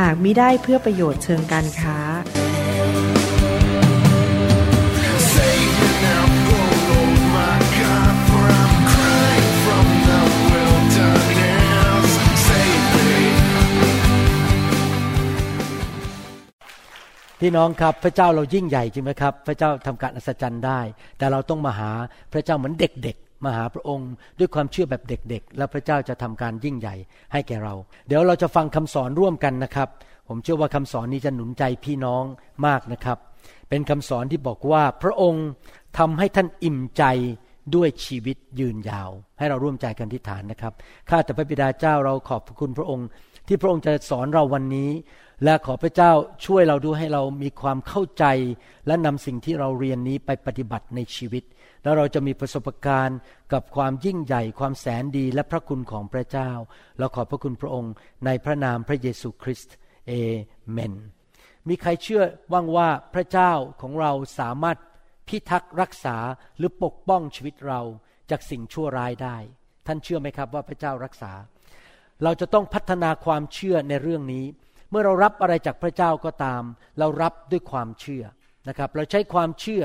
[0.00, 1.98] หากมิได้เพื่อประโยชน์เชิงการค้า
[17.42, 20.80] พี่น้องครับพระเจ้าเรายิ่งใหญ่จริงไหมครับ พระเจ้าทำการอัศจรรย์ได้
[21.18, 21.90] แต่เราต้องมาหา
[22.32, 26.94] พระเจ้าเหมือนเด็ก มาหาพระองค์ ด้วยความเชื่อแบบเด็กๆ แล้วพระเจ้าจะทำการยิ่งใหญ่
[27.32, 27.74] ให้แก่เรา
[28.06, 29.88] เดี๋ยวเราจะฟังคำสอนร่วมกันนะครับ
[30.28, 32.24] ผมเชื่อว่าคำสอนนี้จะหนุนใจพี่น้อง
[32.66, 33.18] มากนะครับ
[33.68, 35.46] เป็นคำสอนที่บอกว่าพระองค์
[35.98, 37.04] ทำให้ท่านอิ่มใจ
[37.74, 40.72] ด้วยชีวิตยืนยาว ให้เราร่วมใจกันที่ฐานนะครับ
[41.08, 43.06] ข้าแต่พระบิดาเจ้าเราขอบพระคุณพระองค์
[43.46, 44.90] ที่พระองค์จะสอนเราวันนี้
[45.44, 46.12] และขอพระเจ้า
[46.46, 48.24] ช่วยเราด้วยให้เรามีความเข้าใจ
[48.86, 51.42] และนำสิ่งที่เราเรียนนี้ไปปฏิบัติในชีวิต
[51.82, 53.18] แล้วเราจะมีประสบการณ์
[53.52, 56.50] กับความยิ่งใหญ่ความแสนดีและพระคุณของพระเจ้า
[56.98, 57.92] เราขอบพระคุณพระองค์
[58.26, 59.74] ในพระนามพระเยซูคริสต์
[60.06, 60.12] เอ
[60.70, 60.94] เมน
[61.68, 64.78] มีใครเชื่อบ้างว่าพระเจ้าของเราสามารถ
[65.28, 66.16] พิทักษ์รักษา
[66.58, 67.80] หรือปกป้องชีวิตเรา
[68.30, 69.36] จากสิ่งชั่วร้ายได้
[69.86, 71.32] ท่านเชื่อไหมครับว่าพระเจ้ารักษา
[72.22, 74.44] เราจะต้องพัฒนาความเชื่อในเรื่องนี้
[74.90, 76.62] เมื่อเรารับอะไรจากพระเจ้าก็ตาม
[76.98, 78.24] เรารับด้วยความเชื่อ
[78.68, 79.84] นะครับ เราใช้ความเชื่อ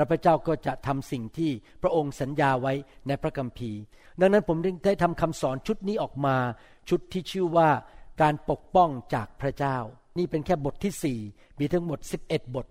[0.00, 1.50] แล้วพระเจ้าก็จะทำสิ่งที่
[1.82, 2.72] พระองค์สัญญาไว้
[3.08, 3.80] ในพระคัมภีร์
[4.20, 4.56] ดังนั้นผม
[4.86, 6.36] ได้ทำคำสอนชุดนี้ออกมา
[6.88, 7.68] ชุดที่ชื่อว่า
[8.22, 9.76] การปกป้องจากพระเจ้า
[10.18, 11.18] นี่เป็นแค่บทที่สี่
[11.58, 12.66] มีทั้งหมด 11 บท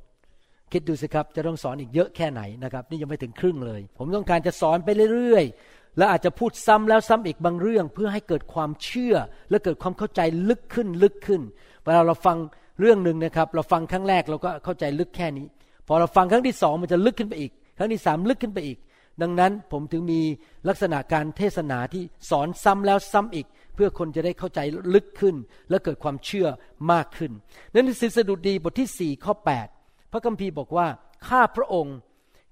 [0.71, 9.15] คิดดูสิครับจะต้องสอนอีกเยอะแค่ไหนนะครับ นี่ยังไม่ถึงครึ่งเลย ผมต้องการจะสอนไปเรื่อยๆ และอาจจะพูดซ้ำแล้วซ้ำอีกบางเรื่อง เพื่อให้เกิดความเชื่อ
[9.49, 11.41] และเกิดความเข้าใจลึกขึ้นลึกขึ้น
[11.83, 12.37] เวลาเราฟัง
[12.79, 15.47] เรื่องหนึ่งนะครับ เราฟังครั้งแรกเราก็เข้าใจลึกแค่นี้
[15.91, 18.77] พอเราฟังครั้งที่สองมันจะลึกขึ้นไปอีก ครั้งที่สามลึกขึ้นไปอีก
[19.21, 20.21] ดังนั้นผมถึงมี
[20.67, 24.59] ลักษณะการเทศนาที่สอนซ้ำแล้วซ้ำอีก เพื่อคนจะได้เข้าใจ
[24.93, 25.35] ลึกขึ้น
[25.69, 26.47] และเกิดความเชื่อ
[26.91, 27.31] มากขึ้น
[27.73, 29.33] นั้นในสดุดีบทที่สี่ข้อ
[29.73, 30.87] 8 พระคัมภีร์บอกว่า
[31.27, 31.97] ข้าพระองค์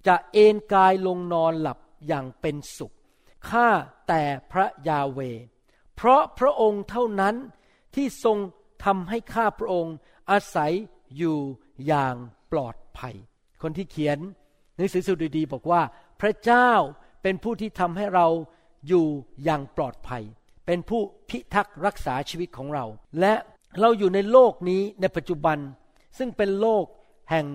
[0.08, 1.78] จะเอนกายลงนอนหลับ
[2.08, 2.94] อย่างเป็นสุข
[3.50, 3.68] ข้า
[4.08, 4.22] แต่
[4.52, 5.20] พระยาเว
[5.96, 7.36] เพราะพระองค์เท่านั้น
[7.96, 8.38] ที่ทรง
[8.86, 9.96] ทำให้ข้าพระองค์
[10.32, 10.72] อาศัย
[11.18, 11.38] อยู่
[11.88, 12.16] อย่าง
[12.52, 13.16] ปลอดภัย
[13.62, 14.18] คนที่เขียน
[14.76, 15.82] หนังสือสดุดีบอกว่า
[16.22, 16.72] พระเจ้า
[17.24, 18.28] เป็นผู้ที่ทำให้เรา
[18.88, 19.06] อยู่
[19.44, 20.24] อย่างปลอดภัย
[20.66, 22.86] เป็นผู้พิทักษ์รักษาชีวิตของเรา
[23.20, 23.34] และ
[23.80, 25.58] เราอยู่ในโลกนี้ในปัจจุบัน
[26.18, 26.86] ซึ่งเป็นโลก
[27.32, 27.48] แห่ง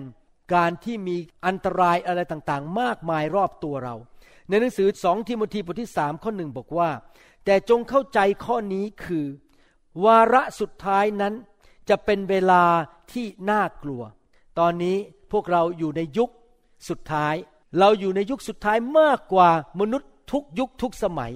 [0.53, 3.95] การที่มีอันตรายอะไรต่างๆ มากมายรอบตัวเรา
[4.49, 6.89] ในหนังสือสองทิโมธีบทที่สามข้อหนึ่งบอกว่า
[7.45, 9.25] แต่จงเข้าใจข้อนี้คือ
[10.05, 11.33] วาระสุดท้ายนั้น
[11.89, 12.63] จะเป็นเวลา
[13.11, 14.01] ที่น่ากลัว
[14.59, 14.97] ตอนนี้
[15.31, 16.29] พวกเราอยู่ในยุค
[16.89, 17.35] สุดท้าย
[17.79, 19.49] เราอยู่ในยุคสุดท้ายมากกว่า
[19.79, 21.31] มนุษย์ทุกยุคทุกสมัย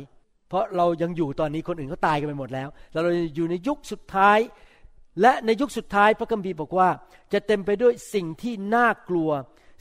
[0.49, 4.39] เพราะเรายังอยู่ตอนนี้คนอื่นเขาตายกันไปหมดแล้วแล้วเราอยู่ในยุคสุดท้าย
[5.21, 6.89] และในยุคสุดท้ายพระคัมภีร์บอกว่า
[7.33, 9.29] จะเต็มไปด้วยสิ่งที่น่ากลัว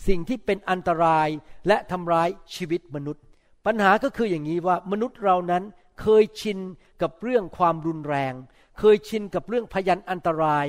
[0.09, 1.29] สิ่งที่เป็นอันตราย
[1.69, 3.23] และทำร้ายชีวิตมนุษย์
[3.67, 5.63] ปัญหาก็คืออย่างนี้ว่ามนุษย์เรานั้น
[6.01, 6.59] เคยชิน
[7.03, 8.35] กับเรื่องความรุนแรง
[8.79, 10.67] เคยชินกับเรื่องพยันอันตราย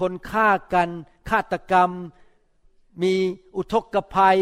[0.00, 0.88] คนฆ่ากัน
[1.30, 1.90] ฆาตกรรม
[3.02, 3.14] มี
[3.56, 4.38] อุทกภัย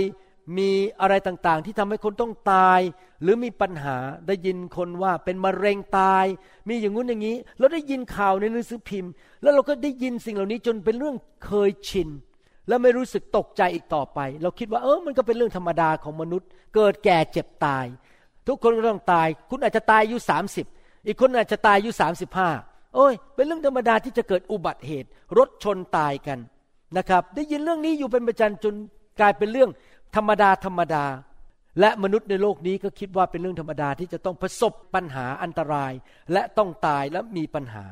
[0.58, 0.70] มี
[1.00, 2.80] อะไรต่างๆ ที่ทำให้คนต้องตาย
[3.22, 6.24] หรือมีปัญหาได้ยินคนว่าเป็นมะเร็งตาย
[6.68, 12.08] มีอย่างงู้นอย่างนี้เราได้ยินข่าวในหนังสือพิมพ์ แล้วเราก็ได้ยินสิ่งเหล่านี้จนเป็นเรื่องเคยชิน
[12.68, 17.86] แล้วไม่รู้สึกตกใจอีกต่อไป เราคิดว่าเออมันก็เป็นเรื่องธรรมดาของมนุษย์ เกิดแก่เจ็บตาย
[18.46, 20.66] ทุกคนก็ต้องตาย คุณอาจจะตายอายุสามสิบ
[21.06, 22.50] อีกคนอาจจะตายอายุสามสิบห้า
[22.94, 25.08] โอ้ย เป็นเรื่องธรรมดาที่จะเกิดอุบัติเหตุ
[25.38, 26.38] รถชนตายกัน
[26.96, 28.74] นะครับ ได้ยินเรื่องนี้อยู่เป็นประจำจน
[29.20, 29.70] กลายเป็นเรื่อง
[30.16, 31.04] ธรรมดาธรรมดา
[31.80, 35.92] และมนุษย์ในโลกนี้ก็คิดว่าเป็นเรื่องธรรมดาที่จะต้องประสบปัญหาอันตราย
[36.32, 37.84] และต้องตายและมีปัญหา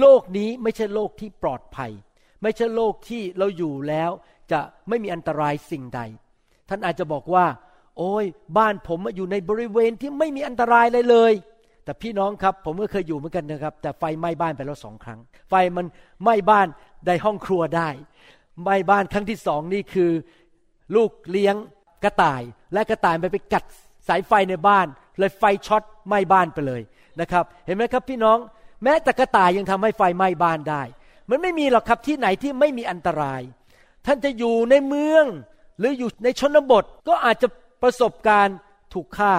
[0.00, 1.92] โลกนี้ไม่ใช่โลกที่ปลอดภัย
[2.42, 4.10] ไม่ใช่โลกที่เราอยู่แล้ว
[4.52, 6.00] จะไม่มีอันตรายสิ่งใด
[6.68, 7.46] ท่านอาจจะบอกว่า
[7.98, 8.24] โอ้ย
[8.58, 11.32] บ้านผมอยู่ในบริเวณที่ไม่มีอันตรายเลยเลย
[11.88, 15.18] แต่พี่น้องครับผมก็เคยอยู่เหมือนกันนะครับ แต่ไฟไหม้บ้านไปแล้วสองครั้ง
[15.48, 15.86] ไฟมัน
[16.22, 16.66] ไหม้บ้าน
[17.06, 17.88] ในห้องครัวได้
[18.62, 20.10] ไหม้บ้านครั้งที่สองนี่คือ
[20.96, 21.54] ลูกเลี้ยง
[22.04, 22.42] กระต่าย
[22.72, 23.64] และกระต่ายไปไปกัด
[24.08, 24.86] สายไฟในบ้าน
[25.18, 26.82] เลยไฟช็อตไหม้บ้านไปเลย
[27.20, 28.38] นะครับ เห็นไหมครับพี่น้อง
[28.84, 30.82] แม้แต่กระต่ายยังทำให้ไฟไหม้บ้านได้
[31.30, 33.40] มันไม่มีหรอกครับที่ไหนที่ไม่มีอันตราย
[34.06, 35.24] ท่านจะอยู่ในเมือง
[35.78, 37.48] หรืออยู่ในชนบทก็อาจจะ
[37.82, 38.56] ประสบการณ์
[38.94, 39.34] ถูกฆ่า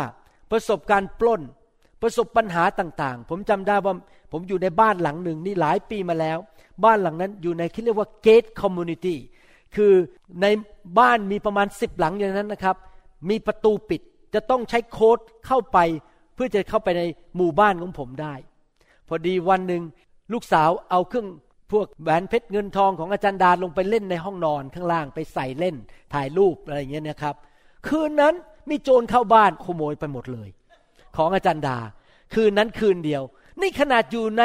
[0.51, 1.41] ประสบการณ์ปล้น
[2.01, 3.93] ประสบปัญหาต่างๆ ผมจำได้ว่า
[4.31, 6.37] ผมอยู่ในบ้านหลังหนึ่งนี่หลายปีมาแล้ว
[6.85, 9.15] บ้านหลังนั้นอยู่ในที่เรียกว่า gate community
[9.75, 9.93] คือ
[10.41, 10.45] ใน
[10.99, 12.75] บ้านมีประมาณสิบหลังอย่างนั้นนะครับ
[13.29, 14.01] มีประตูปิด
[14.33, 15.77] จะต้องใช้โค้ดเข้าไป
[16.35, 17.03] เพื่อจะเข้าไปใน
[17.35, 18.33] หมู่บ้านของผมได้
[19.07, 19.83] พอดีวันหนึ่ง
[20.33, 21.27] ลูกสาวเอาเครื่อง
[21.71, 25.75] พวกแหวนเพชรเงินทองของอาจารย์ดาลงไปเล่นในห้องนอนข้างล่างไปใส่เล่น
[26.13, 27.35] ถ่ายรูปอะไรอย่างเงี้ยนะครับ
[27.87, 28.33] คืนนั้น
[28.69, 30.49] มีโจรเข้าบ้านขโมยไปหมดเลย
[31.17, 31.77] ของอาจารย์ดา
[32.33, 33.23] คืนนั้นคืนเดียว
[33.61, 34.44] นี่ขนาดอยู่ใน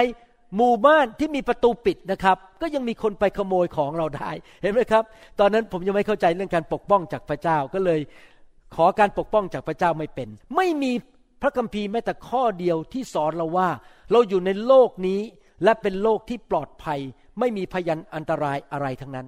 [0.56, 4.30] หมู่บ้านที่มีประตูปิดนะครับ ก็ยังมีคนไปขโมยของเราได้
[4.62, 5.04] เห็นไหมครับ
[5.40, 8.00] ตอนนั้นผมยังไม่เข้าใจเรื่องการปกป้องจากพระเจ้าก็เลย
[8.74, 10.92] ขอการปกป้องจากพระเจ้าไม่เป็น ไม่มี
[11.42, 13.68] พระคัมภีร์แม้แต่ข้อเดียวที่สอนเราว่า
[14.12, 15.20] เราอยู่ในโลกนี้
[15.64, 17.00] และเป็นโลกที่ปลอดภัย
[17.38, 19.26] ไม่มีพยันอันตรายอะไรทั้งนั้น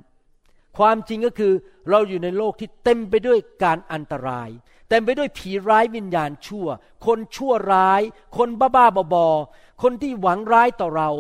[0.79, 1.53] ความจริงก็คือ
[1.91, 4.49] เราอยู่ในโลกที่เต็มไปด้วยการอันตราย
[4.89, 6.67] เต็มไปด้วยผีร้ายวิญญาณชั่ว
[7.07, 8.03] คนชั่วร้าย
[8.37, 11.11] คนบ้าบ้าๆบอๆคนที่หวังร้ายต่อเรา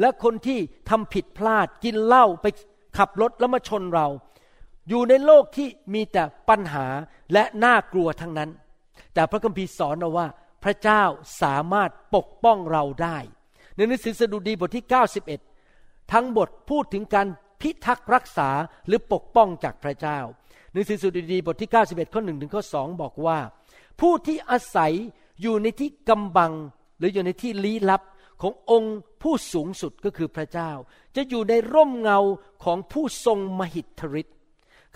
[0.00, 0.58] และคนที่
[0.88, 2.46] ทำผิดพลาดกินเหล้าไป
[2.98, 4.06] ขับรถแล้วมาชนเรา
[4.88, 6.86] อยู่ในโลกที่มีแต่ปัญหา
[7.32, 8.50] และน่ากลัวทั้งนั้น
[9.14, 10.26] แต่พระคัมภีร์สอนเราว่า
[10.64, 11.02] พระเจ้า
[11.42, 13.18] สามารถปกป้องเราได้
[13.76, 14.84] ในหนังสือสดุดีบทที่
[15.48, 17.26] 91 ทั้งบทพูดถึงการ
[17.60, 18.50] พิทักษ์รักษา
[18.86, 20.18] หรือปกป้องจากพระเจ้า
[20.76, 23.38] หนังสือสดุดีบทที่ 91 ข้อ1ถึงข้อ2บอกว่า
[24.00, 24.92] ผู้ที่อาศัย
[25.42, 26.52] อยู่ในที่กำบัง
[26.98, 28.02] หรืออยู่ในที่ลี้ลับ
[28.42, 30.70] ขององค์ผู้สูงสุดก็คือพระเจ้า
[31.16, 32.18] จะอยู่ในร่มเงา
[32.64, 34.36] ของผู้ทรงมหิทธิฤทธิ์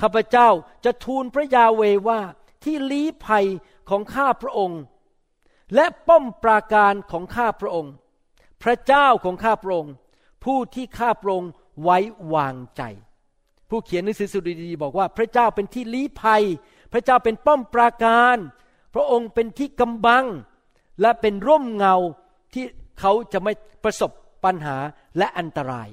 [0.00, 0.48] ข้าพเจ้า
[0.84, 2.20] จะทูลพระยาเวว่า
[2.64, 3.46] ที่ลี้ภัย
[3.90, 4.80] ของข้าพระองค์
[5.74, 7.92] และป้อมปราการของข้าพระองค์
[8.62, 9.92] พระเจ้าของข้าพระองค์
[10.44, 11.50] ผู้ที่ข้าพระองค์
[11.82, 11.98] ไว้
[12.34, 12.82] วางใจ
[13.70, 16.42] ผู้เขียนหนังสือสุดีบอกว่า พระเจ้าเป็นที่ลี้ภัย
[16.92, 18.36] พระเจ้าเป็นป้อมปราการ
[18.94, 20.24] พระองค์เป็นที่กำบัง
[21.00, 21.94] และเป็นร่มเงา
[22.54, 22.64] ที่
[23.00, 23.52] เขาจะไม่
[23.84, 24.10] ประสบ
[24.44, 24.76] ปัญหา
[25.18, 25.88] และอันตราย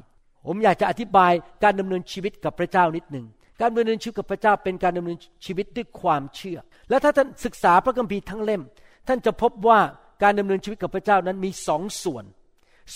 [0.47, 1.31] ผมอยากจะอธิบาย
[1.63, 3.25] การดำเนินชีวิตกับพระเจ้านิดหนึ่ง
[3.62, 6.59] การดำเนินชีวิตกับพระเจ้าเป็นการดำเนินชีวิตด้วยความเชื่อ
[6.89, 8.62] และถ้าท่านศึกษาพระคัมภีร์ทั้งเล่ม
[9.07, 9.79] ท่านจะพบว่า
[10.24, 12.25] การดำเนินชีวิตกับพระเจ้านั้นมีสองส่วน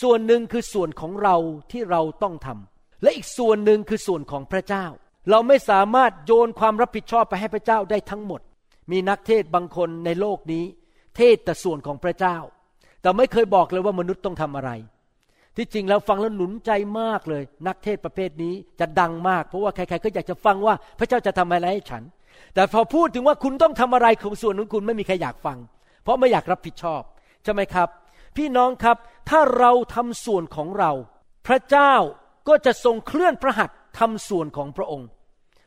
[0.01, 1.35] ส่วนหนึ่งคือส่วนของเรา
[1.71, 2.70] ที่เราต้องทำ
[3.01, 4.85] และอีกส่วนหนึ่งคือส่วนของพระเจ้า
[5.29, 8.41] เราไม่สามารถโยนความรับผิดชอบไปให้พระเจ้าได้ทั้งหมด
[8.91, 10.63] มีนักเทศบางคนในโลกนี้
[11.17, 12.37] เทศแต่ส่วนของพระเจ้า
[13.01, 14.71] แต่ไม่เคยบอกเลยว่ามนุษย์ต้องทำอะไร
[15.57, 22.03] ที่จริงแล้วฟังแล้วหนุนใจมากเลย นักเทศประเภทนี้จะดังมาก เพราะว่าใครๆก็อยากจะฟังว่าพระเจ้าจะทำอะไรให้ฉัน
[22.53, 25.57] แต่พอพูดถึงว่าคุณต้องทำอะไรของส่วนของคุณไม่มีใครอยากฟัง
[26.03, 27.01] เพราะไม่อยากรับผิดชอบ
[27.43, 27.89] ใช่ไหมครับ
[28.37, 28.97] พี่น้องครับ
[29.29, 30.91] ถ้าเราทำส่วนของเรา
[31.47, 31.93] พระเจ้า
[32.47, 35.07] ก็จะทรงเคลื่อนพระหัตถ์ทำส่วนของพระองค์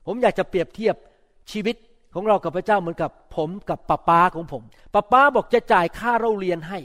[0.06, 0.96] ผมอยากจะเปรียบเทียบ
[1.52, 1.76] ชีวิต
[2.14, 4.62] ของเรากับพระเจ้าเหมือนกับผมกับป้าป้าของผม
[4.94, 6.78] ป้าป้าบอกจะจ่ายค่าเราเรียนให้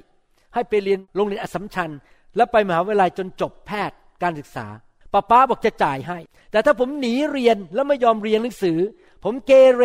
[0.53, 1.89] ให้ไปเรียนโรงเรียนอสสัมชัญ
[2.35, 4.67] แล้วไปมหาวิทยาลัยจนจบแพทย์การศึกษา
[5.13, 6.19] ป้าป้าบอกจะจ่ายให้
[6.51, 8.77] แต่ถ้าผมหนีเรียนแล้วไม่ยอมเรียนหนังสือ
[9.23, 9.83] ผมเกเร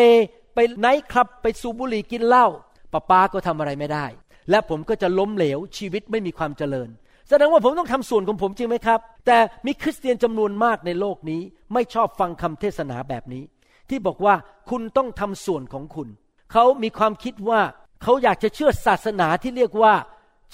[0.54, 2.46] ไปไนท์คลับไปสูบบุหรี่กินเหล้า
[2.92, 4.06] ป้าป้าก็ทำอะไรไม่ได้
[4.50, 6.88] และผมก็จะล้มเหลวชีวิตไม่มีความเจริญ
[7.28, 11.40] แสดงว่าผมต้องทำส่วนของผมจริงไหมครับ แต่มีคริสเตียนจำนวนมากในโลกนี้
[11.72, 13.42] ไม่ชอบฟังคำเทศนาแบบนี้
[13.88, 14.34] ที่บอกว่า
[14.70, 16.08] คุณต้องทำส่วนของคุณ
[16.52, 17.60] เขามีความคิดว่า
[18.02, 19.94] เขาอยากจะเชื่อศาสนาที่เรียกว่า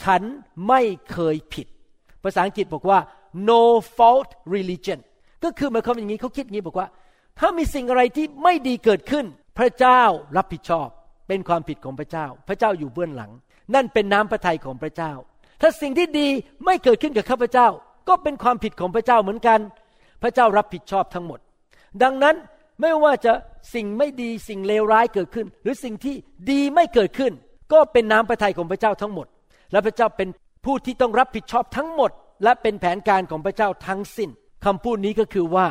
[0.02, 0.22] ฉัน
[0.68, 0.80] ไม่
[1.12, 1.66] เคยผิด
[2.22, 2.98] ภาษาอังกฤษบอกว่า
[3.48, 3.62] no
[3.96, 5.00] fault religion
[5.44, 6.88] ก็คือหมายความอย่างนี้เขาคิดอย่างนี้บอกว่า
[7.38, 9.26] ถ้ามีสิ่งอะไรที่ไม่ดีเกิดขึ้น
[9.58, 10.02] พระเจ้า
[10.36, 10.88] รับผิดชอบ
[11.28, 13.30] เป็นความผิดของพระเจ้า พระเจ้าอยู่เบื้องหลัง
[13.74, 15.12] นั่นเป็นน้ำพระทัยของพระเจ้า
[15.60, 16.28] ถ้าสิ่งที่ดี
[16.64, 17.68] ไม่เกิดขึ้นกับข้าพเจ้า
[18.08, 19.60] ก็เป็นความผิดของพระเจ้าเหมือนกัน
[20.22, 21.38] พระเจ้ารับผิดชอบทั้งหมด
[22.02, 22.36] ดังนั้น
[22.80, 23.32] ไม่ว่าจะ
[23.74, 26.16] สิ่งไม่ดีสิ่งเลวร้ายเกิดขึ้น หรือสิ่งที่
[26.50, 27.32] ดีไม่เกิดขึ้น
[27.72, 29.26] ก็เป็นน้ำพระทัยของพระเจ้าทั้งหมด
[29.72, 30.28] และพระเจ้าเป็น
[30.64, 32.10] ผู้ที่ต้องรับผิดชอบทั้งหมด
[32.44, 34.30] และเป็นแผนการของพระเจ้าทั้งสิ้น
[34.64, 35.66] คำพูดนี้ก็คือว่า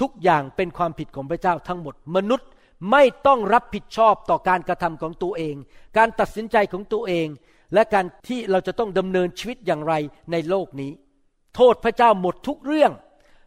[0.00, 2.48] ทุกอย่างเป็นความผิดของพระเจ้าทั้งหมด มนุษย์
[2.90, 5.54] ไม่ต้องรับผิดชอบต่อการกระทำของตัวเอง
[5.96, 7.26] การตัดสินใจของตัวเอง
[7.74, 9.94] และการที่เราจะต้องดำเนินชีวิตอย่างไร
[10.32, 10.92] ในโลกนี้
[11.56, 12.92] โทษพระเจ้าหมดทุกเรื่อง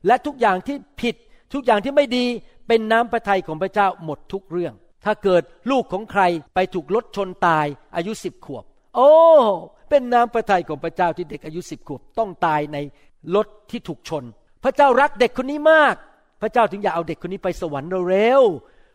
[0.08, 1.16] และทุกอย่างที่ผิด
[1.54, 2.26] ทุกอย่างที่ไม่ดี
[2.68, 4.74] เป็นน้ำพระทัยของพระเจ้าหมดทุกเรื่อง
[5.06, 6.22] ถ้าเกิดลูกของใคร
[6.56, 7.66] ไปถูกรถชนตาย
[7.96, 8.64] อายุสิบขวบ
[8.96, 9.12] โอ้
[9.90, 12.78] เป็นน้ำพระทัยของพระเจ้าที่เด็กอายุสิบขวบต้องตายใน
[13.36, 14.24] รถที่ถูกชน
[14.64, 15.96] พระเจ้ารักเด็กคนนี้มาก
[16.42, 18.42] พระเจ้าถึงอยากเอาเด็กคนนี้ไปสวรรค์เร็ว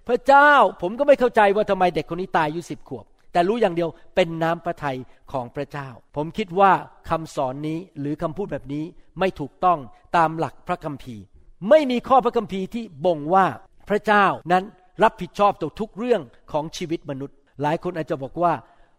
[0.08, 0.50] พระเจ้า
[0.82, 3.04] ผมก็ไม่เข้าใจว่าทำไมเด็กคนนี้ตายอายุสิบขวบ
[3.38, 4.98] แต่รู้อย่างเดียวเป็นน้ำพระทัย
[5.32, 6.72] ของพระเจ้า ผมคิดว่า
[7.08, 8.84] คำสอนนี้หรือคำพูดแบบนี้
[9.18, 9.78] ไม่ถูกต้อง
[10.16, 11.22] ตามหลักพระคัมภีร์
[11.68, 13.46] ไม่มีข้อพระคัมภีร์ที่บ่งว่า
[13.88, 14.64] พระเจ้านั้น
[15.02, 18.52] รับผิดชอบต่อทุกเรื่องของชีวิตมนุษย์ หลายคนอาจจะบอกว่า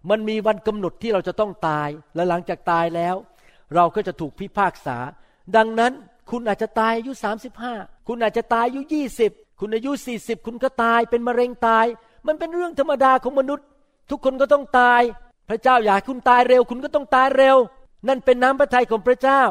[0.09, 3.15] มันมีวันกำหนดที่เราจะต้องตาย และหลังจากตายแล้ว
[3.75, 4.97] เราก็จะถูกพิพากษา
[5.55, 5.91] ดังนั้น
[6.31, 7.11] คุณอาจจะตายอายุ
[7.59, 8.81] 35 คุณอาจจะตายอายุ
[9.21, 11.85] 20 คุณอายุ 40 คุณก็ตายเป็นมะเร็งตาย
[12.27, 13.65] มันเป็นเรื่องธรรมดาของมนุษย์
[14.09, 15.01] ทุกคนก็ต้องตาย
[15.49, 17.57] พระเจ้าอยากคุณตายเร็ว คุณก็ต้องตายเร็ว
[18.07, 19.43] นั่นเป็นน้ำพระทัยของพระเจ้า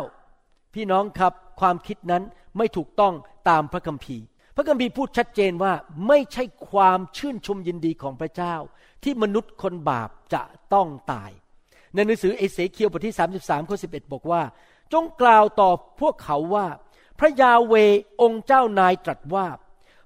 [0.75, 2.23] พี่น้องครับความคิดนั้น
[2.57, 3.15] ไม่ถูกต้อง
[3.49, 4.25] ตามพระคัมภีร์
[4.57, 5.73] พระคัมภีร์พูดชัดเจนว่า
[6.09, 8.55] ไม่ใช่ความชื่นชมยินดีของพระเจ้า
[9.03, 10.43] ที่มนุษย์คนบาปจะ
[10.75, 11.31] ต้องตาย
[11.95, 14.43] ในหนังสือเอเสเคียวบทที่ 33ข้อ11 บอกว่า
[14.93, 16.67] จงกล่าวต่อพวกเขาว่า
[17.19, 17.75] พระยาเว
[18.23, 19.47] องค์เจ้านายตรัสว่า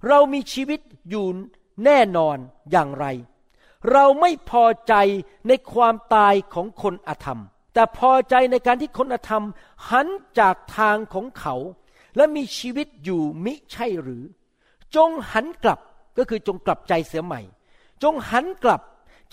[0.08, 0.80] เรามีชีวิต
[1.10, 1.26] อยู่
[1.84, 2.36] แน่นอน
[2.70, 3.06] อย่างไร
[3.90, 4.94] เราไม่พอใจ
[5.48, 7.40] ในความตายของคนอธรรม
[7.74, 9.44] แต่พอใจในการที่คนอธรรม
[9.90, 10.06] หัน
[10.38, 11.54] จากทางของเขา
[12.16, 14.24] และมีชีวิตอยู่มิใช่หรือ
[14.96, 15.80] จงหันกลับ
[16.16, 17.40] ก็คือจงกลับใจเสียใหม่
[18.02, 18.82] จงหันกลับ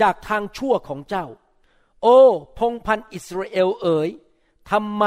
[0.02, 1.26] จากทางชั่วของเจ้า
[2.04, 2.20] โอ้
[2.60, 4.10] พงพันอิสราเอลเอ๋ย
[4.72, 5.06] ทำไม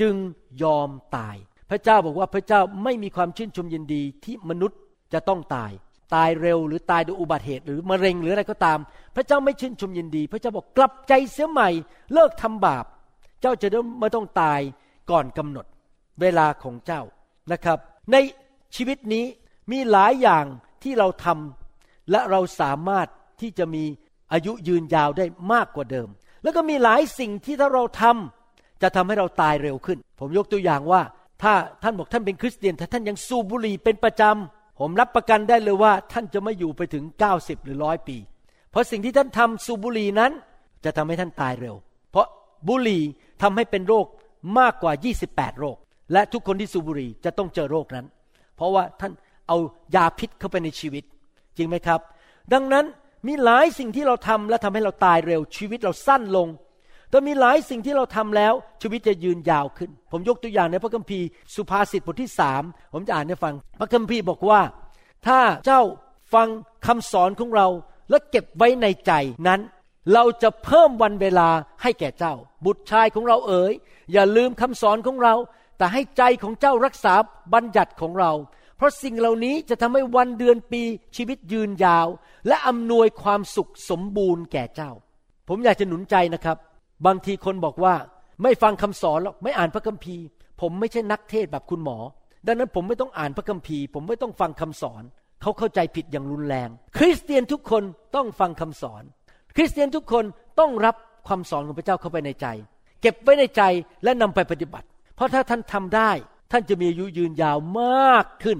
[0.00, 0.14] จึง
[0.62, 1.36] ยอมตาย
[1.70, 4.78] พระเจ้าบอกว่าพระเจ้าไม่มีความชื่นชมยินดีที่มนุษย์
[5.12, 5.72] จะต้องตาย
[6.14, 8.78] ตายเร็ว หรือตายด้วยอุบัติเหตุหรือมะเร็งหรืออะไรก็ตาม
[9.16, 11.68] พระเจ้าไม่ชื่นชมยินดี พระเจ้าบอกกลับใจเสียใหม่
[12.12, 12.84] เลิกทำบาป
[13.40, 13.68] เจ้าจะ
[14.00, 14.60] ไม่ต้องตาย
[15.10, 15.66] ก่อนกำหนด
[16.20, 17.02] เวลาของเจ้า
[17.52, 17.78] นะครับ
[18.12, 18.16] ใน
[18.76, 19.24] ชีวิตนี้
[19.72, 20.44] มีหลายอย่าง
[20.82, 23.06] ที่เราทำและเราสามารถ
[23.40, 23.84] ที่จะมี
[24.32, 26.08] อายุยืนยาวได้มากกว่าเดิม
[26.42, 31.02] แล้วก็มีหลายสิ่งที่ถ้าเราทำจะทำให้เราตายเร็วขึ้น ผมยกตัวอย่างว่า
[31.42, 31.52] ถ้า
[31.82, 37.04] ท่านบอกท่านเป็นคริสเตียนถ้าท่านยังสูบบุหรี่เป็นประจำ ผมรับประกันได้เลยว่าท่านจะไม่อยู่ไปถึง
[37.34, 38.16] 90 หรือร้อยปี
[38.70, 40.32] เพราะสิ่งที่ท่านทำสูบบุหรี่นั้น
[40.84, 41.74] จะทำให้ท่านตายเร็ว
[42.10, 42.26] เพราะ
[42.68, 43.02] บุหรี่
[43.42, 44.06] ทำให้เป็นโรค
[44.58, 44.92] มากกว่า
[45.26, 45.76] 28 โรค
[46.12, 48.06] และทุกคนที่สูบบุหรี่จะต้องเจอโรคนั้น
[48.56, 49.12] เพราะว่าท่าน
[49.48, 49.56] เอา
[49.94, 51.04] ยาพิษเข้าไปในชีวิต
[51.56, 52.00] จริงไหมครับ
[52.52, 52.84] ดังนั้น
[53.26, 56.48] มีหลายสิ่งที่เราทำและทำให้เราตายเร็วชีวิตเราสั้นลง
[57.14, 64.60] แต่มีหลายสิ่งที่เราทำแล้วชีวิตจะยืนยาวขึ้น ผมยกตัวอย่างในพระคัมภีร์สุภาษิตบทที่สามผมจะอ่านให้ฟัง พระคัมภีร์บอกว่า
[65.26, 65.80] ถ้าเจ้า
[66.34, 66.48] ฟัง
[66.86, 67.66] คำสอนของเรา
[68.10, 69.12] และเก็บไว้ในใจ
[69.46, 69.60] นั้น
[70.12, 71.48] เราจะเพิ่มวันเวลา
[71.82, 73.72] ให้แก่เจ้า บุตรชายของเราเอ๋ย
[74.12, 75.34] อย่าลืมคำสอนของเรา
[75.78, 77.14] แต่ให้ใจของเจ้ารักษา
[77.54, 78.32] บัญญัติของเรา
[78.76, 80.82] เพราะสิ่งเหล่านี้จะทำให้วันเดือนปี
[81.16, 82.06] ชีวิตยืนยาว
[82.48, 84.90] และอำนวยความสุขสมบูรณ์แก่เจ้า
[85.48, 86.58] ผมอยากจะหนุนใจนะครับ
[87.06, 87.94] บางทีคนบอกว่า
[88.42, 90.24] ไม่ฟังคำสอนหรอกไม่อ่านพระคัมภีร์
[90.60, 91.98] ผมไม่ใช่นักเทศแบบคุณหมอ
[92.46, 95.02] ดังนั้นผมไม่ต้องอ่านพระคัมภีร์ ผมไม่ต้องฟังคำสอน
[95.42, 96.68] เขาเข้าใจผิดอย่างรุนแรง
[96.98, 97.82] คริสเตียนทุกคน
[98.16, 99.02] ต้องฟังคำสอน
[99.56, 100.24] คริสเตียนทุกคน
[100.60, 100.96] ต้องรับ
[101.26, 102.46] ความสอนของพระเจ้าเข้าไปในใจ
[103.02, 103.62] เก็บไว้ในใจ
[104.04, 106.10] และนำไปปฏิบัติ เพราะถ้าท่านทำได้
[106.52, 108.58] ท่านจะมีอายุยืนยาวมากขึ้น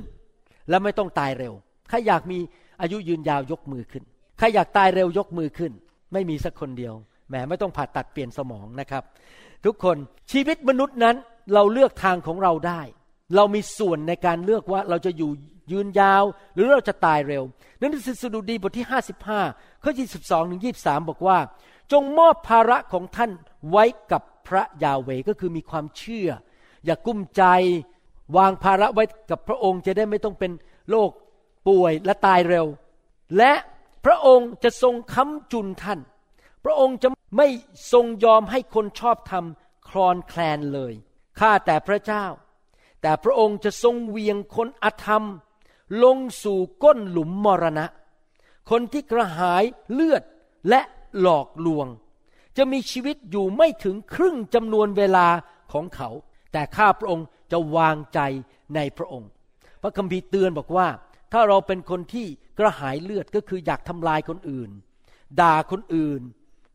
[0.69, 1.55] และไม่ต้องตายเร็ว
[1.89, 2.39] ใครอยากมี
[2.81, 4.03] อายุยืนยาวยกมือขึ้น
[4.39, 5.73] ใครอยากตายเร็วยกมือขึ้น
[6.13, 6.95] ไม่มีสักคนเดียว
[7.29, 9.03] แหมไม่ต้องผ่าตัดเปลี่ยนสมองนะครับ
[9.65, 9.97] ทุกคน
[10.33, 11.17] ชีวิตมนุษย์นั้น
[11.55, 12.81] เราเลือกทางของเราได้
[13.37, 15.31] เรามีส่วนในการเลือกว่าเราจะอยู่
[15.73, 17.43] ยืนยาว หรือเราจะตายเร็ว
[17.79, 18.87] หนังสือสดุดีบทที่
[19.33, 21.39] 55ข้อ22ถึง23 บอกว่า
[21.93, 23.31] จงมอบภาระของท่าน
[23.71, 26.29] ไว้กับพระยาเวก็คือมีความเชื่อ
[26.85, 27.43] อย่ากุ้มใจ
[28.37, 30.53] วางภาระไว้กับพระองค์จะได้ไม่ต้องเป็น
[30.91, 31.11] โรค
[31.69, 32.67] ป่วยและตายเร็ว
[33.37, 33.53] และ
[34.05, 36.01] พระองค์จะทรงค้ำจุนท่าน
[36.65, 37.49] พระองค์จะไม่
[37.93, 39.45] ทรงยอมให้คนชอบธรรม
[39.89, 40.95] คลอนแคลนเลย
[41.39, 42.25] ข้าแต่พระเจ้า
[43.03, 45.25] แต่พระองค์จะทรงเวียงคนอธรรม
[46.05, 47.87] ลงสู่ก้นหลุมมรณะ
[48.71, 50.23] คนที่กระหายเลือด
[50.69, 50.81] และ
[51.21, 51.87] หลอกลวง
[52.57, 55.27] จะมีชีวิตอยู่ไม่ถึงครึ่งจำนวนเวลา
[55.73, 56.11] ของเขา
[56.53, 58.21] แต่ข้าพระองค์จะวางใจ
[58.75, 59.31] ในพระองค์
[59.83, 60.89] พระคัมภีร์เตือนบอกว่า
[61.33, 62.27] ถ้าเราเป็นคนที่
[62.59, 64.71] กระหายเลือดก็คืออยากทำลายคนอื่น
[65.41, 66.23] ด่าคนอื่น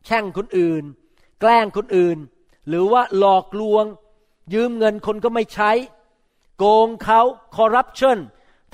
[0.06, 0.84] แช่งคนอื่น
[1.42, 2.18] แกล้งคนอื่น
[2.68, 3.86] หรือว่าหลอกลวง
[4.54, 5.72] ยืมเงินคนก็ไม่ใช้
[6.58, 7.22] โกงเขา
[7.56, 8.18] คอร์รัปชัน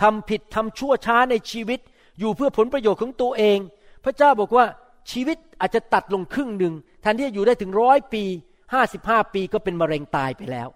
[0.01, 1.79] ทำผิดทำชั่วช้าในชีวิต
[2.19, 3.59] อยู่เพื่อผลประโยชน์ของตัวเอง
[4.03, 4.65] พระเจ้าบอกว่า
[5.11, 8.23] ชีวิตอาจจะตัดลงครึ่งหนึ่งแทนที่จะอยู่ได้ถึงร้อยปี
[8.73, 10.67] ห้าสิบห้าปีก็เป็นมะเร็งตายไปแล้ว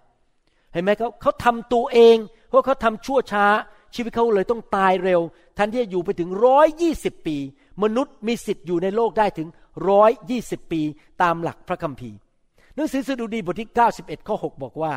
[0.72, 2.16] เห็นไหมเขาเขาทำตัวเอง
[2.48, 3.46] เพราะเขาทำชั่วช้า
[3.94, 5.20] ชีวิตเขาเลยต้องตายเร็ว
[5.54, 7.36] แทนที่จะอยู่ไปถึงร้อยยี่สิบปี
[7.82, 9.48] มนุษย์มีสิทธิ์อยู่ในโลกได้ถึง
[9.88, 10.82] ร้อยยี่สิบปี
[11.22, 12.18] ตามหลักพระคัมภีร์
[12.74, 14.94] หนังสือสดุดีบทที่ 91 ข้อ 6 บอกว่า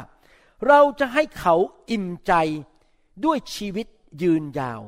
[0.67, 1.55] เราจะให้เขา
[1.91, 2.33] อิ่มใจ
[3.25, 3.87] ด้วยชีวิต
[4.21, 4.81] ยืนยาว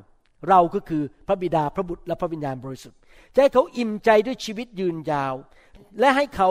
[0.50, 3.00] เราก็คือพระบิดาพระบุตรและพระวิญญาณบริสุทธิ์
[3.34, 5.34] จะให้เขาอิ่มใจด้วยชีวิตยืนยาว
[6.00, 6.50] และให้เขา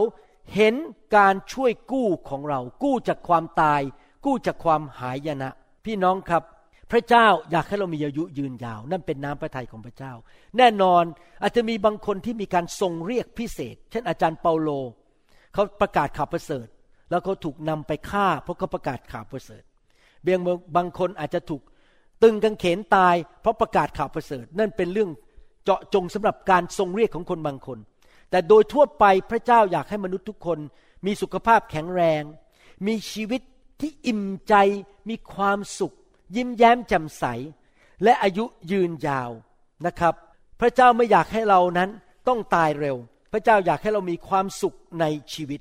[0.55, 0.75] เห็น
[1.17, 3.81] การช่วยกู้ของเรา กู้จากความตาย
[4.25, 5.51] กู้จากความหายนะ
[5.85, 6.43] พี่น้องครับ
[6.91, 10.13] พระเจ้าอยากให้เรามีอายุยืนยาว นั่นเป็นน้ำพระทัยของพระเจ้า
[10.59, 11.05] แน่นอน
[11.43, 14.71] อาจจะมีบางคนที่มีการทรงเรียกพิเศษ เช่นอาจารย์เปาโล
[15.53, 16.67] เขาประกาศข่าวประเสริฐ
[17.11, 19.63] แล้วเขาถูกนำไปฆ่า เพราะเขาประกาศข่าวประเสริฐ
[20.23, 20.41] เบียง
[20.77, 21.63] บางคนอาจจะถูก
[22.23, 25.11] ตึงกางเขนตาย เพราะประกาศข่าวประเสริฐ นั่นเป็นเรื่อง
[25.65, 27.79] เจาะจงสำหรับการทรงเรียกของคนบางคน
[28.31, 30.59] แต่โดยทั่วไปพระเจ้าอยากให้มนุษย์ทุกคน
[31.07, 32.23] มีสุขภาพแข็งแรง
[32.87, 33.43] มีชีวิต
[33.81, 34.55] ที่อิ่มใจ
[35.09, 35.95] มีความสุข
[36.37, 37.25] ยิ้มแย้มแจ่มใส
[38.05, 39.31] และอายุยืนยาว
[39.87, 40.15] นะครับ
[40.61, 41.91] พระเจ้าไม่อยากให้เรานั้น
[42.29, 42.97] ต้องตายเร็ว
[43.33, 45.05] พระเจ้าอยากให้เรามีความสุขใน
[45.35, 45.61] ชีวิต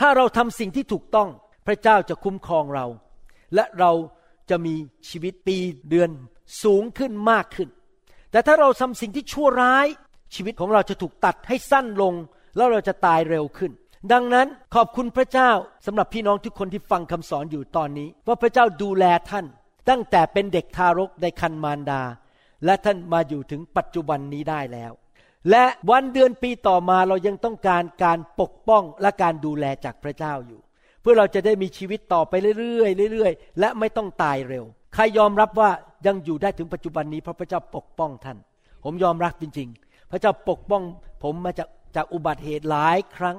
[0.00, 1.28] ถ้าเราทำสิ่งที่ถูกต้อง
[1.66, 2.86] พระเจ้าจะคุ้มครองเรา
[3.54, 3.92] และเรา
[4.50, 4.74] จะมี
[5.08, 5.56] ชีวิตปี
[5.90, 6.10] เดือน
[6.62, 7.68] สูงขึ้นมากขึ้น
[8.30, 9.86] แต่ถ้าเราทำสิ่งที่ชั่วร้าย
[10.34, 12.14] ชีวิตของเราจะถูกตัดให้สั้นลง
[12.56, 13.72] แล้วเราจะตายเร็วขึ้น
[14.12, 15.50] ดังนั้นขอบคุณพระเจ้า
[15.86, 19.46] สำหรับพี่น้องทุกคนที่ฟังคำสอนอยู่ตอนนี้ ว่าพระเจ้าดูแลท่าน
[19.88, 22.02] ตั้งแต่เป็นเด็กทารกในคันมารดา
[22.64, 24.92] และท่านมาอยู่ถึงปัจจุบันนี้ได้แล้ว
[25.50, 30.60] และวันเดือนปีต่อมาเรายังต้องการการปกป้องและการดูแลจากพระเจ้าอยู่
[31.00, 35.70] เพื่อเราจะได้มีชีวิตต่อไปเรื่อยๆเรื่อยๆและไม่ต้องตายเร็ว ใครยอมรับว่า
[36.06, 38.38] ยังอยู่ได้ถึงปัจจุบันนี้เพราะพระเจ้าปกป้องท่าน
[38.84, 40.82] ผมยอมรับจริง ๆ พระเจ้าปกป้อง
[41.22, 43.36] ผมมาจากจากอุบัติเหตุหลายครั้ง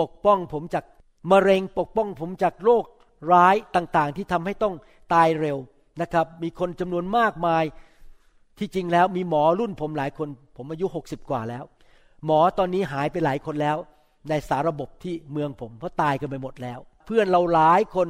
[0.00, 0.84] ปกป้องผมจาก
[1.30, 2.84] มะเร็งปกป้องผมจากโรค
[3.32, 4.74] ร้ายต่างๆ ที่ทำให้ต้อง
[5.12, 5.58] ตายเร็ว
[6.00, 7.64] นะครับ มีคนจำนวนมากมาย
[8.58, 11.64] ที่จริงแล้วมีหมอรุ่นผมหลายคน ผมอายุหกสิบกว่าแล้ว
[12.26, 13.76] หมอตอนนี้หายไปหลายคนแล้ว
[14.28, 18.08] ในสาระบบที่เมืองผม เพราะตายกันไปหมดแล้ว เพื่อนเราหลายคน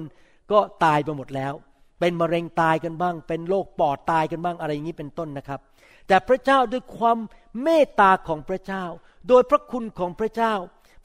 [0.53, 1.53] ก็ตายไปหมดแล้ว
[2.01, 5.61] เป็นมะเร็งตายกันบ้าง เป็นโรคปอดตายกันบ้างอะไรอย่างนี้เป็นต้นนะครับ
[6.09, 7.19] แต่พระเจ้าด้วยความ
[7.63, 8.85] เมตตาของพระเจ้า
[9.29, 10.55] โดยพระคุณของพระเจ้า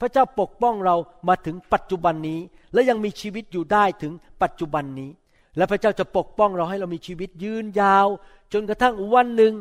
[0.00, 0.96] พระเจ้าปกป้องเรา
[1.28, 2.40] มาถึงปัจจุบันนี้
[2.72, 5.10] และยังมีชีวิตอยู่ได้ถึงปัจจุบันนี้
[5.58, 8.06] และพระเจ้าจะปกป้องเราให้เรามีชีวิตยืนยาว
[8.52, 9.54] จนกระทั่งวันหนึ่ง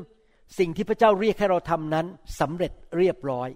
[0.59, 2.05] สิ่งที่พระเจ้าเรียกให้เราทำนั้น
[2.39, 3.49] สำเร็จเรียบร้อย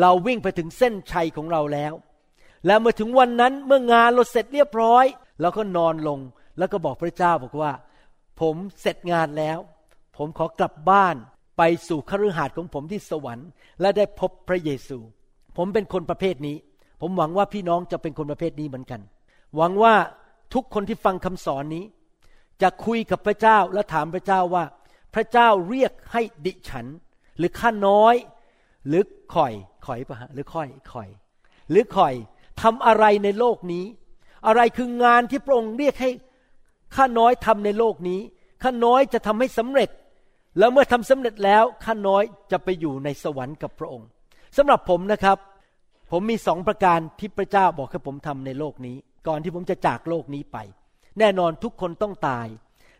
[0.00, 1.92] เราวิ่งไปถึงเส้นชัยของเราแล้ว
[2.66, 5.04] และเมื่อถึงวันนั้นเมื่องานเราเสร็จเรียบร้อย
[5.40, 6.18] เราก็นอนลง
[6.58, 7.72] แล้วก็บอกพระเจ้าบอกว่า
[8.40, 9.58] ผมเสร็จงานแล้ว
[10.16, 11.16] ผมขอกลับบ้าน
[11.58, 13.48] ไปสู่คฤหาสน์ของผมที่สวรรค์
[13.80, 14.98] และได้พบพระเยซู
[15.56, 16.56] ผมเป็นคนประเภทนี้
[17.00, 19.00] ผมหวังว่าพี่น้องจะเป็นคนประเภทนี้เหมือนกัน
[19.56, 19.94] หวังว่า
[20.54, 21.84] ทุกคนที่ฟังคำสอนนี้
[22.62, 24.64] จะคุยกับพระเจ้าและถามพระเจ้าว่า
[25.14, 26.86] พระเจ้าเรียกให้ดิฉัน
[27.38, 28.14] หรือข้าน้อย
[28.88, 29.02] หรือ
[29.34, 29.52] ข่อย
[29.86, 31.08] ข่อยปะฮะหรือค่อยข่อย
[31.70, 32.14] หรือข่อย
[32.62, 33.84] ทำอะไรในโลกนี้
[34.46, 36.10] อะไรคืองานที่พระองค์เรียกให้
[36.96, 38.20] ข้าน้อยทำในโลกนี้
[38.62, 39.90] ข้าน้อยจะทำให้สำเร็จ
[40.58, 44.08] แล้วเมื่อทำสำเร็จแล้วข้าน้อยจะไปอยู่ในสวรรค์กับพระองค์
[44.56, 45.38] สำหรับผมนะครับ
[46.10, 50.56] ผมมีสองประการที่พระเจ้าบอกให้ผมทำในโลกนี้ ก่อนที่ผมจะจากโลกนี้ไป
[51.18, 52.46] แน่นอนทุกคนต้องตาย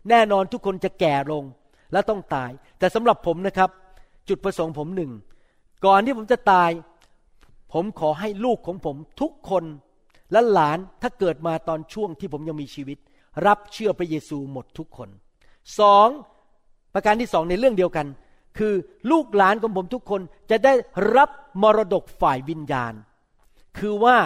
[0.09, 1.43] แน่นอนทุกคนจะแก่ลง
[1.91, 3.69] และต้องตาย แต่สำหรับผมนะครับ
[4.29, 5.11] จุดประสงค์ผมหนึ่ง
[5.85, 6.71] ก่อนที่ผมจะตาย
[7.73, 9.63] ผมขอให้ลูกของผมทุกคน
[10.31, 12.97] และหลานถ้าเกิดมาตอนช่วงที่ผมยังมีชีวิต
[13.45, 15.09] รับเชื่อพระเยซูหมดทุกคน
[15.79, 16.07] สอง
[16.93, 18.07] ประการที่สองในเรื่องเดียวกัน
[18.57, 18.73] คือ
[19.11, 20.73] ลูกหลานของผมทุกคนจะได้
[21.15, 21.29] รับ
[21.61, 22.93] มรดกฝ่ายวิญญาณ
[23.77, 24.17] คือว่า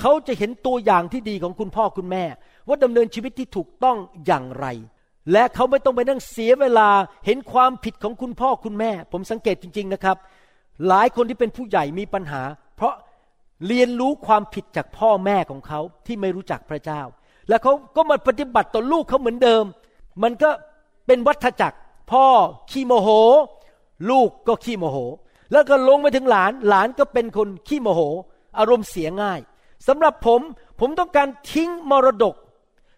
[0.00, 2.24] เขาจะเห็นตัวอย่างที่ดีของคุณพ่อคุณแม่
[2.68, 4.66] ว่าดำเนินชีวิตที่ถูกต้องอย่างไร
[5.32, 6.88] และเขาไม่ต้องไปนั่งเสียเวลา
[7.26, 10.16] เห็นความผิดของคุณพ่อคุณแม่ ผมสังเกตจริง ๆนะครับ
[10.88, 12.42] หลายคนที่เป็นผู้ใหญ่มีปัญหา
[12.76, 12.94] เพราะ
[13.66, 17.00] เรียนรู้ความผิดจากพ่อแม่ของเขาที่ไม่รู้จักพระเจ้า
[17.48, 19.64] แล้วเขาก็มาปฏิบัติต่อลูกเขาเหมือนเดิม
[20.22, 20.50] มันก็
[21.06, 21.78] เป็นวัฏจักร
[22.12, 22.26] พ่อ
[22.70, 23.08] ขี้โมโห
[24.10, 24.98] ลูกก็ขี้โมโห
[25.52, 28.00] แล้วก็ลงไปถึงหลานหลานก็เป็นคนขี้โมโห
[28.58, 29.40] อารมณ์เสียง่าย
[29.88, 30.40] สำหรับผม
[30.80, 32.34] ผมต้องการทิ้งมรดก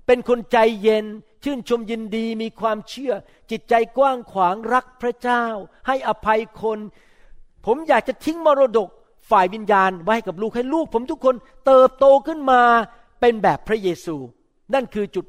[0.07, 1.05] เป็นคนใจเย็น
[1.45, 3.13] ชื่นชมยินดีมีความเชื่อ
[3.51, 5.45] จิตใจกว้างขวางรักพระเจ้า
[5.87, 6.79] ให้อภัยคน
[7.67, 8.89] ผมอยากจะทิ้งมรดก
[9.31, 11.35] ฝ่ายวิญญาณ ไว้ให้กับลูกให้ลูก ผมทุกคน
[11.67, 12.63] เติบโตขึ้นมา
[13.21, 14.17] เป็นแบบพระเยซู
[14.75, 15.27] นั่นคือจุด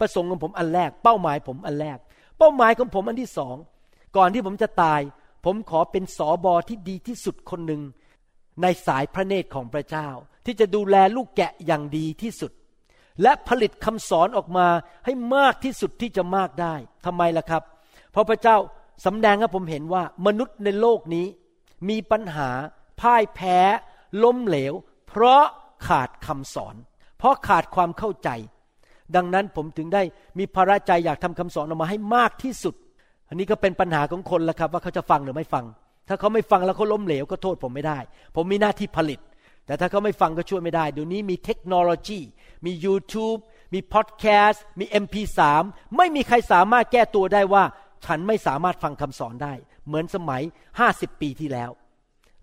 [0.00, 1.98] ประสงค์ของผมอันแรก เป้าหมายผมอันแรก
[2.38, 3.56] เป้าหมายของผมอันที่สอง
[4.16, 5.00] ก่อนที่ผมจะตาย
[5.44, 7.82] ผมขอเป็นสอบอที่ดีที่สุดคนหนึ่ง
[8.62, 10.08] ในสายพระเนตรของพระเจ้า
[10.46, 12.52] ที่จะดูแลลูกแกะอย่างดีที่สุด
[13.22, 14.66] และผลิตคำสอนออกมา
[15.04, 16.74] ให้มากที่สุดที่จะมากได้
[17.06, 17.62] ทำไมล่ะครับ
[18.12, 18.56] เพราะพระเจ้า
[19.06, 21.26] สำแดงให้ผมเห็นว่ามนุษย์ในโลกนี้
[21.88, 22.50] มีปัญหา
[23.00, 23.58] พ่ายแพ้
[24.22, 24.74] ล้มเหลว
[25.08, 25.42] เพราะ
[25.86, 26.76] ขาดคำสอน
[27.18, 28.30] เพราะขาดความเข้าใจ
[29.16, 30.02] ดังนั้นผมถึงได้
[30.38, 32.74] มีภาระใจอยากทำคำสอนออกมาให้มากที่สุด
[33.28, 35.64] อันนี้ก็เป็นปัญหาของคนแล้วครับ ว่าเขาจะฟังหรือไม่ฟัง
[36.08, 37.98] ถ้าเขาไม่ฟังแล้วเขาล้มเหลวก็โทษผมไม่ได้
[38.36, 39.20] ผมมีหน้าที่ผลิต
[39.66, 42.20] แต่ถ้าเขาไม่ฟังก็ช่วยไม่ได้เดี๋ยวนี้มีเทคโนโลยี
[42.66, 43.40] มี YouTube
[43.74, 45.40] มีพอดแคสต์มี MP3
[45.96, 47.64] ไม่มีใครสามารถแก้ตัวได้ว่า
[48.04, 49.54] ฉันไม่สามารถฟังคำสอนได้
[49.86, 50.42] เหมือนสมัย
[50.80, 51.70] 50 ปีที่แล้ว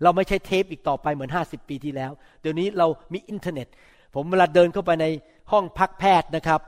[0.02, 3.68] เราไม่ใช่เทปอีกต่อไปเหมือน 50 ปีที่แล้ว เดี๋ยวนี้เรามีอินเทอร์เน็ต
[4.14, 5.06] ผมเวลาเดินเข้าไปใน
[5.52, 6.60] ห้องพักแพทย์นะครับ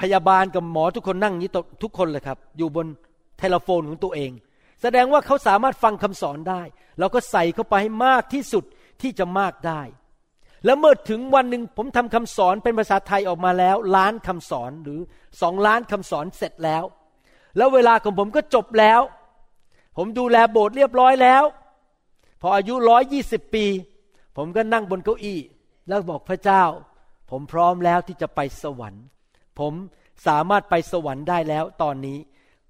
[0.00, 1.52] พยาบาลกับหมอทุกคนนั่งอย่งนี้
[1.82, 2.86] ทุกคนเลยครับ อยู่บน
[3.38, 4.30] เทเลโฟนของตัวเอง
[4.82, 6.62] แสดงว่าเขาสามารถฟังคำสอนได้
[6.98, 8.64] เราก็ใส่เข้าไปให้มากที่สุด
[9.02, 9.82] ที่จะมากได้
[10.64, 15.00] แล้วเมื่อถึงวันหนึ่งผมทำคำสอนเป็นภาษาไทยออกมาแล้วล้านคำสอนหรือ
[15.40, 16.84] สองล้านคำสอนเสร็จแล้ว
[17.56, 19.00] แล้วเวลาของผมก็จบแล้ว
[19.96, 21.44] ผมดูแลโบสถ์เรียบร้อยแล้ว
[22.40, 23.66] พออายุร้อยยี่สิบปี
[24.36, 25.40] ผมก็นั่งบนเก้าอี้
[25.88, 26.64] แล้วบอกพระเจ้า
[27.30, 29.04] ผมพร้อมแล้วที่จะไปสวรรค์
[29.58, 29.72] ผม
[30.26, 32.18] สามารถไปสวรรค์ได้แล้วตอนนี้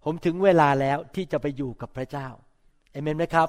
[0.05, 2.29] ผมถึงเวลาแล้วที่จะไปอยู่กับพระเจ้า
[2.93, 3.49] เอเมนไหมครับ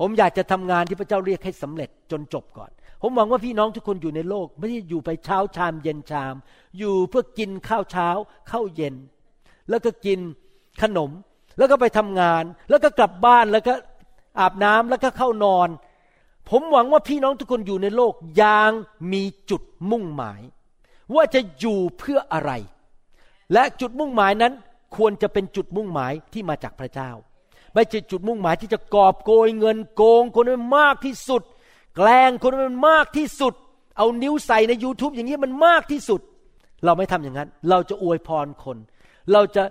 [0.00, 2.70] ผมอยากจะทำงานที่พระเจ้าเรียกให้สำเร็จจนจบก่อน
[3.02, 6.34] ผมหวังว่าพี่น้องทุกคนอยู่ในโลก ไม่ได้อยู่ไปเช้าชามเย็นชาม
[6.78, 8.08] อยู่เพื่อกินข้าวเช้า
[8.50, 8.94] ข้าวเย็น
[9.70, 10.18] แล้วก็กิน
[10.82, 11.10] ขนม
[11.58, 13.74] แล้วก็ไปทำงาน แล้วก็กลับบ้านแล้วก็
[14.40, 15.68] อาบน้ำแล้วก็เข้านอน
[16.50, 18.70] ผมหวังว่าพี่น้องทุกคนอยู่ในโลกอย่าง
[19.12, 20.40] มีจุดมุ่งหมาย
[21.14, 22.52] ว่าจะอยู่เพื่ออะไร
[23.52, 24.52] และจุดมุ่งหมายนั้น
[24.96, 27.10] ควรจะเป็นจุดมุ่งหมายที่มาจากพระเจ้า
[27.74, 31.42] ไม่ใช่จุดมุ่งหมายที่จะกอบโกยเงินโกงคนให้มันมากที่สุด
[31.96, 33.54] แกล้งคนให้มันมากที่สุด
[33.96, 36.20] เอานิ้วใส่ใน YouTube อย่างนี้มันมากที่สุด
[36.84, 38.76] เราไม่ทำอย่างนั้น เราจะอวยพรคน
[39.32, 39.62] เราจะ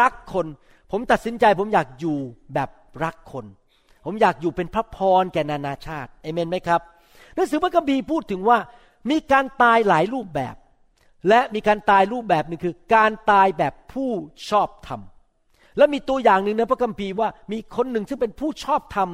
[0.00, 0.46] รักคน
[0.90, 2.18] ผมตัดสินใจผมอยากอยู่
[2.54, 2.68] แบบ
[3.04, 3.44] รักคน
[4.04, 6.80] ผมอยากอยู่เป็นพระพรแก่นานาชาติเอเมนไหมครับ
[7.34, 8.58] หนังสือพระคัมภีร์พูดถึงว่า
[9.10, 10.54] มีการตายหลายรูปแบบ
[11.28, 14.10] และมีการตายรูปแบบหนึ่งคือ การตายแบบผู้
[14.50, 15.00] ชอบธรรม
[15.76, 19.08] แล้วมีตัวอย่างหนึ่งในพระคัมภีร์ว่ามีคนหนึ่งซึ่งเป็นผู้ชอบธรรม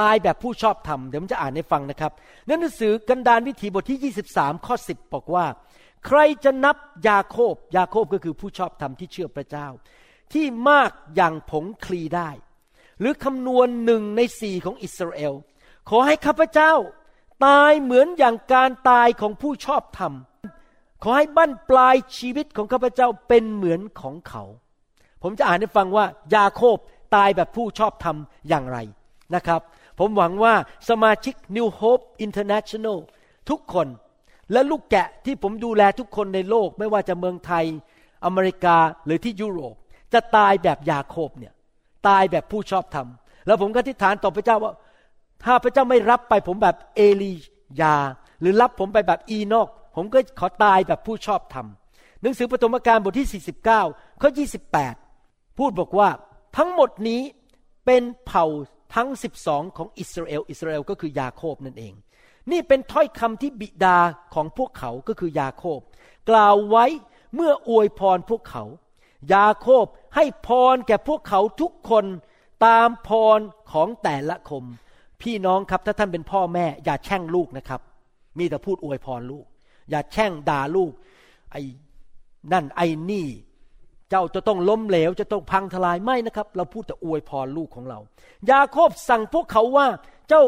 [0.00, 2.12] ตายแบบผู้ชอบธรรมเดี๋ยวผมจะอ่านให้ฟังนะครับ
[2.46, 5.46] ในหนังสือกันดารวิถีบทที่ 23 ข้อ 10 บอกว่า
[6.06, 6.76] ใครจะนับ
[7.08, 9.66] ยาโคบยาโคบก็คือผู้ชอบธรรมที่เชื่อพระเจ้า
[10.32, 12.30] ที่มากอย่างผงคลีได้
[13.00, 15.32] หรือคำนวณหนึ่งในสี่ของอิสราเอล
[15.88, 16.72] ขอให้ข้าพเจ้า
[17.46, 20.12] ตายเหมือนอย่างการตายของผู้ชอบธรรม
[21.02, 24.44] ขอให้บั้นปลายชีวิตของข้าพเจ้าเป็นเหมือนของเขา
[25.22, 26.04] ผมจะอ่านให้ฟังว่า
[26.34, 26.76] ยาโคบ
[27.14, 28.16] ตายแบบผู้ชอบธรรม
[28.48, 28.78] อย่างไร
[29.34, 29.60] นะครับ
[29.98, 30.54] ผมหวังว่า
[30.88, 32.98] สมาชิก New Hope International
[33.50, 33.86] ทุกคน
[34.52, 37.64] และลูกแกะที่ผมดูแลทุกคนในโลก ไม่ว่าจะเมืองไทย
[38.24, 39.74] อเมริกาหรือที่ยุโรป
[40.12, 41.52] จะตายแบบยาโคบเนี่ย
[42.08, 43.06] ตายแบบผู้ชอบธรรม
[43.46, 44.72] แล้วผมก็อธิษฐานต่อพระเจ้าว่า
[45.44, 47.32] ถ้าพระเจ้าไม่รับไปผมแบบเอลี
[47.80, 47.96] ยา
[48.40, 51.66] หรือรับผมไปแบบอีนอก ผมก็ขอตายแบบผู้ชอบธรรม
[52.20, 54.30] หนังสือปฐมกาลบทที่ 49 ข้อ
[54.70, 55.01] 28
[55.58, 56.08] พูดบอกว่า
[56.56, 57.22] ทั้งหมดนี้
[57.86, 58.46] เป็นเผ่า
[58.94, 59.08] ทั้ง
[59.42, 61.94] 12 ของอิสราเอล อิสราเอลก็คือยาโคบนั่นเอง
[62.50, 63.98] นี่เป็นถ้อยคำที่บิดา
[64.34, 65.80] ของพวกเขาก็คือยาโคบ
[66.30, 66.84] กล่าวไว้
[67.34, 68.64] เมื่ออวยพรพวกเขา
[69.34, 69.86] ยาโคบ
[70.16, 72.04] ให้พรแก่พวกเขาทุกคน
[72.66, 73.40] ตามพร
[73.72, 74.64] ของแต่ละคม
[75.22, 77.80] พี่น้องครับถ้าท่านเป็นพ่อแม่ อย่าแช่งลูกนะครับ
[78.38, 79.44] มีแต่พูดอวยพรลูก
[79.90, 80.92] อย่าแช่งด่าลูก
[81.52, 81.62] ไอ้
[82.52, 83.26] นั่นไอ้นี่
[84.12, 87.98] เจ้าจะต้องล้มเหลวจะต้องพังทลายไม่นะครับ เราพูดแต่อวยพรลูกของเรา
[88.50, 89.86] ยาโคบสั่งพวกเขาว่า
[90.28, 90.42] เจ้า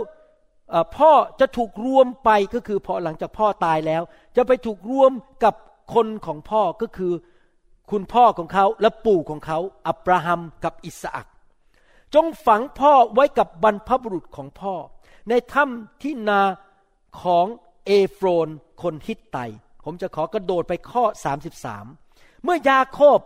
[0.97, 4.03] พ่อจะถูกรวมไปก็คือพอหลังจากพ่อตายแล้ว
[4.37, 5.13] จะไปถูกรวม
[5.45, 5.55] กับ
[5.95, 7.13] คนของพ่อก็คือ
[7.91, 11.29] คุณพ่อของเขาและปู่ของเขา อับราฮัมกับอิสอัก
[12.15, 14.75] จงฝังพ่อไว้กับบรรพบุรุษของพ่อ
[15.29, 16.43] ในถ้ำที่นา
[17.23, 17.47] ของ
[17.87, 18.49] เอโฟรน
[18.83, 19.39] คนฮิตไต
[19.85, 21.05] ผมจะขอกระโดดไปข้อ
[21.75, 23.19] 33 เมื่อยาโคบ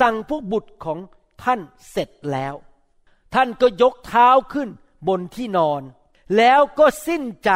[0.00, 0.98] สั่งพวกบุตรของ
[1.42, 2.54] ท่านเสร็จแล้ว
[3.34, 4.68] ท่านก็ยกเท้าขึ้น
[5.08, 5.82] บนที่นอน
[6.36, 7.50] แล้วก็สิ้นใจ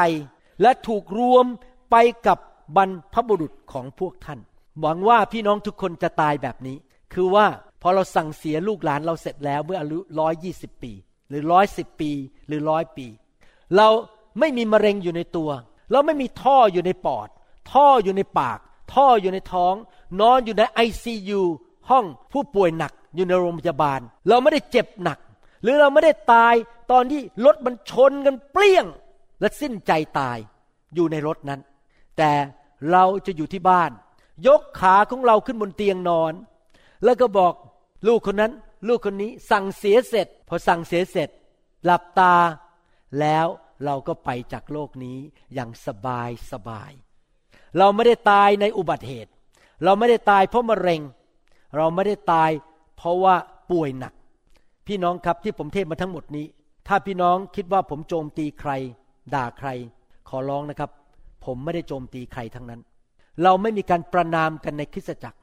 [0.62, 1.46] และถูกรวม
[1.90, 2.38] ไปกับ
[2.76, 4.40] บรรพบุรุษของพวกท่าน
[4.80, 6.76] หวังว่าพี่น้องทุกคนจะตายแบบนี้
[7.12, 7.46] คือว่า
[7.82, 10.92] พอเราสั่งเสียลูกหลานเราเสร็จแล้วเมื่ออายุร้อยยี่สิบปี
[11.28, 12.10] หรือร้อยสิบปี
[12.48, 13.06] หรือร้อยปี
[13.76, 13.88] เรา
[14.38, 15.50] ไม่มีมะเร็งอยู่ในตัว
[15.92, 17.28] เราไม่มีท่ออยู่ในปอด
[17.72, 18.58] ท่ออยู่ในปาก
[18.94, 19.74] ท่ออยู่ในท้อง
[20.20, 21.42] นอนอยู่ในไอซียู
[21.90, 25.18] ห้องผู้ป่วยหนักอยู่ในโรงพยาบาล เราไม่ได้เจ็บหนัก
[25.62, 26.55] หรือเราไม่ได้ตาย
[26.90, 28.87] ตอนที่รถมันชนกันเปรี้ยง
[29.40, 30.38] และสิ้นใจตาย
[30.94, 31.61] อยู่ในรถนั้น
[32.16, 32.33] แต่
[32.90, 33.90] เราจะอยู่ที่บ้าน
[34.46, 36.33] ยกขาของเราขึ้นบนเตียงนอน
[37.05, 37.55] แล้วก็บอก
[38.07, 38.53] ลูกคนนั้น
[38.88, 41.29] ลูกคนนี้สั่งเสียเสร็จ พอสั่งเสียเสร็จ
[41.85, 42.35] หลับตา
[43.20, 43.46] แล้ว
[43.85, 45.18] เราก็ไปจากโลกนี้
[45.55, 46.92] อย่างสบายสบาย
[47.79, 49.31] เราไม่ได้ตายในอุบัติเหตุ
[49.85, 51.01] เราไม่ได้ตายเพราะมะเร็ง
[51.76, 52.50] เราไม่ได้ตาย
[52.96, 53.35] เพราะว่า
[53.70, 54.12] ป่วยหนัก
[54.87, 56.46] พี่น้องครับที่ผมเทศมาทั้งหมดนี้
[56.88, 58.70] ถ้าพี่น้องคิดว่าผมโจมตีใคร
[59.35, 59.68] ด่าใคร
[60.29, 60.90] ขอร้องนะครับ
[61.44, 62.81] ผมไม่ได้โจมตีใครทั้งนั้น
[63.42, 65.38] เราไม่มีการประนามกันในคริสตจักร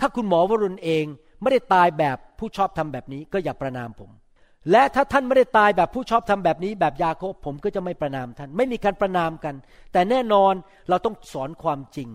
[0.00, 1.04] ถ้าคุณหมอวรุณเอง
[1.42, 4.10] ไม่ได้ตายแบบผู้ชอบทำแบบนี้ก็อย่าประนามผม
[4.70, 9.54] และถ้าท่านไม่ได้ตายแบบผู้ชอบทำแบบนี้ แบบยาโคบผมก็จะไม่ประนามท่าน ไม่มีการประนามกัน
[9.92, 10.54] แต่แน่นอน
[10.88, 12.08] เราต้องสอนความจริง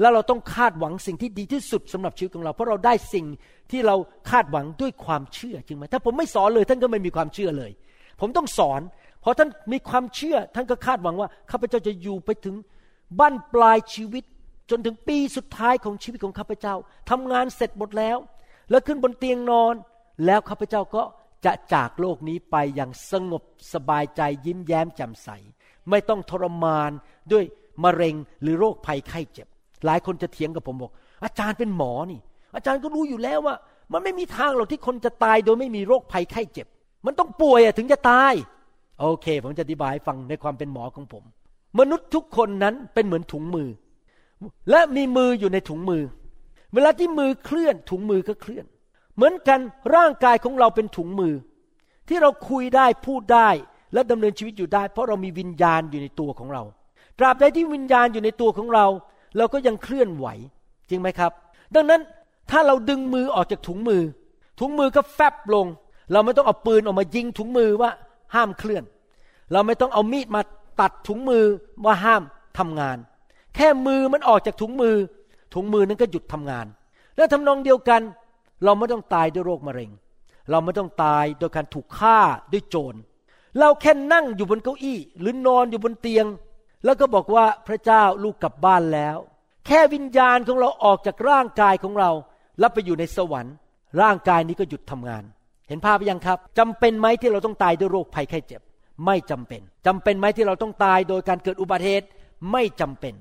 [0.00, 3.26] แล้วเราต้องคาดหวังสิ่งที่ดีที่สุดสำหรับชีวิตของเรา เพราะเราได้สิ่ง
[3.70, 3.96] ที่เรา
[4.30, 7.70] คาดหวังด้วยความเชื่อจริงไหมถ้าผมไม่สอนเลยท่านก็ไม่มีความเชื่อเลย
[8.20, 8.80] ผมต้องสอน
[9.20, 12.56] เพราะท่านมีความเชื่อ ท่านก็คาดหวังว่าข้าพเจ้าจะอยู่ไปถึง
[13.18, 14.24] บั้นปลายชีวิต
[14.70, 16.74] จนถึงปีสุดท้ายของชีวิตของข้าพเจ้า
[17.10, 18.18] ทำงานเสร็จหมดแล้ว
[18.70, 19.74] แล้วขึ้นบนเตียงนอน
[20.26, 21.02] แล้วข้าพเจ้าก็
[21.44, 25.28] จะจากโลกนี้ไปอย่างสงบสบายใจยิ้มแย้มแจ่มใส
[25.90, 26.90] ไม่ต้องทรมาน
[27.32, 27.44] ด้วย
[27.84, 29.48] มะเร็งหรือโรคภัยไข้เจ็บ
[29.84, 30.92] หลายคนจะเถียงกับผมบอก
[31.24, 32.20] อาจารย์เป็นหมอนี่
[32.54, 33.56] อาจารย์ก็รู้อยู่แล้วว่า
[33.92, 36.66] มันไม่มีทางหรอกที่คนจะตายโดยไม่มีโรคภัยไข้เจ็บ
[37.06, 38.32] มันต้องป่วยอะถึงจะตาย
[39.00, 41.24] โอเค ผมจะอธิบายฟังในความเป็นหมอของผม
[41.78, 43.68] มนุษย์ทุกคนนั้นเป็นเหมือนถุงมือ
[44.70, 46.02] และมีมืออยู่ในถุงมือ
[46.74, 48.64] เวลาที่มือเคลื่อน ถุงมือก็เคลื่อน
[49.16, 49.60] เหมือนกัน
[49.94, 51.34] ร่างกายของเราเป็นถุงมือ
[52.08, 53.50] ที่เราคุยได้พูดได้
[53.92, 56.62] และดำเนินชีวิตอยู่ได้ เพราะเรามีวิญญาณอยู่ในตัวของเรา
[57.18, 58.86] ตราบใดที่วิญญาณอยู่ในตัวของเรา
[59.36, 60.26] เราก็ยังเคลื่อนไหว
[60.88, 61.32] จริงไหมครับ
[61.74, 62.00] ดังนั้น
[62.50, 64.02] ถ้าเราดึงมือออกจากถุงมือ
[64.60, 65.66] ถุงมือก็แฟบลง
[66.12, 67.90] เราไม่ต้องเอาปืนออกมายิงถุงมือว่า
[68.34, 68.84] ห้ามเคลื่อน
[69.52, 70.40] เราไม่ต้องเอามีดมา
[70.80, 71.44] ตัดถุงมือ
[71.84, 72.22] ว่าห้าม
[72.58, 72.98] ทำงาน
[73.54, 74.96] แค่มือมันออกจากถุงมือ
[75.54, 76.66] ถุงมือนั้นก็หยุดทำงาน
[77.16, 78.02] และทำนองเดียวกัน
[78.64, 79.90] เราไม่ต้องตายด้วยโรคมะเร็ง
[80.50, 82.18] เราไม่ต้องตายโดยการถูกฆ่า
[82.52, 82.94] ด้วยโจร
[83.58, 86.26] เราแค่นั่งอยู่บนเก้าอี้ หรือนอนอยู่บนเตียง
[86.84, 89.16] แล้วก็บอกว่าพระเจ้าลูกกลับบ้านแล้ว
[89.66, 92.10] แค่วิญญาณของเราออกจากร่างกายของเรา
[92.58, 93.54] แล้วไปอยู่ในสวรรค์
[94.02, 95.24] ร่างกายนี้ก็หยุดทำงาน
[95.68, 98.60] เห็นภาพหรือยังครับจำเป็นไหมที่เราต้องตายด้วยโรคภัยไข้เจ็บ
[99.06, 102.06] ไม่จำเป็นจำเป็นไหมที่เราต้องตายโดยการเกิดอุบัติเหตุ
[102.52, 103.14] ไม่จำเป็น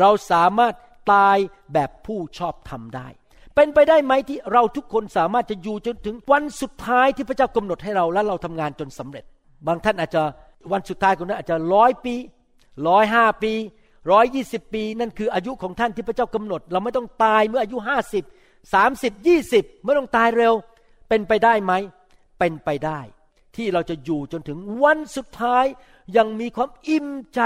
[0.00, 0.74] เราสามารถ
[1.12, 1.36] ตาย
[1.72, 3.08] แบบผู้ชอบทำได้
[3.54, 9.24] เป็นไปได้ไหมที่เราทุกคนสามารถจะอยู่จนถึงวันสุดท้ายที่พระเจ้ากำหนดให้เราและเราทำงานจนสำเร็จ
[9.66, 10.22] บางท่านอาจจะ
[10.72, 12.14] วันสุดท้ายของนั้นอาจจะร้อยปี
[12.88, 13.52] ร้อยห้าปี
[14.10, 18.24] ร้อยยี่สิบปี นั่นคืออายุของท่านที่พระเจ้ากำหนด เราไม่ต้องตายเมื่ออายุห้าสิบ
[18.74, 20.54] สามสิบยี่สิบไม่ต้องตายเร็ว
[21.08, 21.72] เป็นไปได้ไหม
[22.38, 23.00] เป็นไปได้
[23.56, 25.64] ที่เราจะอยู่จนถึงวันสุดท้าย
[26.16, 27.40] ยังมีความอิ่มใจ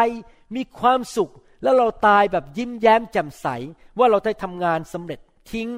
[0.57, 3.47] มีความสุข แล้วเราตายแบบยิ้มแย้มแจ่มใส
[3.99, 5.21] ว่าเราได้ทำงานสำเร็จ
[5.53, 5.69] ทิ้ง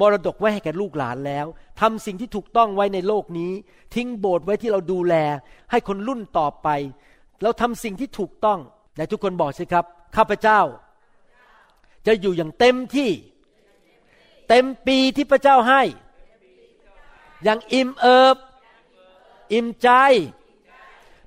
[0.00, 1.46] มรดกไว้ให้แก่ลูกหลานแล้ว
[1.80, 3.52] ทำสิ่งที่ถูกต้องไว้ในโลกนี้
[3.94, 5.14] ทิ้งโบสถ์ไว้ที่เราดูแล
[5.70, 6.68] ให้คนรุ่นต่อไป
[7.42, 8.58] เราทำสิ่งที่ถูกต้อง
[8.94, 9.84] ไหนทุกคนบอกสิครับ
[10.16, 10.60] ข้าพเจ้า
[12.06, 13.10] จะอยู่อย่างเต็มที่
[14.48, 15.82] เต็มปีที่พระเจ้าให้
[17.44, 18.36] อย่างอิ่มเอิบ
[19.52, 19.88] อิ่มใจ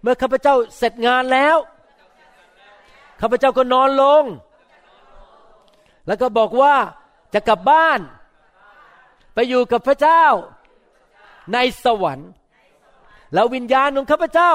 [0.01, 1.57] เมื่อข้าพเจ้าเสร็จงานแล้ว
[3.21, 4.23] ข้าพเจ้าก็นอนลง
[6.07, 6.75] แล้วก็บอกว่า
[7.33, 7.99] จะกลับบ้าน
[9.33, 10.23] ไปอยู่กับพระเจ้า
[11.53, 12.31] ในสวรรค์
[13.33, 14.51] แล้ววิญญาณของข้าพเจ้า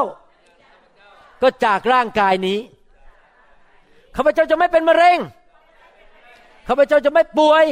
[1.42, 2.58] ก็จากร่างกายนี้
[4.16, 5.18] ข้าพเจ้าจะไม่เป็นมะเร็ง
[6.68, 7.64] ข้าพเจ้าจะไม่ป่วย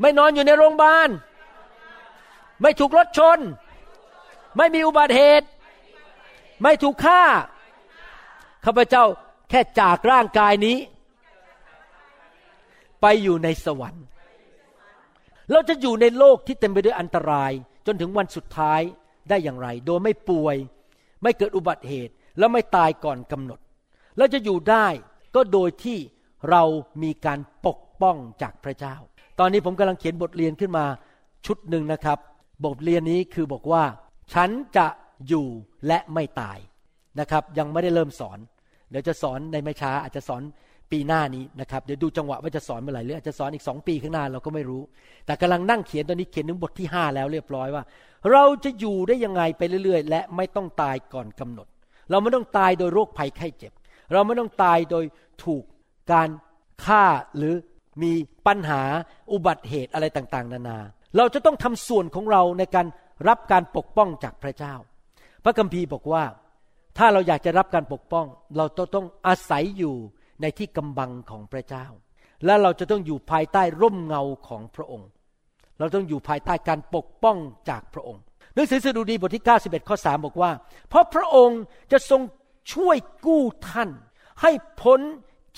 [0.00, 1.08] ไม่นอนอยู่ในโรงพยาบาล
[2.62, 3.38] ไม่ถูกรถชน
[4.56, 5.46] ไม่มีอุบัติเหตุ
[6.62, 7.22] ไม่ถูกฆ่า
[8.64, 9.04] ข้าพเจ้า
[9.50, 10.76] แค่จากร่างกายนี้
[13.00, 14.04] ไปอยู่ในสวรรค์
[15.50, 17.52] เราจะอยู่ในโลกที่เต็มไปด้วยอันตราย
[17.86, 18.80] จนถึงวันสุดท้าย
[19.28, 20.56] ได้อย่างไร โดยไม่ป่วย
[21.22, 23.60] ไม่เกิดอุบัติเหตุ แล้วไม่ตายก่อนกำหนด
[24.18, 24.86] เราจะอยู่ได้
[25.34, 25.98] ก็โดยที่
[26.50, 26.62] เรา
[27.02, 28.94] มีการปกป้องจากพระเจ้า
[29.38, 30.84] ตอนนี้ผมกำลังเขียนบทเรียนขึ้นมา
[31.46, 32.18] ชุดหนึ่งนะครับ
[32.64, 33.84] บทเรียนนี้คือบอกว่า
[34.32, 34.86] ฉันจะ
[35.28, 35.46] อยู่
[35.86, 36.58] และไม่ตาย
[37.20, 38.38] นะครับ ยังไม่ได้เริ่มสอน
[38.90, 40.42] เดี๋ยวจะสอนในไม่ช้าอาจจะสอน
[40.92, 44.82] ปีหน้านี้นะครับ เดี๋ยวดูจังหวะว่าจะสอนเมื่อไหร่หรืออาจจะสอนอีกสองปีข้างหน้าเราก็ไม่รู้
[45.26, 47.82] แต่กำลังนั่งเขียนตอนนี้เขียนถึงบทที่ห้าแล้วเรียบร้อยว่า
[48.30, 51.66] เราจะอยู่ได้ยังไงไปเรื่อย ๆ และไม่ต้องตายก่อนกำหนด
[52.10, 53.72] เราไม่ต้องตายโดยโรคภัยไข้เจ็บ
[54.12, 55.04] เราไม่ต้องตายโดย
[55.44, 55.62] ถูก
[56.12, 56.28] การ
[56.84, 57.04] ฆ่า
[57.36, 57.54] หรือ
[58.02, 58.12] มี
[58.46, 58.82] ปัญหา
[59.32, 60.78] อุบัติเหตุอะไรต่างๆ นานา
[61.16, 62.86] เราจะต้องทำส่วนของเราในการ
[63.28, 64.74] รับการปกป้องจากพระเจ้า
[65.44, 66.24] พระคัมภีร์บอกว่า
[66.98, 69.94] ถ้าเราอยากจะรับการปกป้อง เราต้องต้องอาศัยอยู่
[70.40, 71.86] ในที่กำบังของพระเจ้า
[72.44, 75.08] และเราจะต้องอยู่ภายใต้ร่มเงาของพระองค์
[75.78, 77.36] เราต้องอยู่ภายใต้การปกป้อง
[77.70, 78.22] จากพระองค์
[78.54, 80.50] หนังสือสดุดีบทที่ 91 ข้อ 3 บอกว่า
[80.88, 81.60] เพราะพระองค์
[81.92, 82.20] จะทรง
[82.72, 82.96] ช่วย
[83.26, 83.90] กู้ท่าน
[84.40, 85.00] ให้พ้น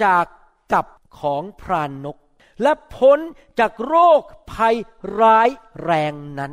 [0.05, 0.27] จาก
[0.73, 0.87] กับ
[1.21, 2.17] ของพรานนก
[2.62, 3.19] และพ้น
[3.59, 4.21] จากโรค
[4.53, 4.77] ภัย
[5.21, 5.49] ร้าย
[5.85, 6.53] แรงนั้น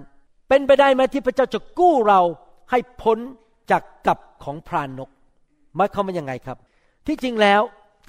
[0.49, 2.21] เป็นไปได้ไหมที่พระเจ้าจะกู้เรา
[2.71, 3.17] ให้พ้น
[3.71, 5.09] จากกับของพรานนก
[5.75, 6.57] หมายความว่ายังไงครับ
[7.07, 7.61] ที่จริงแล้ว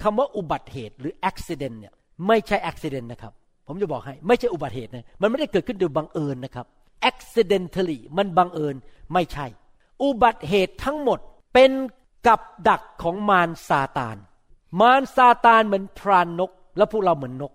[0.03, 1.93] คำว่าอุบัติเหตุหรือ accident เนี่ย
[2.27, 3.33] ไม่ใช่ accident นะครับ
[3.67, 6.65] ผมจะบอกให้ไม่ใช่อุบัติเหตุนะมันไม่ได้เกิดขึ้นโดยบังเอิญนะครับ
[7.09, 8.75] accidentally มันบังเอิญ
[9.13, 9.45] ไม่ใช่
[10.03, 11.19] อุบัติเหตุทั้งหมด
[11.53, 11.71] เป็น
[12.27, 14.17] กับดักของมารซาตาน
[14.79, 17.51] มารซาตานเหมือนพรานนก แล้วพวกเราเหมือนนก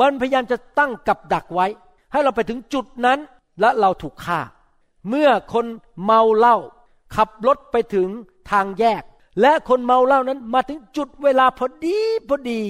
[0.00, 1.66] มันพยายามจะตั้งกับดักไว้
[2.12, 3.18] ให้เราไปถึงจุดนั้น
[3.60, 4.40] และเราถูกฆ่า
[5.08, 5.66] เมื่อคน
[6.04, 6.56] เมาเหล้า
[7.16, 8.08] ขับรถไปถึง
[8.50, 9.02] ทางแยก
[9.40, 12.60] และคนเมาเหล้านั้นมาถึงจุดเวลาพอดีพอดี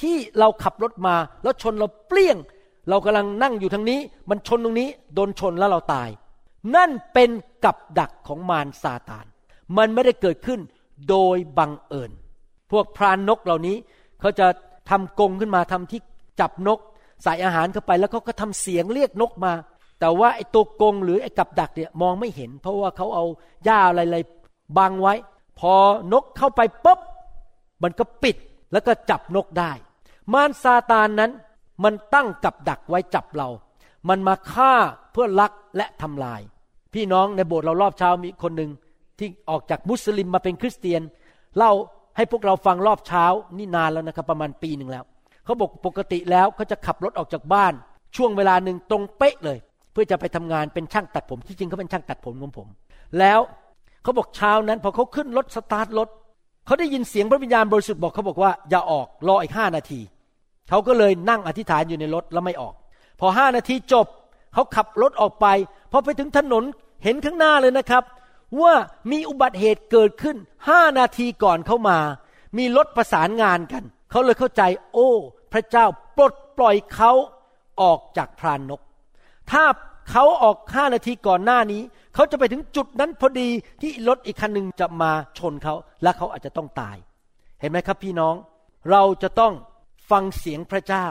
[0.00, 2.36] ที่เราขับรถมา แล้วชนเราเปลี่ยง
[2.88, 6.08] เรากำลังนั่งอยู่ทางนี้ มันชนตรงนี้โดนชนแล้วเราตาย
[6.76, 7.30] นั่นเป็น
[7.64, 9.26] กับดักของมารซาตาน
[9.76, 10.60] มันไม่ได้เกิดขึ้น
[11.08, 12.10] โดยบังเอิญ
[12.70, 13.76] พวกพรานนกเหล่านี้
[14.20, 14.46] เขาจะ
[14.90, 16.00] ทำกรงขึ้นมาทำที่
[16.40, 16.78] จับนก
[17.22, 19.52] ใส่อาหารเข้าไปแล้วเขาก็ทำเสียงเรียกนกมา
[20.00, 23.24] แต่ว่าไอ้ตัวกรงหรือไอ้กับดักเนี่ยมองไม่เห็น เพราะว่าเขาเอา
[23.64, 25.14] หญ้าอะไรๆบังไว้
[25.60, 25.74] พอ
[26.12, 27.00] นกเข้าไปปุ๊บ
[27.82, 28.36] มันก็ปิด
[28.72, 29.72] แล้วก็จับนกได้
[30.32, 31.30] มารซาตานนั้น
[31.84, 33.48] มันตั้งกับดักไว้จับเรา
[34.08, 34.72] มันมาฆ่า
[35.12, 36.40] เพื่อลักและทำลาย
[36.94, 38.70] พี่น้องในโบสถ์เรารอบเช้ามีคนหนึ่ง
[39.18, 41.02] ที่ออกจากมุสลิมมาเป็นคริสเตียน
[41.56, 41.72] เล่า
[42.16, 43.24] ให้พวกเราฟังรอบเช้า
[43.58, 45.04] นี่นานแล้วนะครับประมาณปีหนึ่งแล้ว
[45.44, 47.72] เขาบอกปกติแล้วเขาจะขับรถออกจากบ้าน
[48.16, 49.58] ช่วงเวลาหนึ่งตรงเป๊ะเลย
[49.92, 52.68] เพื่อจะไปทำงานเป็นช่างตัดผมที่จริงเขาเป็นช่างตัดผมของผม
[53.18, 53.40] แล้ว
[54.02, 56.08] เขาบอกเช้านั้นพอเขาขึ้นรถสตาร์ทรถ
[56.66, 60.00] เขาได้ยินเสียงพระวิญญาณบริสุทธิ์บอกเขาบอกว่าอย่าออกรออีกห้านาที
[60.68, 62.74] เขาก็เลยนั่งอธิษฐานอยู่ในรถแล้วไม่ออก
[63.20, 64.06] พอห้านาทีจบ
[64.54, 65.46] เขาขับรถออกไป
[65.92, 66.64] พอไปถึงถนน
[67.04, 68.02] เห็นข้างหน้าเลยนะครับ
[68.62, 68.74] ว่า
[69.10, 70.36] มีอุบัติเหตุเกิดขึ้น
[70.68, 71.98] ห้านาทีก่อนเข้ามา
[72.58, 75.10] มีรถประสานงานกัน เขาเลยเข้าใจ โอ้
[75.52, 77.12] พระเจ้าปลดปล่อยเขา
[77.82, 78.80] ออกจากพรานนก
[79.50, 79.64] ถ้า
[80.10, 81.82] เขาออกห้านาทีก่อนหน้านี้
[82.14, 83.48] เขาจะไปถึงจุดนั้นพอดี
[83.82, 86.96] ที่รถอีกคันหนึ่งจะมาชนเขา และเขาอาจจะต้องตาย
[87.60, 88.34] เห็นไหมครับพี่น้อง
[88.90, 89.52] เราจะต้อง
[90.10, 91.06] ฟังเสียงพระเจ้า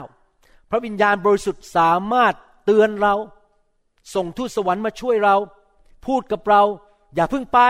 [0.70, 3.14] พระวิญญาณบริสุทธิ์สามารถเตือนเรา
[4.14, 5.36] ส่งทูตสวรรค์มาช่วยเรา
[6.06, 6.62] พูดกับเรา
[7.14, 7.60] อย่าเพิ่งไป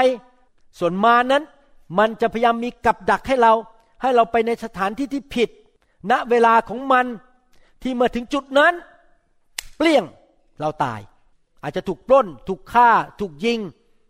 [0.79, 1.43] ส่วนมานั้น
[1.99, 3.53] มันจะพยายามมีกับดักให้เรา
[4.03, 5.51] ให้เราไปในสถานที่ที่ผิด
[6.11, 7.07] ณเวลาของมัน
[7.83, 8.73] ที่เมื่อถึงจุดนั้น
[9.77, 10.05] เปลี่ยง
[10.61, 11.01] เราตาย
[11.63, 13.59] อาจจะถูกปล้น ถูกฆ่า ถูกยิง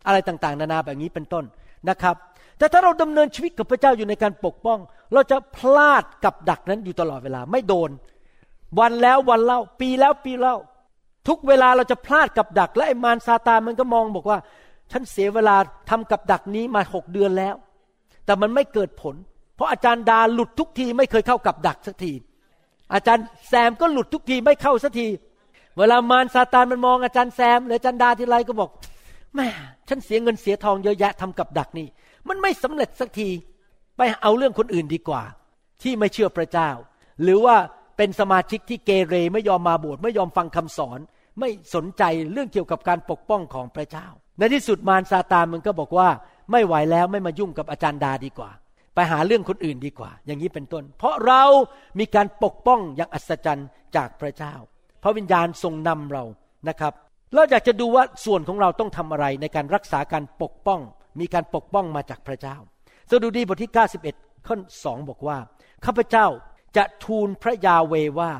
[0.05, 1.43] อะไรต่างๆ นานาแบบนี้เป็นต้น
[1.89, 2.15] นะครับ
[2.57, 4.79] แต่ถ้าเราดำเนินชีวิตกับพระเจ้าอยู่ในการปกป้อง
[5.13, 7.89] เราจะพลาดกับดักนั้นอยู่ตลอดเวลาไม่โดน
[8.79, 10.55] วันแล้ววันเล่า ปีแล้วปีเล่า
[11.27, 14.39] ทุกเวลาเราจะพลาดกับดัก และไอ้มารซาตานมันก็มองบอกว่า
[14.91, 15.55] ฉันเสียเวลา
[15.89, 17.55] ทำกับดักนี้มาหกเดือนแล้ว
[18.25, 19.15] แต่มันไม่เกิดผล
[19.55, 22.13] เพราะอาจารย์ดาหลุดทุกทีไม่เคยเข้ากับดักสักที
[22.93, 25.07] อาจารย์แซมก็หลุดทุกทีไม่เข้าสักที
[25.77, 28.69] เวลามารซาตานมันมองอาจารย์แซมหรืออาจารย์ดาทีไรก็บอก
[29.35, 29.47] แม่
[29.89, 31.87] ฉันเสียเงินเสียทองเยอะแยะทำกับดักนี่
[32.27, 33.29] มันไม่สำเร็จสักที
[33.97, 35.23] ไปเอาเรื่องคนอื่นดีกว่า
[35.83, 36.69] ที่ไม่เชื่อพระเจ้า
[37.23, 37.55] หรือว่า
[37.97, 40.99] เป็นสมาชิกที่เกเรไม่ยอมมาโบสถ์ไม่ยอมฟังคำสอน
[41.39, 46.09] ไม่สนใจเรื่องเกี่ยวกับการปกป้องของพระเจ้า ในที่สุดมารซาตานมันก็บอกว่า
[46.51, 48.51] ไม่ไหวแล้วไม่มายุ่งกับอาจารย์ดาดีกว่า
[48.93, 51.43] ไปหาเรื่องคนอื่นดีกว่า อย่างนี้เป็นต้น เพราะเรา
[51.99, 54.53] มีการปกป้องอย่างอัศจรรย์จากพระเจ้า
[55.03, 56.23] พระวิญญาณทรงนำเรา
[56.69, 56.93] นะครับ
[57.33, 60.81] เราอยากจะดูว่าส่วนของเราต้องทำอะไรในการรักษาการปกป้อง
[61.19, 62.57] มีการปกป้องมาจากพระเจ้า
[63.09, 63.71] สดุดีบทที่
[64.09, 65.37] 91 ข้อสองบอกว่า
[65.85, 66.27] ข้าพเจ้า
[66.77, 68.31] จะทูลพระยาเวว่า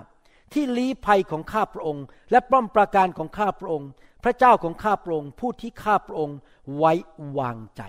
[0.53, 3.89] ที่ลี้ภัยของข้าพระองค์ และป้อมปราการของข้าพระองค์
[4.23, 6.37] พระเจ้าของข้าพระองค์ผู้ที่ข้าพระองค์
[6.77, 6.93] ไว้
[7.39, 7.81] วางใจ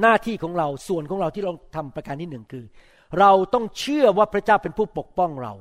[0.00, 2.64] หน้าที่ของเราส่วนของเราที่เราทำประการที่หนึ่งคือ
[3.18, 5.52] เราต้องเชื่อว่าพระเจ้าเป็นผู้ปกป้องเรา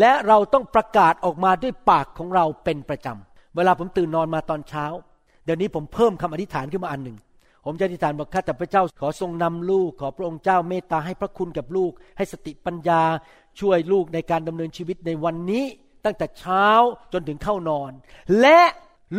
[0.00, 4.84] และเราต้องประกาศออกมาด้วยปากของเราเป็นประจำเวลาผมตื่นนอนมาตอนเช้า
[5.44, 7.16] เดี๋ยวนี้ผมเพิ่มคำอธิษฐานขึ้นมาอันหนึ่ง
[7.64, 13.02] ผมจะอธิษฐานบอกข้าแต่พระเจ้าขอทรงนำลูก ขอพระองค์เจ้าเมตตาให้พระคุณกับลูก ให้สติปัญญา
[13.60, 15.64] ช่วยลูกในการดำเนินชีวิตในวันนี้
[16.04, 16.66] ตั้งแต่เช้า
[17.12, 17.92] จนถึงเข้านอน
[18.40, 18.60] และ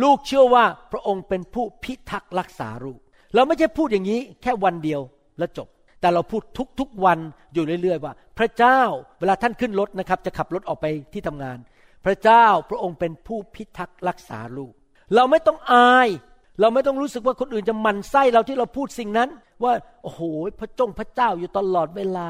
[0.02, 3.00] ลูกเชื่อว่าพระองค์เป็นผู้พิทักษ์รักษาลูก
[3.34, 5.00] เราไม่ใช่พูดอย่างนี้แค่วันเดียว
[5.38, 5.68] แล้วจบ
[6.00, 6.42] แต่เราพูด
[6.80, 7.18] ทุกๆวัน
[7.54, 8.80] อยู่เรื่อย ๆ ว่า พระเจ้า
[9.20, 11.58] เวลาท่านขึ้นรถนะครับ จะขับรถออกไปที่ทำงาน
[12.04, 14.72] พระเจ้าพระองค์เป็นผู้พิทักษ์รักษาลูก
[15.14, 16.08] เราไม่ต้องอาย
[16.60, 19.28] เราไม่ต้องรู้สึกว่าคนอื่นจะมันไส้เราที่เราพูดสิ่งนั้น
[19.62, 20.20] ว่าโอ้โห
[20.60, 22.28] พระจงพระเจ้าอยู่ตลอดเวลา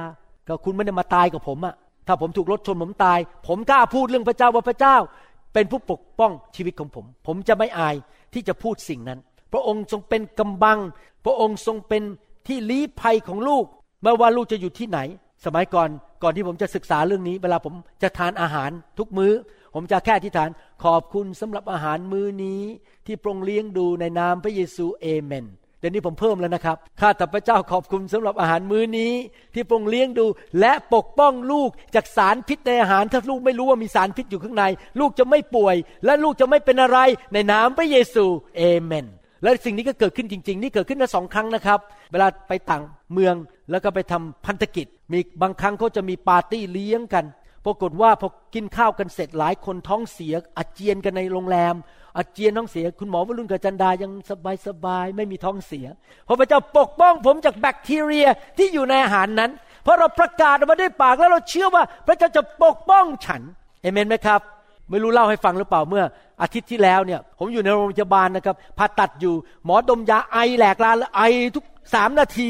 [0.49, 1.74] ก็คุณไม่ได้มาตายกับผมอะ
[2.07, 3.18] ถ้าผมถูกรถชนผมตาย
[3.49, 4.97] ผมกล้าพูดเรื่องพระเจ้าว่าพระเจ้า
[5.53, 7.96] เป็นผู้ปกป้องชีวิตของผม ผมจะไม่อาย
[8.32, 9.18] ที่จะพูดสิ่งนั้น
[9.53, 10.78] พระองค์ทรงเป็นกำบัง
[11.24, 12.03] พระองค์ทรงเป็น
[12.48, 13.64] ที่ลี้ภัยของลูก
[14.03, 14.98] ไม่ว่าลูกจะอยู่ที่ไหน
[15.44, 15.88] สมัยก่อน
[16.22, 19.32] ก่อนที่ผมจะศึกษาเรื่องนี้ เวลาผมจะทานอาหารทุกมื้อ
[19.74, 20.48] ผมจะแค่อธิษฐาน
[20.84, 22.62] ขอบคุณสำหรับอาหารมื้อนี้
[23.07, 25.46] ที่โปรงเลี้ยงดูในนามพระเยซูเอเมน
[25.83, 29.12] เดี๋ยวนี้ผมเพิ่มแล้วนะครับ ข้าแต่พระเจ้าขอบคุณสำหรับอาหารมื้อนี้
[29.55, 30.26] ที่โปรงเลี้ยงดู
[30.61, 34.64] และปกป้องลูกจากสารพิษในอาหาร ถ้าลูกไม่รู้ว่ามีสารพิษอยู่ข้างใน
[35.01, 36.99] ลูกจะไม่ป่วย และลูกจะไม่เป็นอะไร
[37.33, 38.24] ในนามพระเยซู
[38.57, 39.07] เอเมน
[39.43, 41.78] และสิ่งนี้ก็เกิดขึ้นจริง ๆ นี่เกิดขึ้นมาสองครั้งนะครับ
[42.12, 43.35] เวลาไปต่างเมือง
[43.70, 47.24] แล้วก็ไปทำพันธกิจ มีบางครั้งเขาจะมีปาร์ตี้เลี้ยงกัน
[47.64, 51.74] ปรากฏว่าพอกินข้าวกันเสร็จหลายคนท้องเสียอาเจียนกันในโรงแรม
[52.16, 55.86] อาเจียนท้องเสีย คุณหมอวรุณกับจันดายังสบายสบายไม่มีท้องเสีย
[56.24, 58.26] เพราะพระเจ้าปกป้องผมจากแบคทีเรีย
[58.58, 59.50] ที่อยู่ในอาหารนั้น
[59.82, 63.42] เพราะเราประกาศออกมาด้วยปากแล้วเราเชื่อว่าพระเจ้าจะปกป้องฉัน
[63.82, 64.40] เอเมนไหมครับ
[64.90, 66.04] ไม่รู้เล่าให้ฟังหรือเปล่าเมื่อ
[66.42, 69.34] อาทิตย์ที่แล้วเนี่ย ผมอยู่ในโรงพยาบาลนะครับผ่าตัดอยู่
[69.64, 71.22] หมอดมยาไอแหลกลาแล้วไอ
[71.54, 72.46] ทุกสามนาที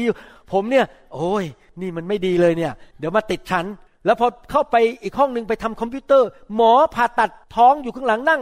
[0.51, 1.43] ผมเนี่ย โอ้ย
[1.81, 3.65] นี่มันไม่ดีเลยเนี่ย เดี๋ยวมาติดฉัน
[4.05, 8.41] แล้วพอเข้าไปอีกห้องหนึ่งไปทำคอมพิวเตอร์ หมอผ่าตัดท้องอยู่ข้างหลังนั่ง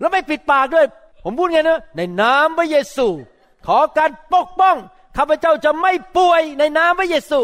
[0.00, 0.86] แล้วไม่ปิดปากด้วย
[1.24, 3.06] ผมพูดไงนะ ในนามพระเยซู
[3.66, 4.76] ขอการปกป้อง
[5.16, 7.40] ข้าพเจ้าจะไม่ป่วยในนามพระเยซู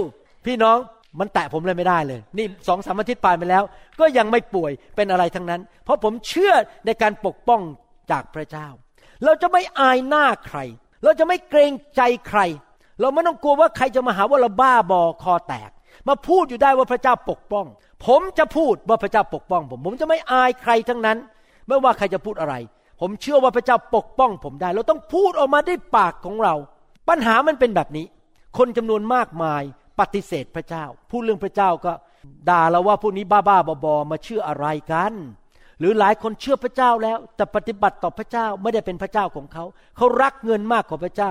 [0.46, 0.78] พี่น้อง
[1.20, 3.62] มันแตะผมเลยไม่ได้เลย นี่สองสามอาทิตย์ผ่านไปแล้ว
[4.00, 6.52] ก็ยังไม่ป่วยเป็นอะไรทั้งนั้น เพราะผมเชื่อ
[6.86, 7.62] ในการปกป้อง
[8.10, 8.68] จากพระเจ้า
[9.24, 10.58] เราจะไม่อายหน้าใคร
[11.04, 12.40] เราจะไม่เกรงใจใคร
[13.00, 15.70] เราไม่ต้องกลัวว่าใครจะมาหาว่าเราบ้าบอคอแตก
[16.08, 17.66] มาพูดอยู่ได้ว่าพระเจ้าปกป้อง
[18.06, 21.18] ผมจะพูดว่าพระเจ้าปกป้อง ผม ผมจะไม่อายใครทั้งนั้น
[21.68, 22.54] ไม่ว่าใครจะพูดอะไร
[23.00, 26.54] ผมเชื่อว่าพระเจ้าปกป้อง ผมได้ เราต้องพูดออกมาด้วยปากของเรา
[27.08, 28.06] ปัญหามันเป็นแบบนี้
[28.58, 29.62] คนจำนวนมากมาย
[30.00, 31.92] ปฏิเสธพระเจ้า พูดเรื่องพระเจ้าก็
[32.50, 35.12] ด่าเราว่าพวกนี้บ้าๆบอๆมาเชื่ออะไรกัน
[35.78, 39.64] หรือหลายคนเชื่อพระเจ้าแล้ว แต่ปฏิบัติต่อพระเจ้าไม่ได้เป็นพระเจ้าของเขา
[39.96, 41.30] เขารักเงินมากกว่าพระเจ้า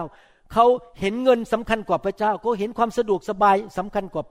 [0.53, 0.65] เขา
[0.99, 4.23] เห็นเงินสำคัญกว่าพระเจ้าเขาเห็นความสะดวกสบายสำคัญกว่า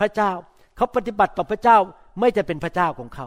[0.00, 0.32] พระเจ้า
[0.76, 1.78] เขาปฏิบัติต่อพระเจ้า
[2.20, 3.26] ไม่จะเป็นพระเจ้าของเขา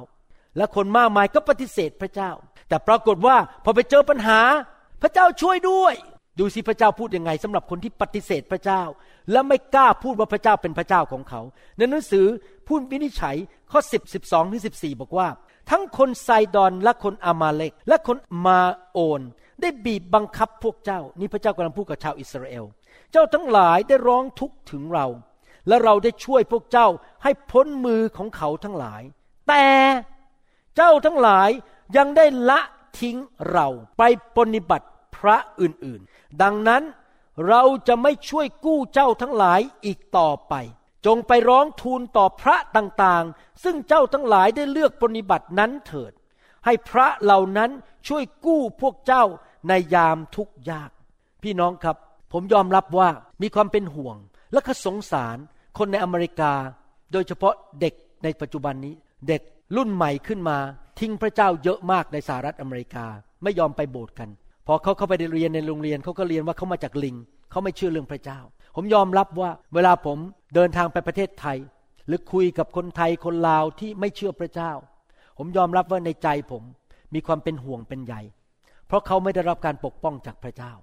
[0.57, 2.31] และคนมากมายก็ปฏิเสธพระเจ้า
[2.69, 4.39] แต่ปรากฏว่าพอไปเจอปัญหา
[5.01, 5.93] พระเจ้าช่วยด้วย
[6.39, 8.81] ดูสิพระเจ้าพูดยังไงสำหรับคนที่ปฏิเสธพระเจ้า
[9.31, 11.41] และไม่กล้าพูดว่าพระเจ้าเป็นพระเจ้าของเขา
[11.77, 12.25] ในหนังสือ
[12.67, 13.35] พูดวินิจฉัย
[13.71, 15.27] ข้อ 10 12ถึง14บอกว่า
[15.69, 18.59] ทั้งคนไซดอนและคนอามาเลกและคนมา
[18.93, 19.21] โอน
[19.61, 22.65] ได้บีบบังคับพวกเจ้า นี่พระเจ้ากำลังพูดกับชาวอิสราเอล
[23.11, 25.05] เจ้าทั้งหลายได้ร้องทุกข์ถึงเรา
[25.67, 26.87] และเราได้ช่วยพวกเจ้า
[27.23, 29.01] ให้พ้นมือของเขาทั้งหลาย
[29.47, 29.65] แต่
[30.75, 31.49] เจ้าทั้งหลาย
[31.97, 32.59] ยังได้ละ
[32.99, 33.17] ทิ้ง
[33.51, 34.01] เราไป
[34.35, 36.83] ปฏิบัติพระอื่นๆ ดังนั้น
[37.47, 40.53] เราจะไม่ช่วยกู้เจ้าทั้งหลายอีกต่อไป
[41.05, 46.13] จงไปร้องทูลต่อพระต่างๆ ซึ่งเจ้าทั้งหลายได้เลือกปฏิบัตินั้นเถิด
[46.65, 47.71] ให้พระเหล่านั้น
[48.07, 49.23] ช่วยกู้พวกเจ้า
[49.67, 50.91] ในยามทุกข์ยาก
[51.43, 51.97] พี่น้องครับ
[52.33, 53.09] ผมยอมรับว่า
[53.41, 54.17] มีความเป็นห่วง
[54.53, 55.37] และก็สงสาร
[55.77, 56.51] คนในอเมริกา
[57.11, 58.93] โดยเฉพาะเด็กในปัจจุบันนี้
[59.27, 59.41] เด็ก
[59.75, 60.57] รุ่นใหม่ขึ้นมา
[60.99, 63.05] ทิ้งพระเจ้าเยอะมากในสหรัฐอเมริกา
[63.43, 64.29] ไม่ยอมไปโบสถ์กัน
[64.67, 67.15] พอเขาเข้าไปเรียนในโรงเรียนเขาก็เรียนว่าเขามาจากลิง
[67.51, 68.39] เขาไม่เชื่อเรื่องพระเจ้า
[68.75, 70.17] ผมยอมรับว่าเวลาผม
[70.55, 71.57] เดินทางไปประเทศไทย
[72.07, 74.71] หรือคุยกับคนไทยคนลาวที่ไม่เชื่อพระเจ้า
[75.37, 76.63] ผมยอมรับว่าในใจผม
[77.13, 78.15] มีความเป็นห่วงเป็นใย
[78.87, 80.73] เพราะเขาไม่ได้รับการปกป้องจากพระเจ้า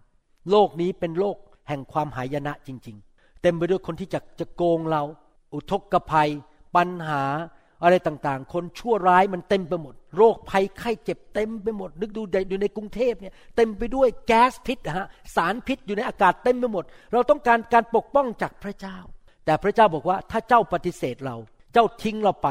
[0.51, 1.37] โลกนี้เป็นโลก
[1.69, 3.14] แห่งความหายนะจริง ๆ
[3.45, 5.03] เต็มไปด้วยคนที่จะจะโกงเรา
[5.55, 6.31] อุทกภัย
[6.77, 7.23] ปัญหา
[7.83, 18.97] อะไรต่างๆ คนชั่วร้ายมันเต็มไปหมด โรคภัยไข้เจ็บเต็มไปหมด นึกดูอยู่ในกรุงเทพเนี่ยเต็มไปด้วยแก๊สพิษฮะสารพิษอยู่ในอากาศเต็มไปหมด เราต้องการการปกป้องจากพระเจ้า
[19.45, 21.37] แต่พระเจ้าบอกว่าถ้าเจ้าปฏิเสธเรา
[21.73, 22.49] เจ้าทิ้งเราไป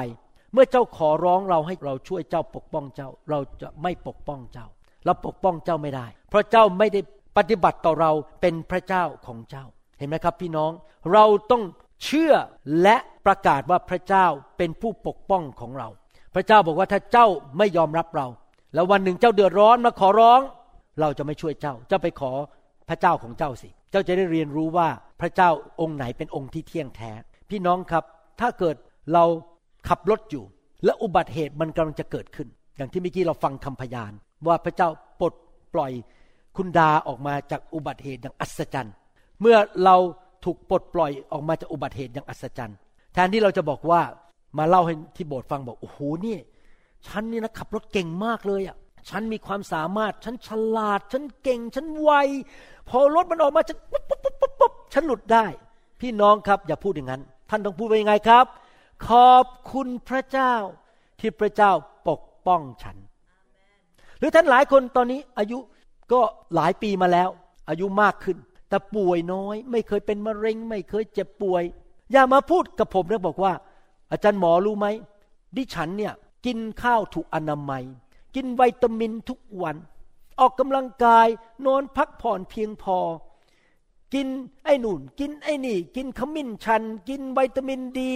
[0.53, 4.67] เมื่อเจ้าขอร้องเราให้เราช่วยเจ้าปกป้องเจ้า เราจะไม่ปกป้องเจ้า
[5.05, 7.01] เราปกป้องเจ้าไม่ได้ เพราะเจ้าไม่ได้
[7.37, 9.65] ปฏิบัติต่อเราเป็นพระเจ้าของเจ้า
[10.03, 10.71] ห็นไหมครับพี่น้อง
[11.13, 11.63] เราต้อง
[12.03, 12.33] เชื่อ
[12.81, 12.95] และ
[13.25, 14.25] ประกาศว่าพระเจ้า
[14.57, 15.87] เป็นผู้ปกป้องของเรา
[16.35, 17.27] พระเจ้าบอกว่าถ้าเจ้า
[17.57, 18.27] ไม่ยอมรับเรา
[18.73, 20.39] แล้ววันหนึ่งเจ้าเดือดร้อนมาขอร้อง
[20.99, 22.31] เราจะไม่ช่วยเจ้า เจ้าไปขอ
[22.89, 24.87] พระเจ้าของเจ้าสิ เจ้าจะได้เรียนรู้ว่า
[25.21, 25.49] พระเจ้า
[25.81, 27.11] องค์ไหนเป็นองค์ที่เที่ยงแท้
[27.49, 28.03] พี่น้องครับ
[28.39, 28.75] ถ้าเกิด
[29.13, 29.25] เรา
[29.87, 30.43] ขับรถอยู่
[30.85, 32.47] และอุบัติเหตุมันกำลังจะเกิดขึ้น
[32.77, 34.11] อย่างที่เมื่อกี้เราฟังคำพยาน
[34.47, 34.89] ว่าพระเจ้า
[35.19, 35.33] ปลด
[35.73, 35.91] ปล่อย
[36.57, 38.95] คุณดาออกมาจากอุบัติเหตุอย่างอัศจรรย์
[39.41, 39.95] เมื่อเรา
[40.45, 42.77] ถูกปลดปล่อยออกมาจากอุบัติเหตุอย่างอัศจรรย์
[43.13, 44.01] แทนที่เราจะบอกว่า
[44.57, 46.38] มาเล่าให้ที่โบสถ์ฟังบอกโอ้โหนี่
[47.07, 48.77] ฉันนี่นะขับรถเก่งมากเลยอะ
[49.09, 52.11] ฉันมีความสามารถ ฉันฉลาด ฉันเก่ง ฉันไว
[52.89, 55.45] พอรถมันออกมาฉันปุ๊บปุ๊บปุ๊บปุ๊บปุ๊บฉันหลุดได้
[56.01, 58.45] พี่น้องครับ อย่าพูดอย่างนั้น ท่านต้องพูดว่ายังไงครับ
[59.07, 60.53] ขอบคุณพระเจ้า
[61.19, 61.71] ที่พระเจ้า
[62.09, 62.97] ปกป้องฉัน
[64.19, 65.57] หรือท่านหลายคนตอนนี้อายุ
[66.11, 66.21] ก็
[66.55, 67.29] หลายปีมาแล้ว
[67.69, 68.38] อายุมากขึ้น
[68.74, 71.63] แต่ป่วยน้อย ไม่เคยเป็นมะเร็ง ไม่เคยเจ็บป่วย
[72.11, 73.53] อย่ามาพูดกับผมแล้วบอกว่า
[74.11, 74.88] อาจารย์หมอรู้ไหม
[75.55, 76.13] ดิฉันเนี่ย
[76.45, 77.84] กินข้าวถูกอนามัย
[78.36, 79.76] กินวิตามินทุกวัน
[80.39, 81.28] ออกกำลังกาย
[81.65, 82.97] นอนพักผ่อนเพียงพอ
[84.13, 84.28] กิน
[84.63, 88.13] ไอ้นู่น กินไอ้นี่ กินขมิ้นชัน กินวิตามินดี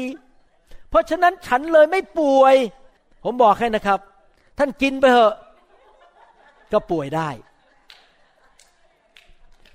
[0.89, 2.55] เพราะฉะนั้นฉันเลยไม่ป่วย
[3.23, 3.99] ผมบอกให้นะครับ
[4.57, 5.35] ท่านกินไปเถอะ
[6.71, 7.29] ก็ป่วยได้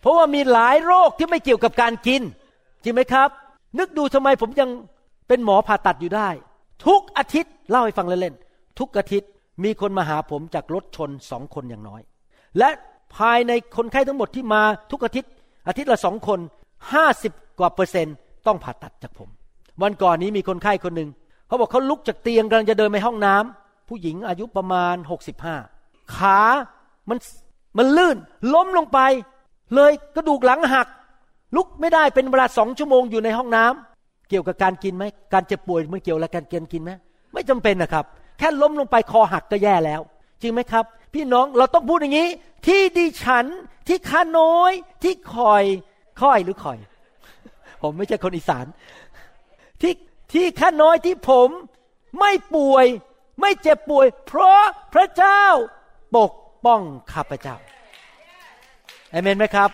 [0.03, 2.23] เพราะว่ามีหลายโรคที่ไม่เกี่ยวกับการกิน
[2.83, 3.29] จริงไหมครับ
[3.79, 4.71] นึกดูทำไมผมยัง
[5.29, 6.29] เป็นหมอผ่าตัดอยู่ได้
[6.87, 9.29] ทุกอาทิตย์เล่าให้ฟังเล่นๆทุกอาทิตย์
[9.65, 12.01] มีคนมาหาผมจากรถชนสองคนอย่างน้อย
[12.59, 12.69] และ
[13.17, 15.31] ภายในคนไข้ทั้งหมดที่มาทุกอาทิตย์
[15.69, 16.39] อาทิตย์ละสองคน
[16.93, 19.29] ห้าสิบกว่าเปอร์เซ็นต์ต้องผ่าตัดจากผม
[19.83, 21.11] วันก่อนนี้มีคนไข้คนหนึ่ง
[21.47, 25.57] เขาบอกเขาลุกจากเตียงกำลังจะเดินไปห้องน้ำผู้หญิงอายุประมาณหกสิบห้า
[26.17, 26.41] ขา
[27.09, 27.19] มัน
[27.79, 28.17] มันลื่น
[28.55, 28.99] ล้มลงไป
[29.75, 30.89] เลยกระดูกหลังหัก
[31.57, 36.91] ลุกไม่ได้เป็นเวลาสองชั่วโมงอยู่ในห้องน้ำเกี่ยวกับการกินไหมการเจ็บป่วยมันเกี่ยวกับการกินกินไหม
[37.33, 38.05] ไม่จำเป็นนะครับ
[38.39, 40.01] แค่ล้มลงไปคอหักก็แย่แล้ว
[40.43, 42.29] จริงไหมครับ พี่น้องเราต้องพูดอย่างนี้
[42.67, 43.47] ที่ดิฉัน
[43.89, 45.63] ที่ข้าน้อยที่คอย
[46.21, 46.79] ค่อยหรือคอย
[47.83, 48.67] ผมไม่ใช่คนอีสาน
[49.81, 49.95] ที่
[50.33, 51.49] ที่ข้าน้อยที่ผม
[52.19, 52.87] ไม่ป่วย
[53.41, 54.63] ไม่เจ็บป่วย เพราะ
[54.95, 55.45] พระเจ้า
[56.17, 56.33] ปก
[56.65, 56.81] ป้อง
[57.13, 57.57] ข้าพเจ้า
[59.13, 59.71] เอเมนไหมครับ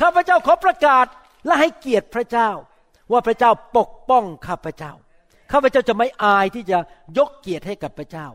[0.00, 1.06] ข้าพเจ้าขอประกาศ
[1.46, 2.50] และให้เกียรติพระเจ้า
[3.12, 4.92] ว่าพระเจ้าปกป้องข้าพเจ้า
[5.52, 6.78] ข้าพเจ้าจะไม่อายที่จะ
[7.18, 8.26] ยกเกียรติให้กับพระเจ้า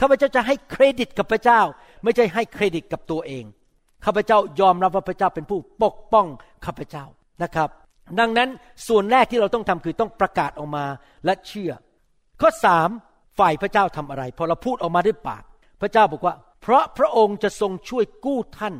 [0.00, 1.60] ข้าพเจ้าจะให้เครดิตกับพระเจ้า
[2.02, 3.44] ไม่ใช่ให้เครดิตกับตัวเอง
[4.04, 6.26] ข้าพเจ้ายอมรับว่าพระเจ้าเป็นผู้ปกป้อง
[6.64, 7.04] ข้าพเจ้า
[7.42, 7.68] นะครับ
[8.20, 8.48] ดังนั้น
[8.88, 10.86] ส่วนแรกที่เราต้องทำคือต้องประกาศออกมา
[11.24, 11.72] และเชื่อ
[12.40, 12.88] ข้อสาม
[13.38, 15.42] ฝ่ายพระเจ้าทำอะไร พอเราพูดออกมาด้วยปาก
[15.80, 18.74] พระเจ้าบอกว่า เพราะพระองค์จะทรงช่วยกู้ท่าน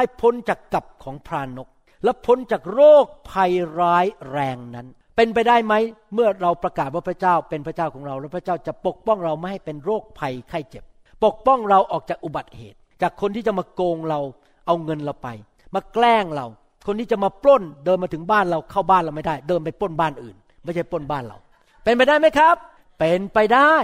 [0.00, 1.68] ให้พ้นจากกับของพรานก
[2.04, 4.86] และพ้นจากโรคภัยร้ายแรงนั้น
[5.16, 5.74] เป็นไปได้ไหม
[6.14, 10.84] เมื่อเราประกาศว่าพระเจ้าเป็นพระเจ้าของเรา แล้วพระเจ้าจะปกป้องเราไม่ให้เป็นโรคภัยไข้เจ็บ
[11.24, 14.20] ปกป้องเราออกจากอุบัติเหตุ จากคนที่จะมาโกงเรา
[14.66, 15.28] เอาเงินเราไป
[15.74, 16.46] มาแกล้งเรา
[16.86, 21.36] คนที่จะมาปล้นเดินมาถึงบ้านเราเข้าบ้านเราไม่ได้ เดินไปปล้นบ้านอื่น ไม่ใช่ปล้นบ้านเรา
[21.84, 22.56] เป็นไปได้ไหมครับ
[22.98, 23.74] เป็นไปได้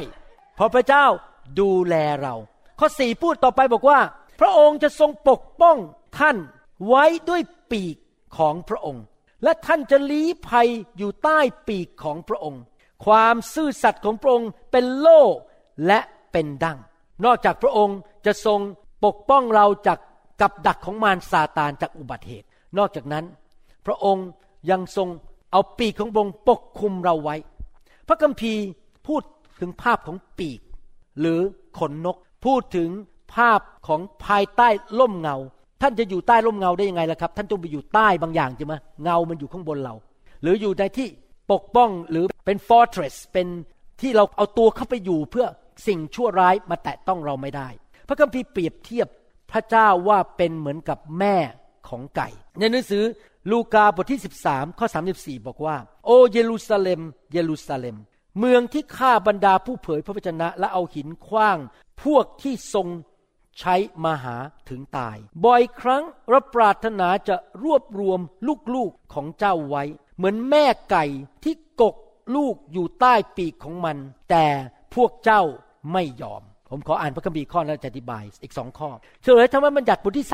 [0.57, 1.05] เพราะพระเจ้า
[1.61, 2.35] ดูแลเรา
[2.79, 3.99] ข้อสี่พูดต่อไปบอกว่า
[4.41, 5.77] พระองค์จะทรงปกป้อง
[6.19, 6.37] ท่าน
[6.87, 7.97] ไว้ด้วยปีก
[8.37, 9.05] ของพระองค์
[9.43, 12.63] และท่านจะลี้ภัยอยู่ใต้ปีกของพระองค์
[13.05, 15.23] ความซื่อสัตย์ของพระองค์เป็นโล่
[15.87, 16.01] และ
[16.33, 16.79] เป็นดัง
[17.25, 18.61] นอกจากพระองค์จะทรง
[19.05, 19.99] ปกป้องเราจาก
[20.41, 22.47] กับดักของมารซาตานจากอุบัติเหตุ
[22.79, 23.25] นอกจากนั้น
[23.87, 24.27] พระองค์
[24.71, 25.09] ยังทรง
[25.53, 27.37] เอาปีกของพระองค์ปกคุมเราไว้
[28.07, 28.63] พระคัมภีร์
[29.07, 29.23] พูด
[29.61, 30.61] ถึงภาพของปีก
[31.21, 31.41] หรือ
[31.79, 32.91] ขนนก พูดถึง
[33.35, 35.37] ภาพของภายใต้ร่มเงา
[35.83, 39.95] ท่านจะอยู่ใต้ร่มเงาได้ยังไงล่ะครับ ท่านต้องไปอยู่ใต้บางอย่างใช่ไหมเงามันอยู่ข้างบนเรา
[40.43, 41.09] หรืออยู่ในที่
[41.53, 43.47] ปกป้องหรือเป็น fortress เป็น
[44.01, 45.47] ที่เราเอาตัวเข้าไปอยู่เพื่อ
[45.87, 47.69] สิ่งชั่วร้ายมาแตะต้องเราไม่ได้
[48.09, 49.09] พระคัมภีร์เปรียบเทียบ
[49.53, 51.37] พระเจ้าว่าเป็นเหมือนกับแม่
[51.89, 53.05] ของไก่ ในหนังสือ
[53.51, 57.01] ลูกาบทที่ 13 ข้อ 34 บอกว่า โอเยรูซาเล็ม
[57.33, 57.97] เยรูซาเล็ม
[58.39, 61.59] เมืองที่ฆ่าบรรดาผู้เผยพระวจนะและเอาหินคว้าง
[62.05, 62.87] พวกที่ทรง
[63.61, 64.37] ใช้มาหา
[64.69, 68.21] ถึงตาย บ่อยครั้งเราปรารถนาจะรวบรวม
[68.75, 69.85] ลูกๆของเจ้าไว้
[70.17, 71.05] เหมือนแม่ไก่
[71.45, 71.97] ที่กก
[72.35, 73.97] ลูกอยู่ใต้ปีกของมัน
[74.31, 74.47] แต่
[74.95, 75.43] พวกเจ้า
[75.93, 78.89] ไม่ยอม ผมขออ่านพระคัมภีร์ข้อแล้วจะอธิบายอีกสองข้อ
[79.23, 80.27] เฉลยธรรมบัญญัติบทที่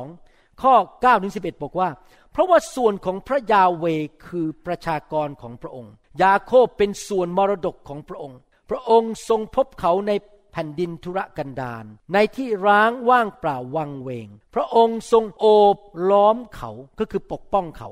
[0.00, 1.88] 32 ข้อ9ถึง11 บอกว่า
[2.32, 3.84] เพราะว่าส่วนของพระยาเว
[4.26, 5.92] คือประชากรของพระองค์
[6.22, 8.38] ยาโคบเป็นส่วนมรดกของพระองค์
[8.70, 10.12] พระองค์ทรงพบเขาใน
[10.52, 15.76] แผ่นดินทุรกันดารในที่ร้างว่างเปล่าวังเวง พระองค์ทรงโอบ
[16.10, 17.90] ล้อมเขาก็คือปกป้องเขา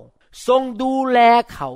[0.48, 1.18] ทรงดูแล
[1.54, 1.70] เขา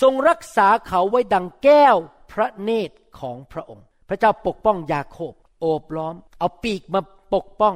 [0.00, 1.96] ทรงรักษาเขาไว้ดังแก้ว
[2.32, 7.00] พระเนตรของพระองค์ พระเจ้าปกป้องยาโคบ โอบล้อม เอาปีกมา
[7.34, 7.74] ปกป้อง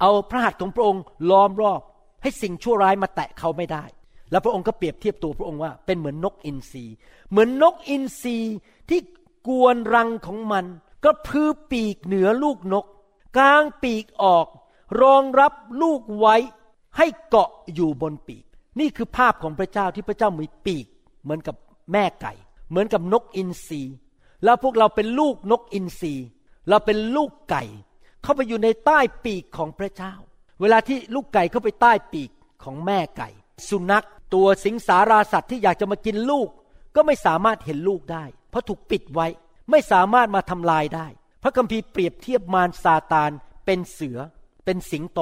[0.00, 1.80] เอาพระหัตถ์ของพระองค์ล้อมรอบ
[2.22, 3.84] ให้สิ่งชั่วร้ายมาแตะเขาไม่ได้
[4.30, 6.84] แล้วพระองค์ก็เปรียบเทียบตัวพระองค์ว่าเป็นเหมือนนกอินทรี
[7.30, 8.38] เหมือนนกอินทรี
[8.88, 9.00] ที่
[9.48, 10.64] กวนรังของมัน
[11.04, 12.86] ก็พือปีกเหนือลูกนก
[13.36, 14.46] กลางปีกออก
[15.02, 16.36] รองรับลูกไว้
[16.96, 18.44] ให้เกาะอยู่บนปีก
[18.80, 20.86] นี่คือภาพของพระเจ้าที่พระเจ้ามีปีก
[21.22, 21.56] เหมือนกับ
[21.92, 22.32] แม่ไก่
[22.70, 23.82] เหมือนกับนกอินทรี
[24.44, 26.14] แล้วพวกเราเป็นลูกนกอินทรี
[26.68, 27.62] เราเป็นลูกไก่
[28.22, 30.14] เข้าไปอยู่ในใต้ปีกของพระเจ้า
[30.60, 32.30] เวลาที่ลูกไก่เข้าไปใต้ปีก
[32.64, 33.28] ของแม่ไก่
[33.68, 36.48] สุนัขตัวสิงสาราสัตว์ที่อยากจะมากินลูก
[36.94, 39.26] ก็ไม่สามารถเห็นลูกได้ เพราะถูกปิดไว้
[39.70, 41.06] ไม่สามารถมาทำลายได้
[41.42, 43.30] พระคัมภีร์เปรียบเทียบมารซาตาน
[43.66, 44.18] เป็นเสือ
[44.64, 45.20] เป็นสิงโต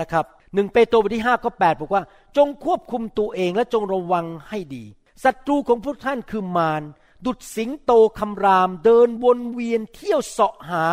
[0.00, 0.24] นะครับ
[0.54, 2.02] หนึ่งเปโตรบทที่ห้าก็แปดบอกว่า
[2.36, 4.84] จงควบคุมตัวเองและจงระวังให้ดี
[5.24, 6.82] ศัตรูของพวกท่านคือมาร
[7.26, 10.84] ดุดสิงโตคำรามเดินวนเวียนเที่ยวเสาะหา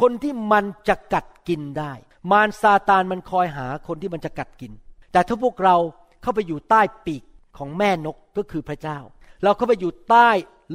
[0.00, 1.92] คนที่มันจะกัดกินได้
[2.30, 4.72] มารซาตานมันคอยหาคนที่มันจะกัดกิน
[5.12, 5.76] แต่ถ้าพวกเรา
[6.22, 7.22] เข้าไปอยู่ใต้ปีก
[7.58, 8.98] ของแม่นกก็คือพระเจ้า
[9.42, 10.30] เราเข้าไปอยู่ใต้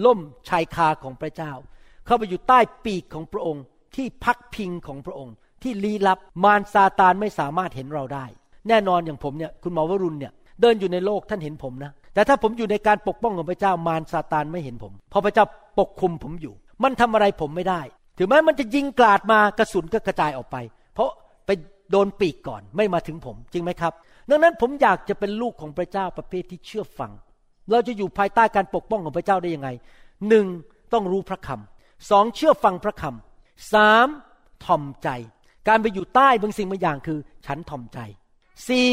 [0.05, 0.19] ล่ม
[0.49, 1.51] ชายคาของพระเจ้า
[2.05, 3.63] เข้าไปอยู่ใต้ปีกของพระองค์
[3.95, 5.33] ที่พักพิงของพระองค์
[5.63, 8.25] ที่ลี้ลับมารซาตานไม่สามารถเห็นเราได้
[8.67, 10.31] แน่นอนอย่างผมเนี่ยคุณหมอวรุณเนี่ย
[10.61, 15.45] เดินอยู่ในโลกท่านเห็นผมนะแต่ถ้าผมอยู่ในการปกป้องของพระเจ้ามารซาตานไม่เห็นผมเพราะพระเจ้า
[15.79, 17.81] ปกคุมผมอยู่ มันทำอะไรผมไม่ได้
[18.17, 20.57] ถึงแม้มันจะยิงกราดมากระสุนก็กระจายออกไป
[20.93, 21.09] เพราะ
[21.45, 21.49] ไป
[21.91, 23.93] โดนปีกก่อนไม่มาถึงผมจริงไหมครับ
[24.29, 27.11] ดังนั้นผมอยากจะเป็นลูกของพระเจ้าประเภทที่เชื่อฟัง
[27.71, 29.69] เราจะอยู่ภายใต้การปกป้องของพระเจ้าได้ยังไง
[30.27, 30.45] หนึ่ง
[30.93, 34.07] ต้องรู้พระคำสองเชื่อฟังพระคำสาม
[34.65, 35.09] ถ่อมใจ
[35.67, 37.99] การไปอยู่ใต้บางสิ่งบางอย่างคือ ฉันถ่อมใจ
[38.67, 38.89] สี่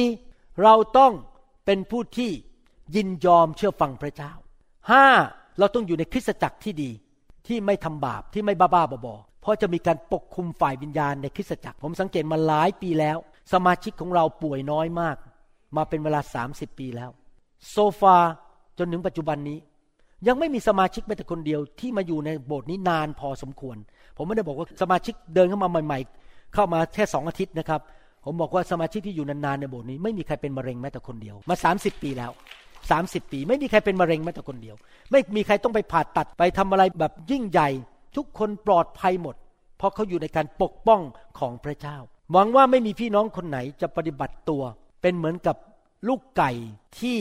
[0.63, 1.13] เราต้อง
[1.67, 2.31] เป็นผู้ที่
[2.97, 4.33] ยินยอมเชื่อฟังพระเจ้า
[4.91, 5.07] ห้า
[5.59, 6.91] เราต้องอยู่ในคริสตจักรที่ดี
[7.47, 13.19] ที่ไม่ทำบาปที่ไม่บ้าบ้าบอเพราะจะมีการปกคุมฝ่ายวิญญาณในคริสตจักร ผมสังเกตมาหลายปีแล้ว
[13.53, 15.17] สมาชิกของเราป่วยน้อยมาก
[15.77, 16.21] มาเป็นเวลา
[16.51, 17.11] 30 ปีแล้ว
[17.71, 18.17] โซฟา
[18.79, 19.59] จนถึงปัจจุบันนี้
[20.27, 23.77] ยังไม่มีสมาชิกแม้แต่คนเดียวที่มาอยู่ในโบสถ์นี้นานพอสมควร
[24.17, 27.81] ผมไม่ได้บอกว่าสมาชิกเดินเข้ามาใหม่ ๆ เข้ามาแค่สองอาทิตย์นะครับ
[28.25, 32.31] ผมบอกว่าสมาชิกที่อยู่นานๆในโบสถ์นี้ ไม่มีใครเป็นมะเร็งแม้แต่คนเดียว มา 30 ปีแล้ว
[32.81, 34.77] 30ปี ไม่มีใครเป็นมะเร็งแม้แต่คนเดียว
[35.11, 37.69] ไม่มีใครต้องไปผ่าตัดไปทำอะไรแบบยิ่งใหญ่
[38.17, 39.37] ทุกคนปลอดภัยหมด
[39.79, 41.01] เพราะเขาอยู่ในการปกป้อง
[41.39, 41.97] ของพระเจ้า
[42.33, 44.63] หวังว่าไม่มีพี่น้องคนไหนจะปฏิบัติตัว
[45.03, 45.57] เป็นเหมือนกับ
[46.09, 46.51] ลูกไก่
[47.01, 47.19] ที่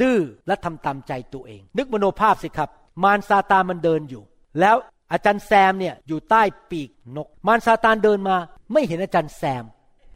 [0.00, 2.68] ดื้อและทำตามใจตัวเอง นึกมโนภาพสิครับ
[3.02, 4.22] มารซาตานมันเดินอยู่
[4.60, 4.76] แล้ว
[5.12, 8.36] อาจารย์แซมเนี่ยอยู่ใต้ปีกนก มารซาตานเดินมา
[8.72, 9.64] ไม่เห็นอาจารย์แซม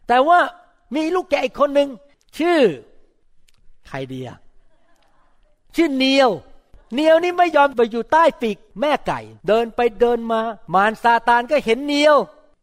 [0.09, 0.39] แต่ว่า
[0.95, 1.89] มีลูกแกะอีกคนหนึ่ง
[2.39, 2.61] ชื่อ
[3.89, 4.39] ใครดีอะ
[5.77, 6.31] ชื่อเนียว
[6.95, 10.41] เนียวนี่ไม่ยอมไปอยู่ใต้ปีกแม่ไก่ เดินไปเดินมา
[10.75, 12.17] มารซาตานก็เห็นเนียว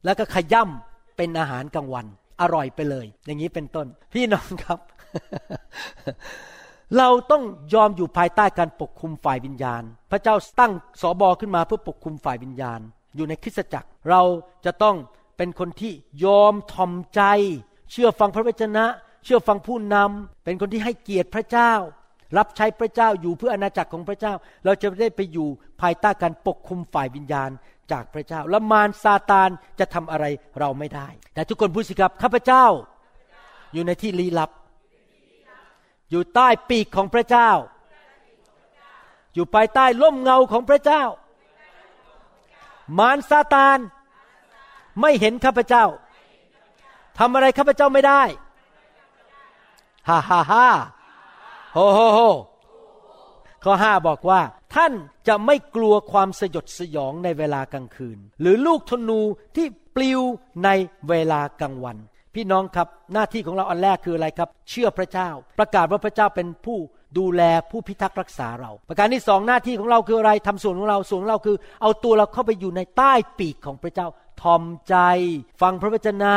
[0.06, 2.06] แล้วก็ขย่ำเป็นอาหารกลางวัน
[2.42, 4.80] อร่อยไปเลย อย่างนี้เป็นต้น พี่น้องครับ
[6.98, 12.80] เราต้องยอมอยู่ภายใต้การปกคุมฝ่ายวิญญาณ พระเจ้าตั้งสอบอขึ้นมาเพื่อปกคุมฝ่ายวิญญาณ
[13.16, 14.22] อยู่ในคริสตจักร เรา
[14.66, 14.96] จะต้อง
[15.38, 15.94] เป็นคนที่
[16.26, 17.22] ยอมทอมใจ
[17.92, 18.86] เชื่อฟังพระวจนะ
[19.26, 21.74] เชื่อฟังผู้นำเป็นคนที่ให้เกียรติพระเจ้า
[22.38, 24.34] รับใช้พระเจ้าอยู่เพื่ออาณาจักรของพระเจ้า
[24.66, 25.48] เราจะได้ไปอยู่
[25.82, 27.50] ภายใต้การปกคุมฝ่ายวิญญาณ
[27.92, 30.26] จากพระเจ้า และมารซาตานจะทำอะไร
[30.60, 32.66] เราไม่ได้ แต่ทุกคนพูดสิครับข้าพเจ้า
[33.74, 34.50] อยู่ในที่ลี้ลับ
[36.10, 37.52] อยู่ใต้ปีกของพระเจ้า
[39.34, 41.04] อยู่ภายใต้ร่มเงาของพระเจ้า
[42.98, 43.80] มารซาตาน
[45.02, 45.86] ไม่เห็นข้าพเจ้า
[47.18, 48.22] ทำอะไรข้าพเจ้าไม่ได้
[50.10, 50.68] ฮ่าฮ่าฮ่า
[51.74, 52.20] โฮโฮโฮ
[53.64, 54.42] ข้อห้าบอกว่า
[54.76, 54.94] ท่าน
[55.28, 59.20] จะไม่กลัวความสยดสยองในเวลากลางคืน หรือลูกธนู
[59.56, 60.22] ที่ปลิว
[60.64, 60.70] ใน
[61.10, 61.98] เวลากลางวัน
[62.40, 65.30] พี่น้องครับหน้าที่ของเราอันแรกคืออะไรครับ เชื่อพระเจ้า
[65.60, 66.78] ประกาศว่าพระเจ้าเป็นผู้
[67.18, 74.08] ดูแลผู้พิทักษ์รักษาเรา ประการที่สองหน้าที่ของเราคืออะไรทำส่วนของเราส่วนของเราคือ เอาตัวเราเข้าไปอยู่ในใต้ปีกของพระเจ้า
[74.42, 74.96] ทอมใจ
[75.62, 76.36] ฟังพระวจนะ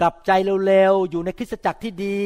[0.00, 0.30] กลับใจ
[0.66, 2.20] เร็วๆอยู่ในคริสตจักรที่ดี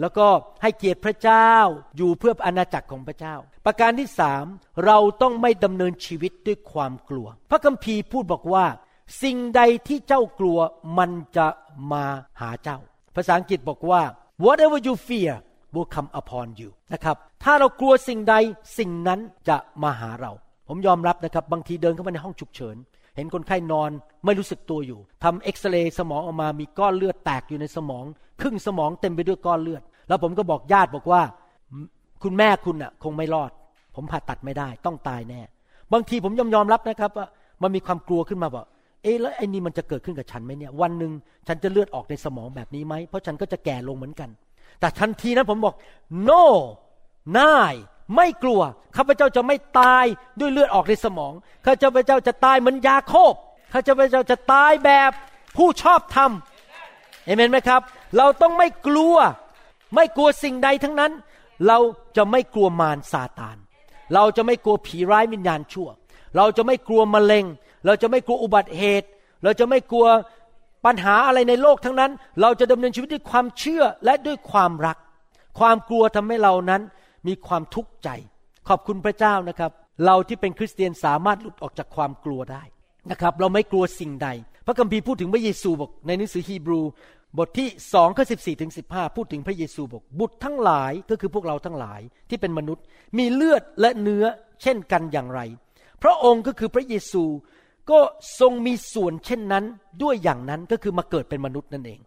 [0.00, 0.26] แล้วก็
[0.62, 1.52] ให้เกียรติพระเจ้า
[1.96, 3.34] อยู่เพื่ออาณาจักรของพระเจ้า
[3.66, 4.44] ประการที่สาม
[4.86, 8.66] เราต้องไม่ดำเนินชีวิตด้วยความกลัว พระคัมภีร์พูดบอกว่า
[9.22, 10.58] สิ่งใดที่เจ้ากลัว
[10.98, 11.46] มันจะ
[11.92, 12.04] มา
[12.40, 12.78] หาเจ้า
[13.16, 14.02] ภาษาอังกฤษบอกว่า
[14.44, 15.34] whatever you fear
[15.74, 18.34] will come upon you นะครับ ถ้าเรากลัวสิ่งใด
[18.78, 20.32] สิ่งนั้นจะมาหาเรา
[20.68, 22.76] ผมยอมรับนะครับ บางทีเดินเข้ามาในห้องฉุกเฉิน
[23.16, 23.90] เห็นคนไข้นอน
[24.24, 28.04] ไม่รู้สึกตัวอยู่ทำเอ็กซเรย์สมองออกมามีก้อนเลือดแตกอยู่ในสมอง
[28.40, 31.22] ครึ่งสมองเต็มไปด้วยก้อนเลือด แล้วผมก็บอกญาติบอกว่า
[32.22, 33.50] คุณแม่คุณน่ะ คงไม่รอด
[33.94, 35.40] ผมผ่าตัดไม่ได้ ต้องตายแน่
[35.92, 37.26] บางทีผมยอมยอมรับนะครับว่า
[37.62, 38.66] มันมีความกลัวขึ้นมาบอก
[39.02, 41.12] เอ๊ะแล้วไอ้นี่มันจะเกิดขึ้นกับฉันไหมเนี่ย วันหนึ่ง
[41.48, 44.30] ฉันจะเลือดออกในสมองแบบนี้ไหม เพราะฉันก็จะแก่ลงเหมือนกัน
[44.80, 45.74] แต่ทันทีนั้นผมบอก
[46.28, 46.44] no
[47.38, 47.74] นาย
[48.16, 48.60] ไม่กลัว
[48.96, 50.04] ข้าพเจ้าจะไม่ตาย
[50.40, 51.32] ด้วยเลือดออกในสมอง
[51.64, 53.34] ข้าพเจ้าจะตายเหมือนยาโคบ
[53.72, 55.12] ข้าพเจ้าจะตายแบบ
[55.56, 56.30] ผู้ชอบธรรม
[57.24, 57.80] เอเมนไหมครับ
[58.16, 59.16] เราต้องไม่กลัว
[59.94, 61.12] ไม่กลัวสิ่งใดทั้งนั้น
[61.66, 61.78] เรา
[62.16, 63.56] จะไม่กลัวมารซาตาน
[64.14, 65.88] เราจะไม่กลัวผีร้ายวิญญาณชั่ว
[66.36, 67.44] เราจะไม่กลัวมะเร็ง
[67.86, 69.08] เราจะไม่กลัวอุบัติเหตุ
[69.44, 70.06] เราจะไม่กลัว
[70.86, 72.10] ปัญหาอะไรในโลกทั้งนั้น
[72.40, 74.98] เราจะดำเนินชีวิตด้วยความเชื่อและด้วยความรัก
[75.58, 76.82] ความกลัวทำให้เรานั้น
[77.26, 78.08] มีความทุกข์ใจ
[78.68, 79.70] ขอบคุณพระเจ้านะครับ
[80.04, 82.62] เราที่เป็นคริสเตียนสามารถหลุดออกจากความกลัวได้
[83.10, 84.28] นะครับ เราไม่กลัวสิ่งใด
[84.66, 86.80] พระคัมภีร์พูดถึงพระเยซูบอกในหนังสือฮีบรู
[87.38, 92.84] บทที่สองข้อสิบสี่ถึงสิบห้าพูดถึงพระเยซูบอกบุตรทั้งหลายก็คือพวกเราทั้งหลายที่เป็นมนุษย์
[93.18, 94.24] มีเลือดและเนื้อ
[94.62, 95.40] เช่นกันอย่างไร
[96.02, 97.24] พระองค์ก็คือพระเยซู
[97.90, 98.00] ก็
[98.40, 99.64] ทรงมีส่วนเช่นนั้น
[100.02, 102.00] ด้วยอย่างนั้นก็คือมาเกิดเป็นมนุษย์นั่นเอง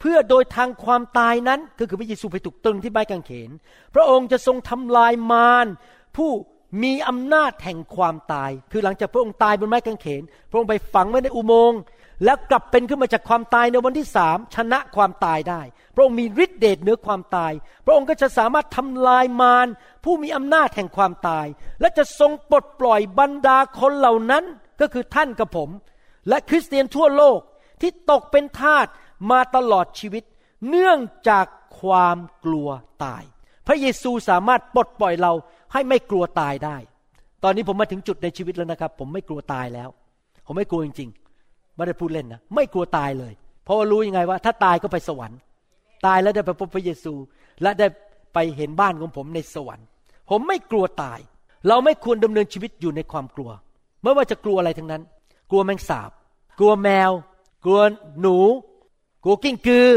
[0.00, 3.50] เพื่อโดยทางความตายนั้นก็คือพระเยซูไปถูกตรึงที่ไม้กางเขน
[3.94, 5.66] พระองค์จะทรงทำลายมาร
[6.16, 6.30] ผู้
[6.82, 11.80] มีอำนาจแห่งความตาย คือหลังจากพระองค์ตายบนไม้กางเขน พระองค์ไปฝังไว้ในอุโมงค์
[12.24, 15.60] แล้วกลับเป็นขึ้นมาจากความตายในวันที่สามชนะความตายได้
[15.94, 17.52] พระองค์มีฤทธิเดชเหนือความตาย
[17.84, 19.66] พระองค์ก็จะสามารถทำลายมาร
[20.04, 21.46] ผู้มีอำนาจแห่งความตาย
[21.80, 24.44] และจะทรงปลดปล่อยบรรดาคนเหล่านั้น
[24.80, 25.70] ก็คือท่านกับผม
[26.28, 27.40] และคริสเตียนทั่วโลก
[27.80, 28.86] ที่ตกเป็นทาส
[29.30, 30.24] มาตลอดชีวิต
[30.68, 30.98] เนื่อง
[31.28, 31.46] จาก
[31.80, 32.68] ความกลัว
[33.04, 33.22] ตาย
[33.66, 35.32] พระเยซูสามารถปลดปล่อยเรา
[35.72, 36.76] ให้ไม่กลัวตายได้
[37.44, 39.88] ตอนนี้ผมมาถึงจุดในชีวิตแล้วนะครับ ผมไม่กลัวตายแล้ว
[40.46, 43.32] ผมไม่กลัวจริงๆไม่ได้พูดเล่นนะไม่กลัวตายเลย
[43.64, 45.38] เพราะว่ารู้ยังไงว่า ถ้าตายก็ไปสวรรค์
[46.06, 47.14] ตายแล้วได้ไปพบพระเยซู
[47.62, 47.86] และได้
[48.34, 49.86] ไปเห็นบ้านของผมในสวรรค์
[50.30, 51.18] ผมไม่กลัวตาย
[51.68, 53.50] เราไม่ควรดำเนินชีวิตอยู่ในความกลัว
[54.04, 55.02] ไม่ว่าจะกลัวอะไรทั้งนั้น
[55.50, 56.10] กลัวแมงสาบ
[56.58, 57.10] กลัวแมว
[57.64, 57.80] กลัว
[58.20, 58.38] หนู
[59.24, 59.88] กลัวกิ้งกือ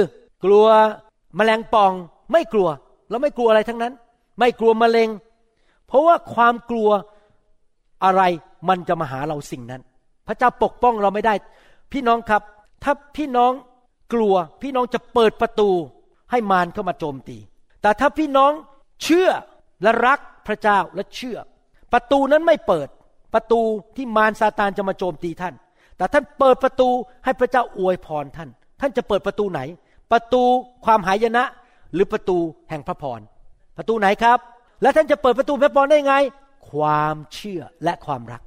[0.44, 0.66] กลัว
[1.36, 1.94] แมลงป่อง
[2.32, 2.70] ไม่กลัว
[3.10, 3.94] เราไม่กลัวอะไรทั้งนั้น
[4.40, 5.10] ไม่กลัวมะเร็ง
[5.88, 6.90] เพราะว่าความกลัว
[8.04, 8.22] อะไร
[8.70, 9.82] มันจะมาหาเราสิ่งนั้น
[10.28, 11.34] พระเจ้าปกป้องเราไม่ได้
[11.92, 12.42] พี่น้องครับ
[12.84, 13.52] ถ้าพี่น้อง
[14.14, 15.70] กลัวพี่น้องจะเปิดประตู
[16.32, 17.38] ให้มารเข้ามาโจมตี
[17.82, 18.52] แต่ถ้าพี่น้อง
[19.04, 19.30] เชื่อ
[19.82, 21.38] และรักพระเจ้าและเชื่อ
[21.92, 22.88] ประตูนั้นไม่เปิด
[23.34, 23.62] ประตู
[23.96, 25.54] ที่มารซาตานจะมาโจมตีท่าน
[25.98, 26.90] แต่ท่านเปิดประตู
[27.26, 28.50] ให้พระเจ้าอวยพรท่าน
[28.82, 29.62] ท่านจะเปิดประตูไหน
[30.12, 30.44] ประตู
[30.86, 31.44] ความหายนะ
[31.94, 32.38] หรือประตู
[32.70, 33.20] แห่งพระพร
[33.78, 34.40] ประตูไหนครับ
[34.82, 36.16] และท่านจะเปิดประตูพระพรได้ไง
[36.72, 38.42] ความเชื่อและความรัก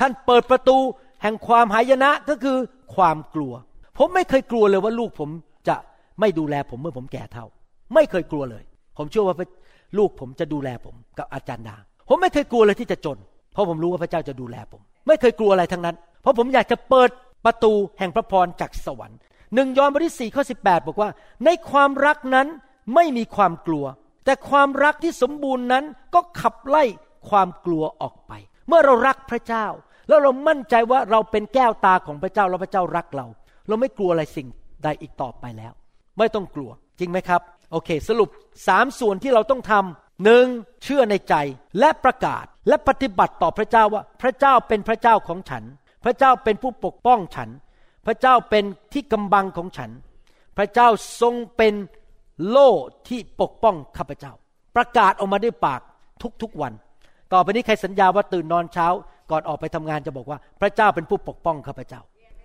[0.00, 0.76] ท่านเปิดประตู
[1.22, 2.56] แห่งความหายนะก็คือ
[2.94, 3.52] ความกลัว
[3.98, 5.30] ผมไม่เคยกลัวเลยว่าลูกผม
[5.68, 5.76] จะ
[6.20, 7.46] ไม่ดูแลผมเมื่อผมแก่เท่า
[7.94, 8.64] ไม่เคยกลัวเลย
[8.96, 9.36] ผมเชื่อว่า
[9.98, 11.76] ลูกผมจะดูแลผมกับอาจารย์ดา
[12.08, 13.18] ผมไม่เคยกลัวเลยที่จะจน
[13.56, 17.10] เพราะผมรู้ว่าพระเจ้าจะดูแลผม ไม่เคยกลัวอะไรทั้งนั้น เพราะผมอยากจะเปิด
[17.44, 19.18] ประตูแห่งพระพรจากสวรรค์
[19.54, 21.10] หนึ่งยอห์นบทที่สี่ข้อสิบแปดบอกว่า
[21.44, 22.46] ในความรักนั้น
[22.94, 23.84] ไม่มีความกลัว
[24.24, 25.84] แต่ความรักที่สมบูรณ์นั้น
[26.14, 26.84] ก็ขับไล่
[27.28, 28.32] ความกลัวออกไป
[28.68, 29.66] เมื่อเรารักพระเจ้า
[30.08, 33.26] แล้วเรามั่นใจว่าเราเป็นแก้วตาของพระเจ้าแล้วพระเจ้ารักเรา
[33.68, 34.48] เราไม่กลัวอะไรสิ่ง
[34.82, 35.72] ใดอีกต่อไปแล้ว
[36.18, 37.40] ไม่ต้องกลัวจริงไหมครับ
[37.72, 38.28] โอเค สรุป
[38.68, 40.46] สามส่วนที่เราต้องทำ หนึ่ง
[40.82, 41.34] เชื่อในใจ
[41.78, 45.64] และประกาศและปฏิบัติต่อพระเจ้าว่าพระเจ้าเป็นพระเจ้าของฉัน
[46.04, 47.48] พระเจ้าเป็นผู้ปกป้องฉัน
[48.06, 49.90] พระเจ้าเป็นที่กำบังของฉัน
[50.56, 50.88] พระเจ้า
[51.20, 51.74] ทรงเป็น
[52.48, 52.70] โล่
[53.08, 54.32] ที่ปกป้องข้าพเจ้า
[54.76, 55.80] ประกาศออกมาด้วยปาก
[56.42, 56.72] ทุกๆวัน
[57.32, 58.86] ต่อไปนี้ใครสัญญาว่าตื่นนอนเช้า
[59.30, 62.00] ก่อนออกไปทำงานจะบอกว่า พระเจ้าเป็นผู้ปกป้องข้าพเจ้า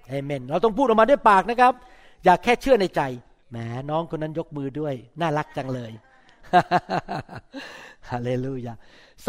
[0.07, 1.73] เอเมน เราต้องพูดออกมาด้วยปากนะครับ
[2.23, 3.01] อย่าแค่เชื่อในใจ
[3.51, 3.57] แหม
[3.89, 5.91] น้องคนนั้นยกมือด้วย น่ารักจังเลย
[8.09, 8.73] ฮาเลลูยา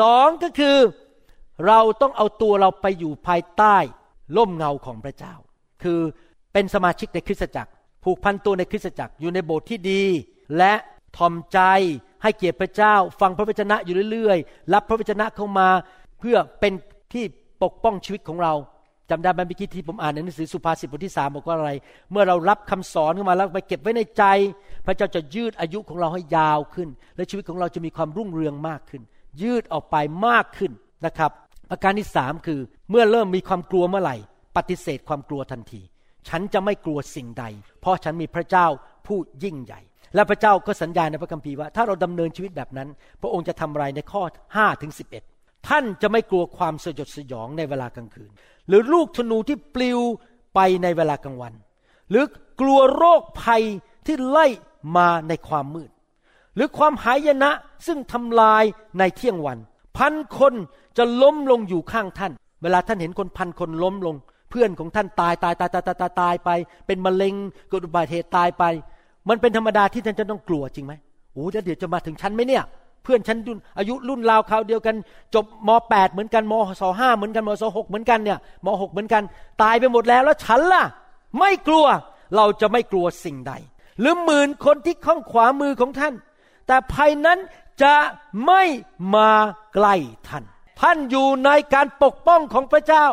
[0.01, 0.77] สองก็คือ
[1.67, 3.77] เราต้องเอาตัวเราไปอยู่ภายใต้
[4.37, 5.35] ร่มเงาของพระเจ้า
[5.83, 6.01] คือ
[6.53, 7.71] เป็นสมาชิกในคริสตจักร
[8.05, 10.05] ผูกพันตัวในคริสตจักรอยู่ในโบสถ์ที่ดี
[10.59, 10.75] และ
[11.17, 11.59] ทอมใจ
[12.23, 15.69] ให้เกียรติพระเจ้า ฟังพระวจนะอยู่เรื่อยๆ รับพระวจนะเข้ามา
[16.19, 16.73] เพื่อเป็น
[17.13, 17.25] ที่
[17.63, 18.55] ปกป้องชีวิตของเรา
[19.11, 21.71] จำได้ไหมเมื่อกี้ที่ผมอ่านในหนังสือสุภาษิตบทที่สามบอกว่าอะไร
[22.11, 24.25] เมื่อเรารับคำสอนเข้ามาแล้วไปเก็บไว้ในใจ
[24.87, 29.03] พระเจ้าจะยืดอายุของเราให้ยาวขึ้น และชีวิตของเราจะมีความรุ่งเรืองมากขึ้น
[29.43, 29.97] ยืดออกไป
[30.27, 30.73] มากขึ้น
[31.07, 31.31] นะครับ
[31.71, 34.17] ประการที่สามคือ เมื่อเริ่มมีความกลัวเมื่อไหร่
[34.57, 35.81] ปฏิเสธความกลัวทันที
[36.29, 37.45] ฉันจะไม่กลัวสิ่งใด
[37.81, 38.67] เพราะฉันมีพระเจ้า
[39.07, 39.81] ผู้ยิ่งใหญ่
[40.15, 42.89] และพระเจ้าก็สัญญาในพระคัมภีร์ว่าถ้าเราดำเนินชีวิตแบบนั้น
[43.23, 44.23] พระองค์จะทำอะไรในข้อ
[44.53, 44.93] 5ถึง
[45.31, 48.31] 11ท่านจะไม่กลัวความสยดสยองในเวลากลางคืน
[48.69, 50.01] หรือลูกธนูที่ปลิว
[50.55, 51.55] ไปในเวลากลางวัน
[52.11, 52.25] หรือ
[52.61, 53.63] กลัวโรคภัย
[54.07, 54.47] ที่ไล่
[54.97, 55.91] มาในความมืด
[56.55, 57.51] หรือความหายนะ
[57.87, 58.65] ซึ่งทำลาย
[58.99, 59.59] ในเที่ยงวัน
[59.97, 60.55] พันคน
[60.97, 62.33] จะล้มลงอยู่ข้างท่าน
[62.63, 64.17] เวลาท่านเห็นคนพันคนล้มลง
[64.51, 66.51] เพื่อนของท่านตายตายตายตายตายตายตายไป
[66.87, 67.35] เป็นมะเร็ง
[67.69, 68.65] เกิดอุบัติเหตุตายไป
[69.29, 70.93] มันเป็นธรรมดาที่ท่านจะต้องกลัวจริงไหม
[71.33, 72.65] โอ้แล้วเดี๋ยวจะมาถึงฉันไหมเนี่ย
[73.03, 74.97] เพื่อนฉันรุ่นอายุรุ่นราวคราวเดียวกัน
[75.35, 79.23] จบม .8 เหมือนกันมศห้าเหมือนกันมศหกเหมือนกันเนี่ยม .6 เหมือนกัน
[79.63, 80.85] ตายไปหมดแล้วแล้วฉันล่ะ
[81.39, 81.87] ไม่กลัว
[82.37, 83.53] เราจะไม่กลัวสิ่งใด
[84.01, 86.15] หรือหมื่นคนที่ข้างขวามือของท่าน
[86.67, 87.39] แต่ภัยนั้น
[87.83, 87.95] จะ
[88.47, 88.63] ไม่
[89.15, 89.31] มา
[89.75, 89.95] ใกล้
[90.29, 90.45] ท่าน
[90.81, 93.07] ท่านอยู่ในการปกป้องของพระเจ้า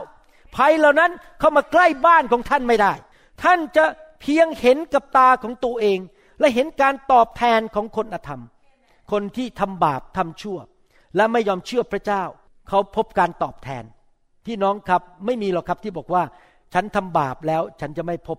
[0.56, 2.94] ภัยเหล่านั้นเข้ามาใกล้บ้านของท่านไม่ได้
[3.44, 3.86] ท่านจะ
[4.22, 6.00] เพียงเห็นกับตาของตัวเอง
[6.40, 8.42] และเห็นการตอบแทนของคนอธรรม
[9.12, 10.58] คนที่ทำบาปทำชั่ว
[11.16, 12.24] และไม่ยอมเชื่อพระเจ้า
[12.70, 13.84] เขาพบการตอบแทน
[14.46, 16.24] พี่น้องครับไม่มีหรอกครับที่บอกว่า
[16.74, 18.38] ฉันทำบาปแล้วฉันจะไม่พบ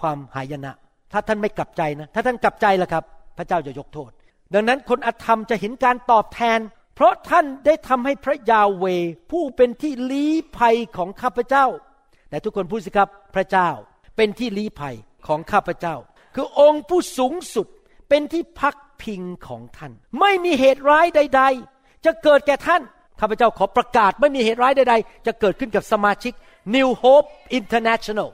[0.00, 0.72] ความหายนะ
[1.12, 3.04] ถ้าท่านไม่กลับใจนะ ถ้าท่านกลับใจล่ะครับ
[3.38, 4.10] พระเจ้าจะยกโทษ
[4.54, 6.58] ดังนั้นคนอธรรมจะเห็นการตอบแทน
[6.94, 8.84] เพราะท่านได้ทำให้พระยาเว
[9.30, 11.66] ผู้เป็นที่ลี้ภัยของข้าพเจ้า
[12.30, 13.68] แต่ทุกคนพูดสิครับพระเจ้า
[14.16, 15.94] เป็นที่ลี้ภัยของข้าพเจ้า
[16.34, 17.66] คือองค์ผู้สูงสุด
[18.08, 21.42] เป็นที่พัก พิงของท่าน ไม่มีเหตุร้ายใด
[21.74, 22.82] ๆ จะเกิดแก่ท่าน
[23.20, 26.32] ข้าพเจ้าขอประกาศไม่มีเหตุร้ายใด ๆ จะเกิดขึ้นกับสมาชิก
[26.74, 27.28] New Hope
[27.58, 28.28] International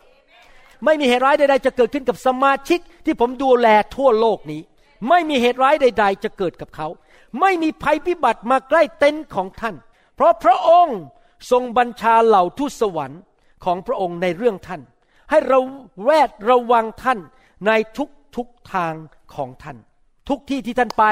[0.84, 4.62] ไม่มีเหตุร้ายใด ๆ จะเกิดขึ้นกับสมาชิกที่ผมดูแลทั่วโลกนี้
[5.08, 6.88] ไม่มีเหตุร้ายใด ๆ จะเกิดกับเขา
[7.40, 9.76] ไม่มีภัยพิบัติมาใกล้เต็นท์ของท่าน
[10.14, 11.00] เพราะพระองค์
[11.50, 13.20] ทรงบัญชาเหล่าทูตสวรรค์
[13.64, 14.82] ของพระองค์ในเรื่องท่าน
[15.30, 15.60] ให้เรา
[16.04, 17.18] แวดระวังท่าน
[17.66, 18.94] ในทุกทุกทาง
[19.34, 19.76] ของท่าน
[20.28, 21.04] ทุกที่ที่ท่านไป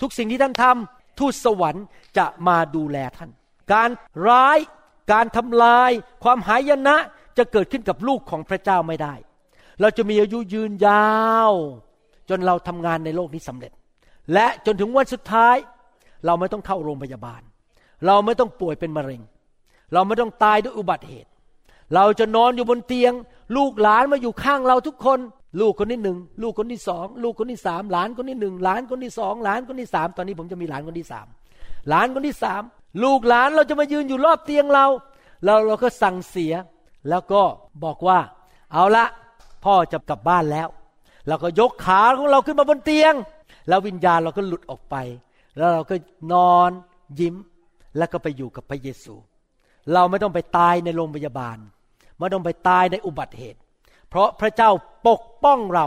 [0.00, 1.84] ทุกสิ่งที่ท่านทำทูตสวรรค์
[2.18, 3.30] จะมาดูแลท่าน
[3.72, 3.90] การ
[4.28, 4.58] ร้าย
[5.12, 5.90] การทำลาย
[6.24, 6.96] ความหายนะ
[7.38, 9.14] จะเกิดขึ้นกับลูกของพระเจ้าไม่ได้
[9.80, 11.16] เราจะมีอายุยืนยา
[11.50, 11.52] ว
[12.28, 13.72] จนเราทำงานในโลกนี้สำเร็จ
[14.34, 15.56] และจนถึงวันสุดท้าย
[16.26, 17.42] เราไม่ต้องเข้าโรงพยาบาล
[18.06, 19.22] เราไม่ต้องป่วยเป็นมะเร็ง
[19.92, 21.30] เราไม่ต้องตายด้วยอุบัติเหตุ
[21.94, 23.12] เราจะนอนอยู่บนเตียง
[23.56, 25.18] ลูกหลานมาอยู่ข้างเราทุกคน
[25.60, 31.26] ลูกคนที่หนึ่งลูกคนที่สองลูกคนที่สามหลานคนที่หนึ่งหลานคนที่สองหลานคนที่สามตอนนี้ผมจะมีหลานคนที่สาม
[31.88, 32.62] หลานคนที่สาม
[33.04, 34.86] ลูกหลานเราจะมายืนอยู่รอบเตียงเรา
[35.44, 36.54] เราเราก็สั่งเสีย
[37.08, 37.42] แล้วก็
[37.84, 38.18] บอกว่า
[38.72, 39.06] เอาละ
[39.64, 40.68] พ่อจะกลับบ้านแล้ว
[41.28, 43.14] เราก็ยกขาของเราขึ้นมาบนเตียง
[43.68, 44.96] แล้ววิญญาณเราก็หลุดออกไป
[45.56, 45.94] แล้วเราก็
[46.32, 46.70] นอน
[47.20, 47.34] ยิ้ม
[47.96, 49.14] แล้วก็ไปอยู่กับพระเยซู
[49.92, 51.56] เราไม่ต้องไปตายในโรงพยาบาล
[52.18, 53.60] ไม่ต้องไปตายในอุบัติเหตุ
[54.08, 54.70] เพราะพระเจ้า
[55.08, 55.86] ปกป้องเรา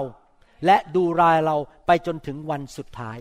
[0.65, 1.55] และดูรายเรา
[1.87, 3.17] ไปจนถึงวันสุดท้าย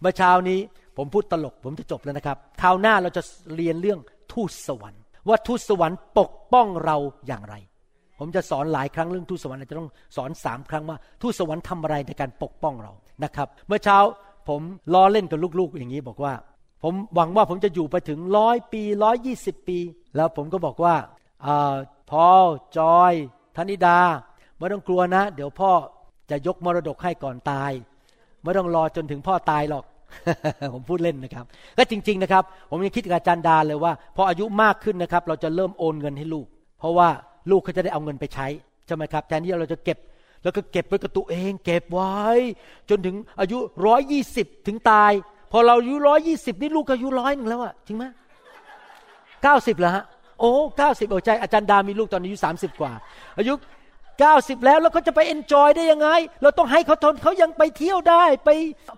[0.00, 0.58] เมื่อเช้านี้
[0.96, 3.22] ผมพูดตลกผมจะจบแล้วนะครับคราวหน้าเราจะ
[3.56, 4.00] เรียนเรื่อง
[4.32, 7.54] ทูตสวรรค์ ว่าทูตสวรรค์ปกป้องเราอย่างไร
[8.18, 12.92] ผมจะสอนหลายครั้งเรื่องทูตสวรรค์อาจจะต้องสอนสามครั้งว่าทูตสวรรค์ทำอะไรในการปกป้องเรา
[13.24, 13.98] นะครับ เมื่อเช้า
[14.48, 14.60] ผม
[14.94, 16.32] ล้อเล่นกับลูกๆ อย่างนี้บอกว่า
[16.82, 19.78] ผมหวังว่าผมจะอยู่ไปถึงร้อยปีร้อยยี่สิบปี
[20.16, 20.94] แล้วผมก็บอกว่า
[21.46, 21.76] อา
[22.10, 22.46] พอล
[22.78, 23.12] จอย
[23.58, 23.98] ธนิดา
[24.58, 25.70] ไม่ต้องกลัวนะ เดี๋ยวพ่อ
[26.30, 27.72] จะยกมรดกให้ก่อนตาย
[28.42, 29.84] ไม่ต้องรอจนถึงพ่อตายหรอก
[30.74, 31.44] ผมพูดเล่นนะครับ
[31.76, 36.46] ก็จริง ๆนะครับ ผมยังคิดกับอาจารย์ดาเลยว่า พออายุมากขึ้นนะครับ เราจะเริ่มโอนเงินให้ลูก
[36.78, 37.08] เพราะว่า
[37.50, 38.46] ลูกเขาจะได้เอาเงินไปใช้
[38.86, 39.98] ใช่ไหมครับแทนที่เราจะเก็บ
[40.42, 42.16] แล้วก็เก็บไว้กับตัวเอง เก็บไว้
[42.90, 45.12] จนถึงอายุร้อยยี่สิบถึงตาย
[45.52, 48.04] พอเราอายุร้อยยี่สิบนี่ลูกก็อายุร้อยหนึ่งแล้วอะจริงไหม
[49.42, 50.04] เก้าสิบเหรอฮะ
[50.40, 52.92] โอ้เก้าสิบโอ้ใจอาจารย์ดามีลูกตอนอายุสามสิบกว่า
[53.38, 53.52] อายุ
[54.20, 56.08] เก้าสิบแล้วแล้วเขาจะไป enjoy ได้ยังไง
[56.42, 58.50] เราต้องให้เขาทนเขายังไปเที่ยวได้ ไป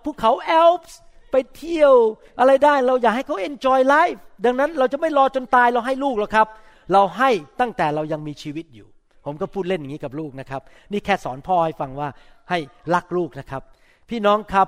[0.03, 0.95] ภูเขาแอลป์
[1.31, 1.93] ไปเที่ยว
[2.39, 6.47] อะไรได้ เราอยากให้เขา enjoy life ดังนั้นเราจะไม่รอจนตายเราให้ลูกหรอกครับ
[6.93, 7.29] เราให้
[7.59, 8.87] ตั้งแต่เรายังมีชีวิตอยู่
[9.25, 10.61] ผมก็พูดเล่นอย่างนี้กับลูกนะครับ
[10.91, 12.09] นี่แค่สอนพ่อให้ฟังว่า
[12.49, 12.57] ให้
[12.93, 13.61] รักลูกนะครับ
[14.09, 14.67] พี่น้องครับ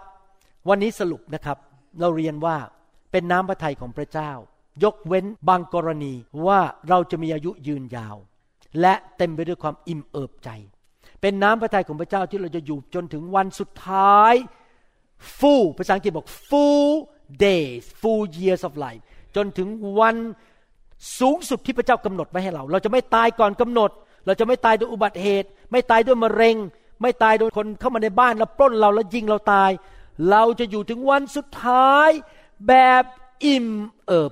[0.70, 1.58] วันนี้สรุปนะครับ
[2.02, 2.56] เราเรียนว่า
[3.12, 4.32] เป็นน้ำพระทัยของพระเจ้า
[4.84, 6.14] ยกเว้นบางกรณี
[6.46, 6.60] ว่า
[6.90, 8.16] เราจะมีอายุยืนยาว
[8.82, 10.50] และเต็มไปด้วยความอิ่มเอิบใจ
[11.22, 14.34] เป็นน้ำพระทัยของพระเจ้าที่เราจะอยู่จนถึงวันสุดท้าย
[15.38, 16.92] full ภาษาอังกฤษบอก full
[17.46, 19.02] days full years of life
[19.36, 19.68] จนถึง
[20.00, 20.16] วัน
[21.20, 23.92] สูงสุดที่พระเจ้ากำหนดไว้ให้เรา เราจะไม่ตายก่อนกำหนด
[24.26, 26.56] เราจะไม่ตายโดยอุบัติเหตุ ไม่ตายด้วยมะเร็ง
[27.02, 29.72] ไม่ตายโดยคนเข้ามาในบ้านแล้วปล้นเราแล้วยิงเราตาย
[30.30, 32.10] เราจะอยู่ถึงวันสุดท้าย
[32.68, 33.04] แบบ
[33.46, 33.68] อิ่ม
[34.08, 34.32] เอิบ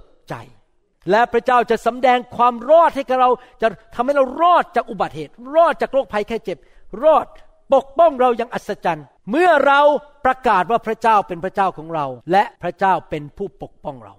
[1.10, 3.30] และพระเจ้าจะสำแดงความรอดให้กับเรา
[3.62, 6.58] จะทำให้เรารอดจากอุบัติเหตุ รอดจากโรคภัยแค่เจ็บ
[7.04, 7.26] รอด
[7.74, 9.82] ปกป้องเราอย่างอัศจรรย์ เมื่อเรา
[10.26, 14.16] ประกาศว่าพระเจ้าเป็นพระเจ้าของเรา และพระเจ้าเป็นผู้ปกป้องเรา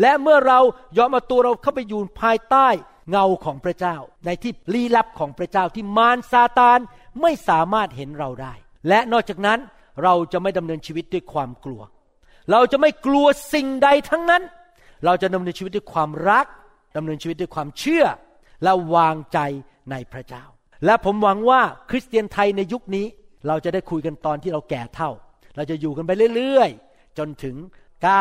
[0.00, 0.58] และเมื่อเรา
[0.98, 2.68] ยอมเอาตัวเราเข้าไปอยู่ภายใต้
[3.10, 3.96] เงาของพระเจ้า
[4.26, 6.78] ในที่ลี้ลับของพระเจ้าที่มารซาตาน
[7.22, 8.54] ไม่สามารถเห็นเราได้
[8.88, 9.58] และนอกจากนั้น
[10.02, 11.82] เราจะไม่ดำเนินชีวิตด้วยความกลัว
[12.50, 14.42] เราจะไม่กลัวสิ่งใดทั้งนั้น
[15.04, 16.46] เราจะดำเนินชีวิตด้วยความรัก
[16.96, 18.04] ดำเนินชีวิตด้วยความเชื่อ
[18.62, 19.38] และวางใจ
[19.90, 20.44] ในพระเจ้า
[20.84, 23.06] และผมหวังว่าคริสเตียนไทยในยุคนี้
[23.46, 25.10] เราจะได้คุยกันตอนที่เราแก่เท่า
[25.56, 27.56] เราจะอยู่กันไปเรื่อยๆ จนถึง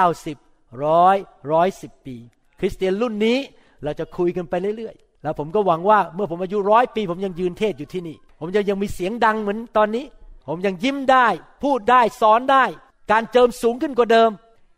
[0.10, 1.18] 90ร้อย
[1.52, 2.18] ร้อยสิบปี
[2.60, 3.38] คริสเตียนรุ่นนี้
[3.84, 10.06] เราจะคุยกันไปเรื่อยๆ แล้วผมก็หวังว่าเมื่อผมอายุร้อยปี ผมยังยืนเทศอยู่ที่นี่ ผมจะยังมีเสียงดังเหมือนตอนนี้
[10.48, 11.28] ผมยังยิ้มได้
[11.64, 12.64] พูดได้สอนได้
[13.12, 14.32] การเจิมสูงขึ้นกว่าเดิม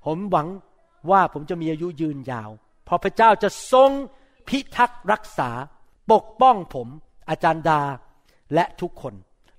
[0.05, 0.47] ผมหวัง
[1.11, 2.49] ว่าผมจะมีอายุยืนยาว
[2.85, 3.91] เพราะพระเจ้าจะทรง
[4.47, 5.49] พิทักษ์รักษา
[6.11, 6.87] ปกป้องผม
[7.29, 7.81] อาจารย์ดา
[8.53, 9.13] และทุกคน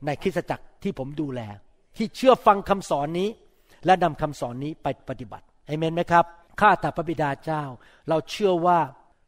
[0.07, 1.41] ในคริสตจักรที่ผมดูแล
[1.97, 3.29] ที่เชื่อฟังคำสอนนี้
[3.87, 6.25] และนำคำสอนนี้ไปปฏิบัติเอเมนไหมครับ
[6.61, 7.65] ข้าแต่พระบิดาเจ้า
[8.09, 8.81] เราเชื่อว่า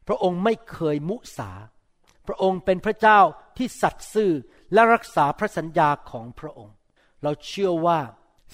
[0.09, 1.51] พระองค์ไม่เคยมุสา
[2.27, 3.19] พระองค์เป็นพระเจ้า
[3.57, 4.33] ที่สัตย์ซื่อ
[4.73, 6.75] และรักษาพระสัญญาของพระองค์
[7.23, 7.99] เราเชื่อว่า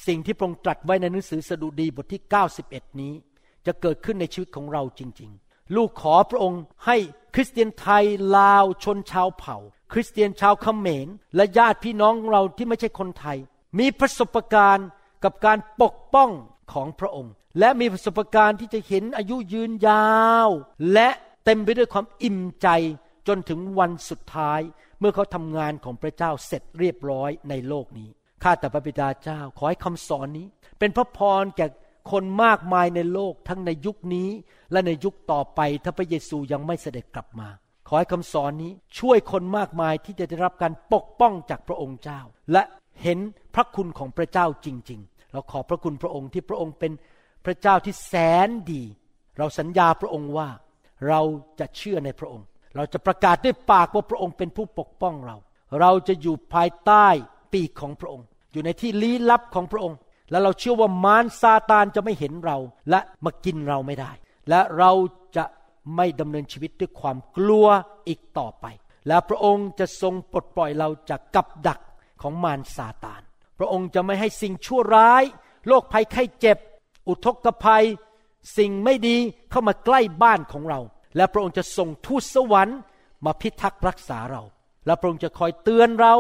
[0.06, 2.22] สิ่งที่พระองค์ตรัสไว้ในหนังสือสดุดีบทที่
[2.62, 3.12] 91 นี้
[3.66, 6.96] จะเกิดขึ้นในชีวิตของเราจริง ๆ ลูกขอพระองค์ให้
[7.34, 8.04] คริสเตียนไทย
[8.36, 9.56] ลาวชนชาวเผ่า
[9.92, 13.38] คริสเตียนชาวเขมร และญาติพี่น้องเราที่ไม่ใช่คนไทย
[13.78, 14.88] มีประสบการณ์
[15.24, 16.30] กับการปกป้อง
[16.72, 20.08] ของพระองค์ และมีประสบการณ์ที่จะเห็นอายุยืนยา
[20.46, 20.48] ว
[20.92, 21.08] และ
[21.44, 22.68] เต็มไปด้วยความอิ่มใจ
[23.28, 24.60] จนถึงวันสุดท้าย
[25.00, 28.08] เมื่อเขาทำงานของพระเจ้าเสร็จเรียบร้อยในโลกนี้
[28.42, 30.46] ข้าแต่พระบิดาเจ้า ขอให้คำสอนนี้
[30.78, 31.66] เป็นพระพรแก่
[32.10, 34.28] คนมากมายในโลกทั้งในยุคนี้
[34.72, 37.48] และในยุคต่อไปถ้าพระเยซูยังไม่เสด็จกลับมา
[37.88, 42.20] ขอให้คำสอนนี้ช่วยคนมากมายที่จะได้รับการปกป้องจากพระองค์เจ้า
[42.52, 42.62] และ
[43.02, 43.18] เห็น
[43.54, 46.92] พระคุณของพระเจ้าจริง ๆ เราขอบพระคุณพระองค์ที่พระองค์เป็น
[47.44, 48.14] พระเจ้าที่แส
[48.46, 48.82] นดี
[49.38, 50.48] เราสัญญาพระองค์ว่า
[51.08, 51.20] เรา
[51.60, 52.46] จะเชื่อในพระองค์
[52.76, 55.36] เราจะประกาศด้วยปากว่าพระองค์เป็นผู้ปกป้องเรา
[55.80, 57.06] เราจะอยู่ภายใต้
[57.52, 59.96] ปีกของพระองค์ อยู่ในที่ลี้ลับของพระองค์
[60.30, 62.58] และเราเชื่อว่ามารซาตานจะไม่เห็นเรา
[62.90, 64.12] และมากินเราไม่ได้
[64.48, 64.92] และเรา
[65.36, 65.44] จะ
[65.96, 67.66] ไม่ดำเนินชีวิตด้วยความกลัว
[68.08, 68.66] อีกต่อไป
[69.08, 71.80] และพระองค์จะทรงปลดปล่อยเราจากกับดัก
[72.22, 73.22] ของมารซาตาน
[73.58, 75.24] พระองค์จะไม่ให้สิ่งชั่วร้าย
[75.66, 76.58] โรคภัยไข้เจ็บ
[77.08, 77.84] อุทกภัย
[78.58, 79.16] สิ่งไม่ดี
[79.50, 80.80] เข้ามาใกล้บ้านของเรา
[81.16, 82.78] และพระองค์จะส่งทูตสวรรค์
[83.24, 84.42] มาพิทักษ์รักษาเรา
[84.86, 86.14] และพระองค์จะคอยเตือนเรา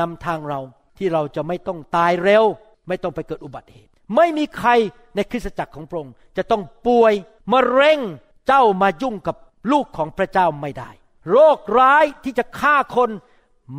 [0.00, 0.60] นำทางเรา
[0.98, 2.44] ที่เราจะไม่ต้องตายเร็ว
[2.88, 4.70] ไม่ต้องไปเกิดอุบัติเหตุ ไม่มีใคร
[5.14, 7.12] ในคริสตจักรของพระองค์จะต้องป่วย
[7.52, 8.00] มะเร็ง
[8.46, 9.36] เจ้ามายุ่งกับ
[9.72, 10.90] ลูกของพระเจ้าไม่ได้
[11.30, 13.10] โรคร้ายที่จะฆ่าคน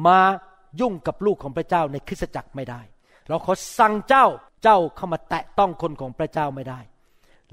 [0.08, 0.20] มา
[0.80, 2.82] ยุ่งกับลูกของพระเจ้าในคริสตจักรไม่ได้
[3.28, 4.26] เราขอสั่งเจ้า
[4.64, 6.80] เจ้าเข้ามาแตะต้องคนของพระเจ้าไม่ได้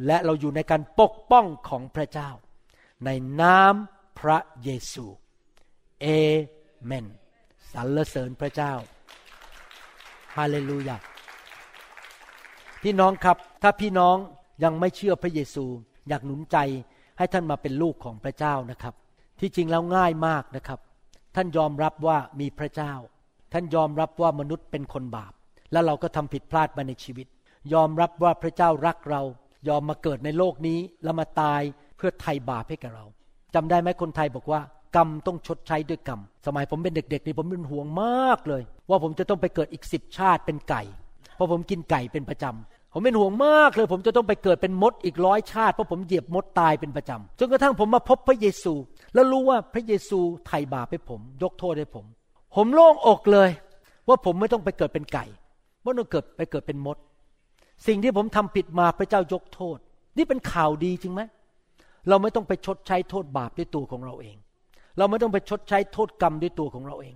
[0.07, 2.31] และเราอยู่ในการปกป้องของพระเจ้า
[3.05, 3.75] ในนาม
[4.19, 5.07] พระเยซู
[6.01, 6.07] เอ
[6.85, 7.07] เมน
[7.73, 8.73] สรรเสริญพระเจ้า
[10.37, 10.97] ฮาเลลูยา
[12.85, 14.17] พี่น้องครับ ถ้าพี่น้อง
[14.65, 15.65] ยังไม่เชื่อพระเยซู
[16.09, 16.57] อยากหนุนใจ
[17.19, 18.95] ให้ท่านมาเป็นลูกของพระเจ้านะครับ
[19.41, 20.81] ที่จริงแล้วง่ายมากนะครับ
[21.37, 22.93] ท่านยอมรับว่ามีพระเจ้า
[23.53, 25.33] ท่านยอมรับว่ามนุษย์เป็นคนบาป
[25.73, 27.27] แล้วเราก็ทำผิดพลาดมาในชีวิต
[27.75, 29.23] ยอมรับว่าพระเจ้ารักเรา
[29.69, 31.61] ยอมมาเกิดในโลกนี้แล้วมาตาย
[31.97, 33.05] เพื่อไถ่บาปให้กับเรา
[33.55, 34.61] จำได้ไหมคนไทยบอกว่า
[34.97, 40.85] กรรมต้องชดใช้ด้วยกรรม สมัยผมเป็นเด็กๆนี่ผมเป็นห่วงมากเลย ว่าผมจะต้องไปเกิดอีกสิบชาติเป็นไก่
[41.35, 48.75] เพราะผมกินไก่เป็นประจำ ผมเป็นห่วงมากเลย ผมจะต้องไปเกิดเป็นมดอีกร้อยชาติเพราะผมเหยียบมดตายเป็นประจำจนกระทั่งผมมาพบพระเยซู
[49.15, 52.05] แล้วรู้ว่าพระเยซูไถ่บาปให้ผม ยกโทษให้ผม
[52.55, 53.51] ผมโล่งอกเลย
[54.09, 55.25] ว่าผมไม่ต้องไปเกิดเป็นไก่
[55.83, 56.97] ไม่ต้องเกิดไปเกิดเป็นมด
[57.87, 59.79] สิ่งที่ผมทำผิดมาพระเจ้ายกโทษ
[60.17, 61.21] นี่เป็นข่าวดีจริงไหม
[62.09, 64.37] เราไม่ต้องไปชดใช้โทษบาปด้วยตัวของเราเอง
[64.99, 67.15] เราไม่ต้องไปชดใช้โทษกรรมด้วยตัวของเราเอง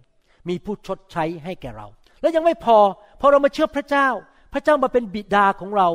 [0.48, 1.86] มีผู้ชดใช้ให้แก่เรา
[2.20, 2.78] แล้วยังไม่พอ
[3.20, 4.08] พอเรามาเชื่อพระเจ้า
[4.52, 5.88] พระเจ้ามาเป็นบิดาของเรา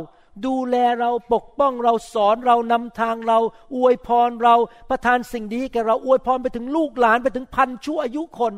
[0.46, 3.40] ดูแลเราปกป้องเราสอนเรานำทางเรา
[3.76, 4.56] อวยพรเรา
[4.90, 8.54] ประทานสิ่งดีแก่เราอวยพรไปถึงลูกหลานไปถึงพันชั่วอายุคน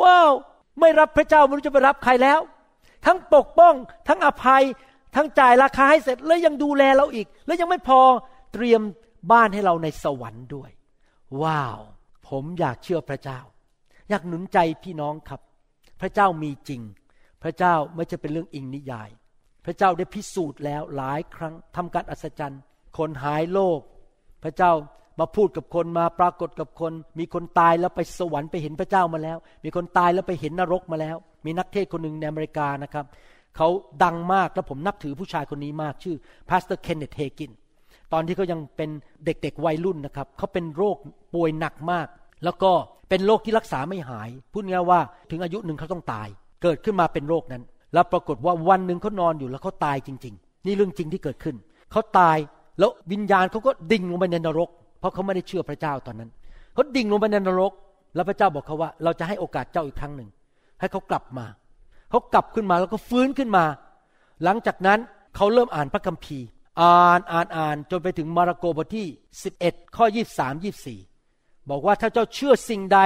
[0.00, 0.32] ว้าว
[0.80, 2.40] ไม่รับพระเจ้าไม่รู้จะไปรับใครแล้ว
[3.06, 3.74] ทั้งปกป้อง
[4.08, 4.64] ทั้งอภัย
[5.16, 8.00] ทั้งจ่ายราคาให้เสร็จแล้วยังดูแลเราอีก แล้วยังไม่พอ
[8.52, 8.80] เตรียม
[9.32, 10.70] บ้านให้เราในสวรรค์ด้วย
[11.42, 11.78] ว้าว
[12.28, 13.40] ผมอยากเชื่อพระเจ้า
[14.08, 15.40] อยากหนุนใจพี่น้องครับ
[16.00, 16.82] พระเจ้ามีจริง
[17.42, 19.10] พระเจ้าไม่ใช่เป็นเรื่องอิงนิยาย
[19.66, 22.60] พระเจ้าได้พิสูจน์แล้วหลายครั้งทำการอัศจรรย์
[22.98, 23.80] คนหายโรค
[24.44, 24.72] พระเจ้า
[25.20, 33.04] มาพูดกับคนมาปรากฏกับคน มีคนตายแล้วไปสวรรค์ไปเห็นพระเจ้ามาแล้ว มีคนตายแล้วไปเห็นนรกมาแล้ว มีนักเทศน์คนหนึ่งในอเมริกานะครับ
[33.56, 33.68] เขา
[34.04, 36.16] ดังมากแล้วผมนับถือผู้ชายคนนี้มากชื่อ
[36.48, 37.52] pastor Kenneth Hagin
[38.12, 38.90] ตอนที่เขายังเป็น
[39.24, 40.96] เด็กๆวัยรุ่นนะครับเขาเป็นโรค
[41.34, 42.06] ป่วยหนักมาก
[42.44, 42.70] แล้วก็
[43.08, 45.00] เป็นโรคที่รักษาไม่หาย พูดง่ายว่า
[45.30, 46.28] ถึงอายุหนึ่งเขาต้องตาย
[46.62, 47.62] เกิดขึ้นมาเป็นโรคนั้น
[47.92, 51.56] แล้วปรากฏว่าวันหนึ่งเขานอนอยู่แล้วเขาตายจริง ๆ นี่เรื่องจริงที่เกิดขึ้น
[51.92, 52.36] เขาตาย
[52.78, 54.68] แล้ววิญญาณเขาก็ดิ่งลงไปในนรก
[55.00, 56.30] เพราะเขาไม่ได้เชื่อพระเจ้าตอนนั้น
[56.74, 57.72] เขาดิ่งลงไปในนรก
[58.14, 60.28] แล้วพระเจ้าบอกเขาว่า เราจะให้โอกาสเจ้าอีกครั้งหนึ่ง
[60.80, 61.46] ให้เขากลับมา
[62.10, 63.64] เขากลับขึ้นมาแล้วก็ฟื้นขึ้นมา
[64.44, 64.98] หลังจากนั้น
[65.36, 66.46] เขาเริ่มอ่านพระคัมภีร์
[66.80, 69.06] อ่านอ่านอ่านจนไปถึงมาระโกบทที่
[69.50, 70.64] 11 ข้อ 23
[71.06, 73.00] 24 บอกว่าถ้าเจ้าเชื่อสิ่งใด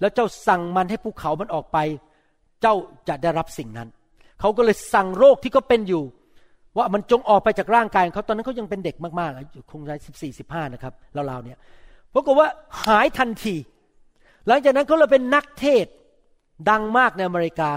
[0.00, 1.78] แล้วเจ้าสั่งมันให้ภูเขามันออกไป
[2.62, 2.74] เจ้า
[3.08, 3.88] จะได้รับสิ่งนั้น
[4.40, 6.02] เขาก็เลยสั่งโรคที่เขาเป็นอยู่
[6.76, 10.92] ว่ามันจงออกไปจากร่างกายของเขาตอนนั้นเขายังเป็นเด็กมากๆอายุคงได้สิบสี่สิบห้านะครับ
[11.30, 11.58] ราวๆเนี่ย
[12.14, 12.48] ปรากฏว่า
[12.86, 13.56] หายทันที
[14.46, 15.86] หลังจากนั้นเขาเลยเป็นนักเทศ
[16.70, 17.70] ดังมากในอเมริกา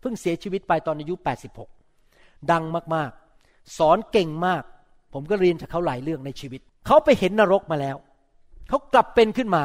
[0.00, 1.14] เพิ่งเสียชีวิตไปตอนอายุ
[1.82, 2.62] 86 ดัง
[2.94, 4.62] มากๆ สอนเก่งมาก
[5.12, 7.96] ผมก็เรียนจากเขาหลายเรื่องในชีวิต เขาไปเห็นนรกมาแล้ว
[8.68, 9.64] เขากลับเป็นขึ้นมา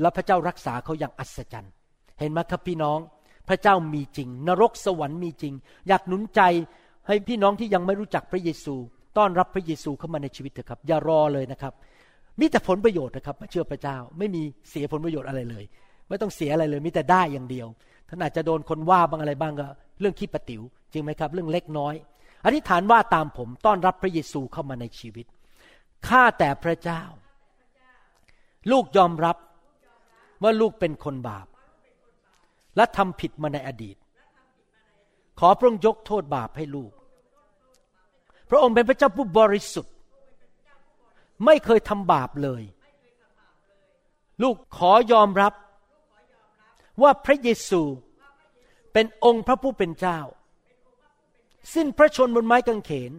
[0.00, 1.72] แล้วพระเจ้ารักษาเขาอย่างอัศจรรย์
[2.18, 2.98] เห็นไหมครับพี่น้อง
[3.48, 5.54] พระเจ้ามีจริง นรกสวรรค์มีจริง
[5.88, 6.40] อยากหนุนใจ
[7.06, 8.74] ให้พี่น้องที่ยังไม่รู้จักพระเยซู
[9.18, 11.72] ต้อนรับพระเยซูเข้ามาในชีวิตเถอะครับ อย่ารอเลยนะครับ
[12.40, 15.64] มีแต่ผลประโยชน์นะครับมาเชื่อพระเจ้าไม่มีเสียผลประโยชน์อะไรเลย
[16.08, 17.66] ไม่ต้องเสียอะไรเลย มีแต่ได้อย่างเดียว
[18.08, 19.66] ท่านอาจจะโดนคนว่าบางอะไรบ้างก็
[20.00, 20.62] เรื่องขี้ปะติว๋ว
[20.92, 21.94] จริงไหมครับ เรื่องเล็กน้อย
[22.44, 25.26] อธิษฐานว่าตามผมต้อนรับพระเยซูเข้ามาในชีวิต
[26.08, 27.02] ข้าแต่พระเจ้า
[28.70, 29.36] ลูกยอมรับ
[30.42, 31.46] ว่าลูกเป็นคนบาป
[32.76, 33.96] และทำผิดมาในอดีต
[35.38, 36.92] ขอพระองค์ยกโทษบาปให้ลูก
[38.50, 39.94] พระองค์เป็นพระเจ้าผู้บริสุทธิ์
[41.44, 42.62] ไม่เคยทำบาปเลย
[44.42, 45.52] ลูกขอยอมรับ
[47.02, 47.82] ว่าพระเยซู
[48.92, 50.18] เป็นองค์พระผู้เป็นเจ้า
[51.74, 53.12] สิ้นพระชนบนไม้กางเขน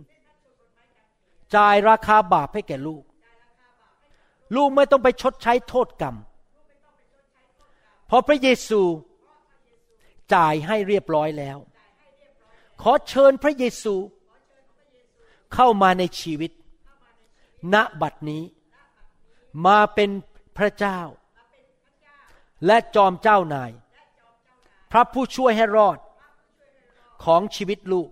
[1.56, 3.04] จ่ายราคาบาปให้แก่ลูก
[4.56, 6.16] ลูกไม่ต้องไปชดใช้โทษกรรม
[8.08, 8.82] เพราะพระเยซู
[10.34, 11.58] จ่ายให้เรียบร้อยแล้ว
[12.82, 13.96] ขอเชิญพระเยซู
[15.54, 16.52] เข้ามาในชีวิต
[17.74, 18.44] ณบัดนี้
[19.66, 20.10] มาเป็น
[20.58, 21.00] พระเจ้า
[22.66, 23.72] และจอมเจ้านาย
[24.92, 25.98] พระผู้ช่วยให้รอด
[27.24, 28.10] ของชีวิตลูก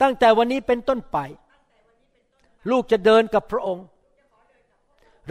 [0.00, 1.18] ตั้งแต่วันนี้เป็นต้นไป
[2.70, 3.86] ลูกจะเดินกับพระองค์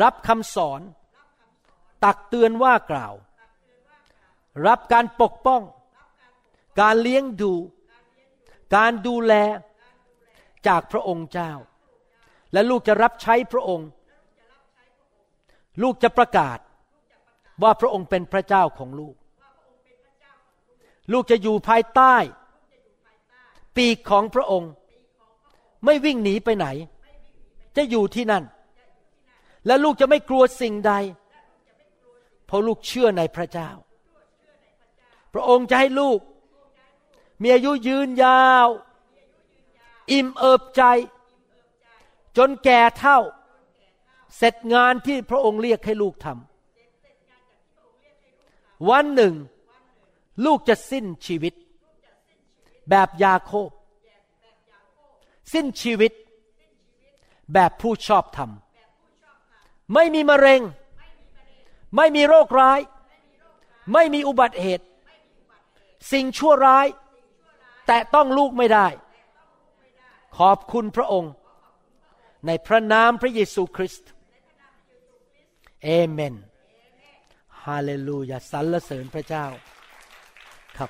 [0.01, 0.81] รับคำสอน
[2.03, 3.13] ตักเตือนว่ากล่าว
[4.67, 5.61] รับการปกป้อง
[6.81, 7.53] การเลี้ยงดู
[8.75, 9.33] การดูแล
[10.67, 11.51] จากพระองค์เจ้า
[12.53, 13.89] และลูกจะรับใช้พระองค์
[15.81, 16.57] ลูกจะประกาศ
[17.63, 19.15] ว่าพระองค์เป็นพระเจ้าของลูก
[21.11, 22.15] ลูกจะอยู่ภายใต้
[23.75, 24.71] ปีกของพระองค์
[25.85, 26.67] ไม่วิ่งหนีไปไหน
[27.77, 28.43] จะอยู่ที่นั่น
[29.65, 30.93] และลูกจะไม่กลัวสิ่งใด
[32.45, 33.69] เพราะลูกเชื่อในพระเจ้า
[35.33, 36.19] พระองค์จะให้ลูก
[37.41, 38.67] มีอายุยืนยาว
[40.11, 40.81] อิ่มเอิบใจ
[42.37, 43.19] จนแก่เท่า
[44.37, 49.33] เสร็จงานที่พระองค์เรียกให้ลูกทำวันหนึ่ง
[50.45, 51.53] ลูกจะสิ้นชีวิต
[52.89, 53.69] แบบยาโคบ
[55.53, 56.11] สิ้นชีวิต
[57.53, 58.49] แบบผู้ชอบธรรม
[59.93, 60.61] ไม่มีมะเร็ง
[61.95, 62.79] ไม่มีโรคร้าย
[63.93, 64.85] ไม่มีอุบัติเหตุ
[66.11, 66.87] สิ่งชั่วร้าย
[67.87, 68.87] แตะต้องลูกไม่ได้
[70.37, 71.33] ขอบคุณพระองค์
[72.47, 74.09] ในพระนามพระเยซูคริสต์
[75.83, 76.35] เอเมน
[77.65, 79.45] ฮาเลลูยาสรรเสริญพระเจ้า
[80.77, 80.89] ครับ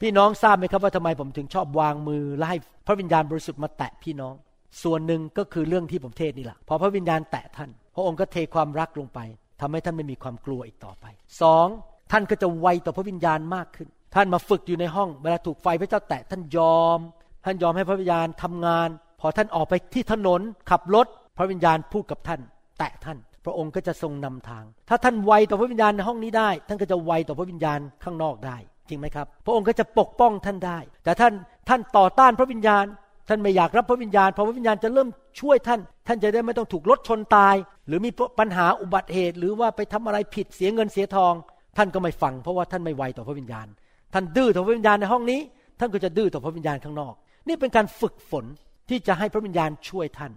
[0.00, 4.34] พี่น้องทราบไหมครับว่าทำไมผมถึงชอบวางมือและให้พระวิญญาณบริสุทธิ์มาแตะพี่น้อง
[4.82, 9.20] ส่วนหนึ่งก็คือเรื่องที่ผมเทศน์นี่แหละพอพระวิญญาณแตะท่าน พระองค์ก็เทความรักลงไป
[9.60, 11.06] ทำให้ท่านไม่มีความกลัวอีกต่อไป
[11.42, 11.66] สอง
[12.12, 16.98] ท่านก็จะไวต่อพระวิญญาณมากขึ้น ท่านมาฝึกอยู่ในห้องเวลาถูกไฟพระเจ้าแตะท่านยอม
[17.44, 18.88] ท่านยอมให้พระวิญญาณทำงาน
[19.20, 20.40] พอท่านออกไปที่ถนน
[20.70, 21.06] ขับรถ
[21.38, 22.40] พระวิญญาณพูดกับท่าน
[22.78, 28.56] แตะท่าน พระองค์ก็จะทรงนำทาง ถ้าท่านไวต่อพระวิญญาณในห้องนี้ได้ ท่านก็จะไวต่อพระวิญญาณข้างนอกได้
[28.88, 31.32] จริงไหมครับ พระองค์ก็จะปกป้องท่านได้ แต่ท่าน
[31.68, 32.84] ท่านต่อต้านพระวิญญาณ
[33.28, 35.08] ท่านไม่อยากรับพระวิญญาณพอพระวิญญาณจะเริ่ม
[35.40, 37.54] ช่วยท่าน ท่านจะได้ไม่ต้องถูกรถชนตาย
[37.86, 41.34] หรือมีปัญหาอุบัติเหตุ หรือว่าไปทำอะไรผิดเสียเงินเสียทอง
[41.76, 43.66] ท่านก็ไม่ฟัง เพราะว่าท่านไม่ไวต่อพระวิญญาณ
[44.14, 45.40] ท่านดื้อต่อพระวิญญาณในห้องนี้
[45.80, 47.14] ท่านก็จะดื้อต่อพระวิญญาณข้างนอก
[47.48, 48.44] นี่เป็นการฝึกฝน
[48.88, 50.32] ที่จะให้พระวิญญาณช่วยท่าน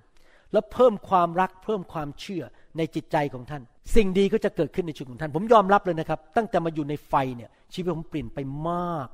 [0.54, 2.44] แล้วเพิ่มความรักเพิ่มความเชื่อ
[2.78, 3.62] ในจิตใจของท่าน
[3.96, 8.40] สิ่งดีก็จะเกิดขึ้นในชีวิตของท่าน ผมยอมรับเลยนะครับ ตั้งแต่มาอยู่ในไฟเนี่ยชีวิตผมเปลี่ยนไป
[8.70, 9.08] มาก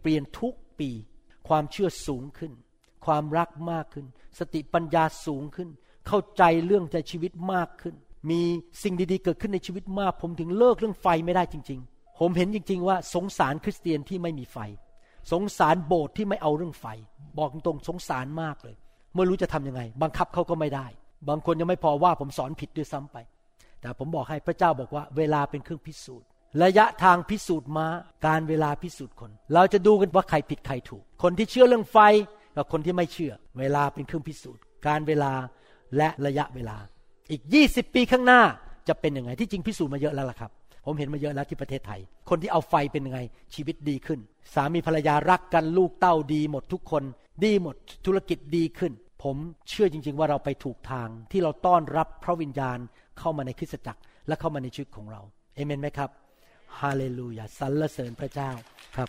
[0.00, 0.90] เปลี่ยนทุกปี
[1.48, 2.52] ความเชื่อสูงขึ้น
[3.06, 4.06] ความรักมากขึ้น
[4.38, 5.68] สติปัญญาสูงขึ้น
[6.06, 7.94] เข้าใจเรื่องใจชีวิตมากขึ้น
[8.30, 8.40] มี
[8.82, 14.58] สิ่งดีๆ เกิดขึ้นในชีวิตมาก ผมถึงเลิกเรื่องไฟไม่ได้จริง ๆ ผมเห็นจริง ๆ ว่าสงสารคริสเตียนที่ไม่มีไฟ
[15.32, 16.86] สงสารโบสถ์ที่ไม่เอาเรื่องไฟ
[17.38, 18.76] บอกตรงๆสงสารมากเลย
[19.14, 20.86] เมื่อรู้จะทำยังไง บังคับเขาก็ไม่ได้
[21.28, 23.16] บางคนยังไม่พอว่าผมสอนผิดด้วยซ้ำไป
[23.80, 26.26] แต่ผมบอกให้พระเจ้าบอกว่า เวลาเป็นเครื่องพิสูจน์
[26.62, 27.86] ระยะทางพิสูจน์มา
[28.26, 31.98] การเวลาพิสูจน์คน เราจะดูกันว่าใครผิดใครถูก คนที่เชื่อเรื่องไฟ
[32.56, 35.32] กับคนที่ไม่เชื่อ เวลาเป็นเครื่องพิสูจน์ การเวลา
[35.96, 36.76] และระยะเวลา
[37.30, 38.40] อีก 20 ปีข้างหน้า
[38.88, 40.50] จะเป็นยังไงที่จริงพิสูจน์มาเยอะแล้วล่ะครับ
[40.84, 43.20] ผมเห็นมาเยอะแล้วที่ประเทศไทย คนที่เอาไฟเป็นยังไง
[43.54, 44.20] ชีวิตดีขึ้น
[44.54, 47.02] สามีภรรยารักกันลูกเต้าดีหมดทุกคน
[47.44, 47.76] ดีหมด
[48.06, 48.92] ธุรกิจดีขึ้น
[49.22, 49.36] ผม
[49.68, 52.78] เชื่อจริง ๆ ว่าเราไปถูกทางที่เราต้อนรับพระวิญญาณ
[53.18, 55.20] เข้ามาในคริสตจักรและเข้ามาในชีวิตของเรา
[55.54, 56.10] เอเมนไหมครับ
[56.80, 58.50] ฮาเลลูยาสรรเสริญพระเจ้า
[58.96, 59.08] ครับ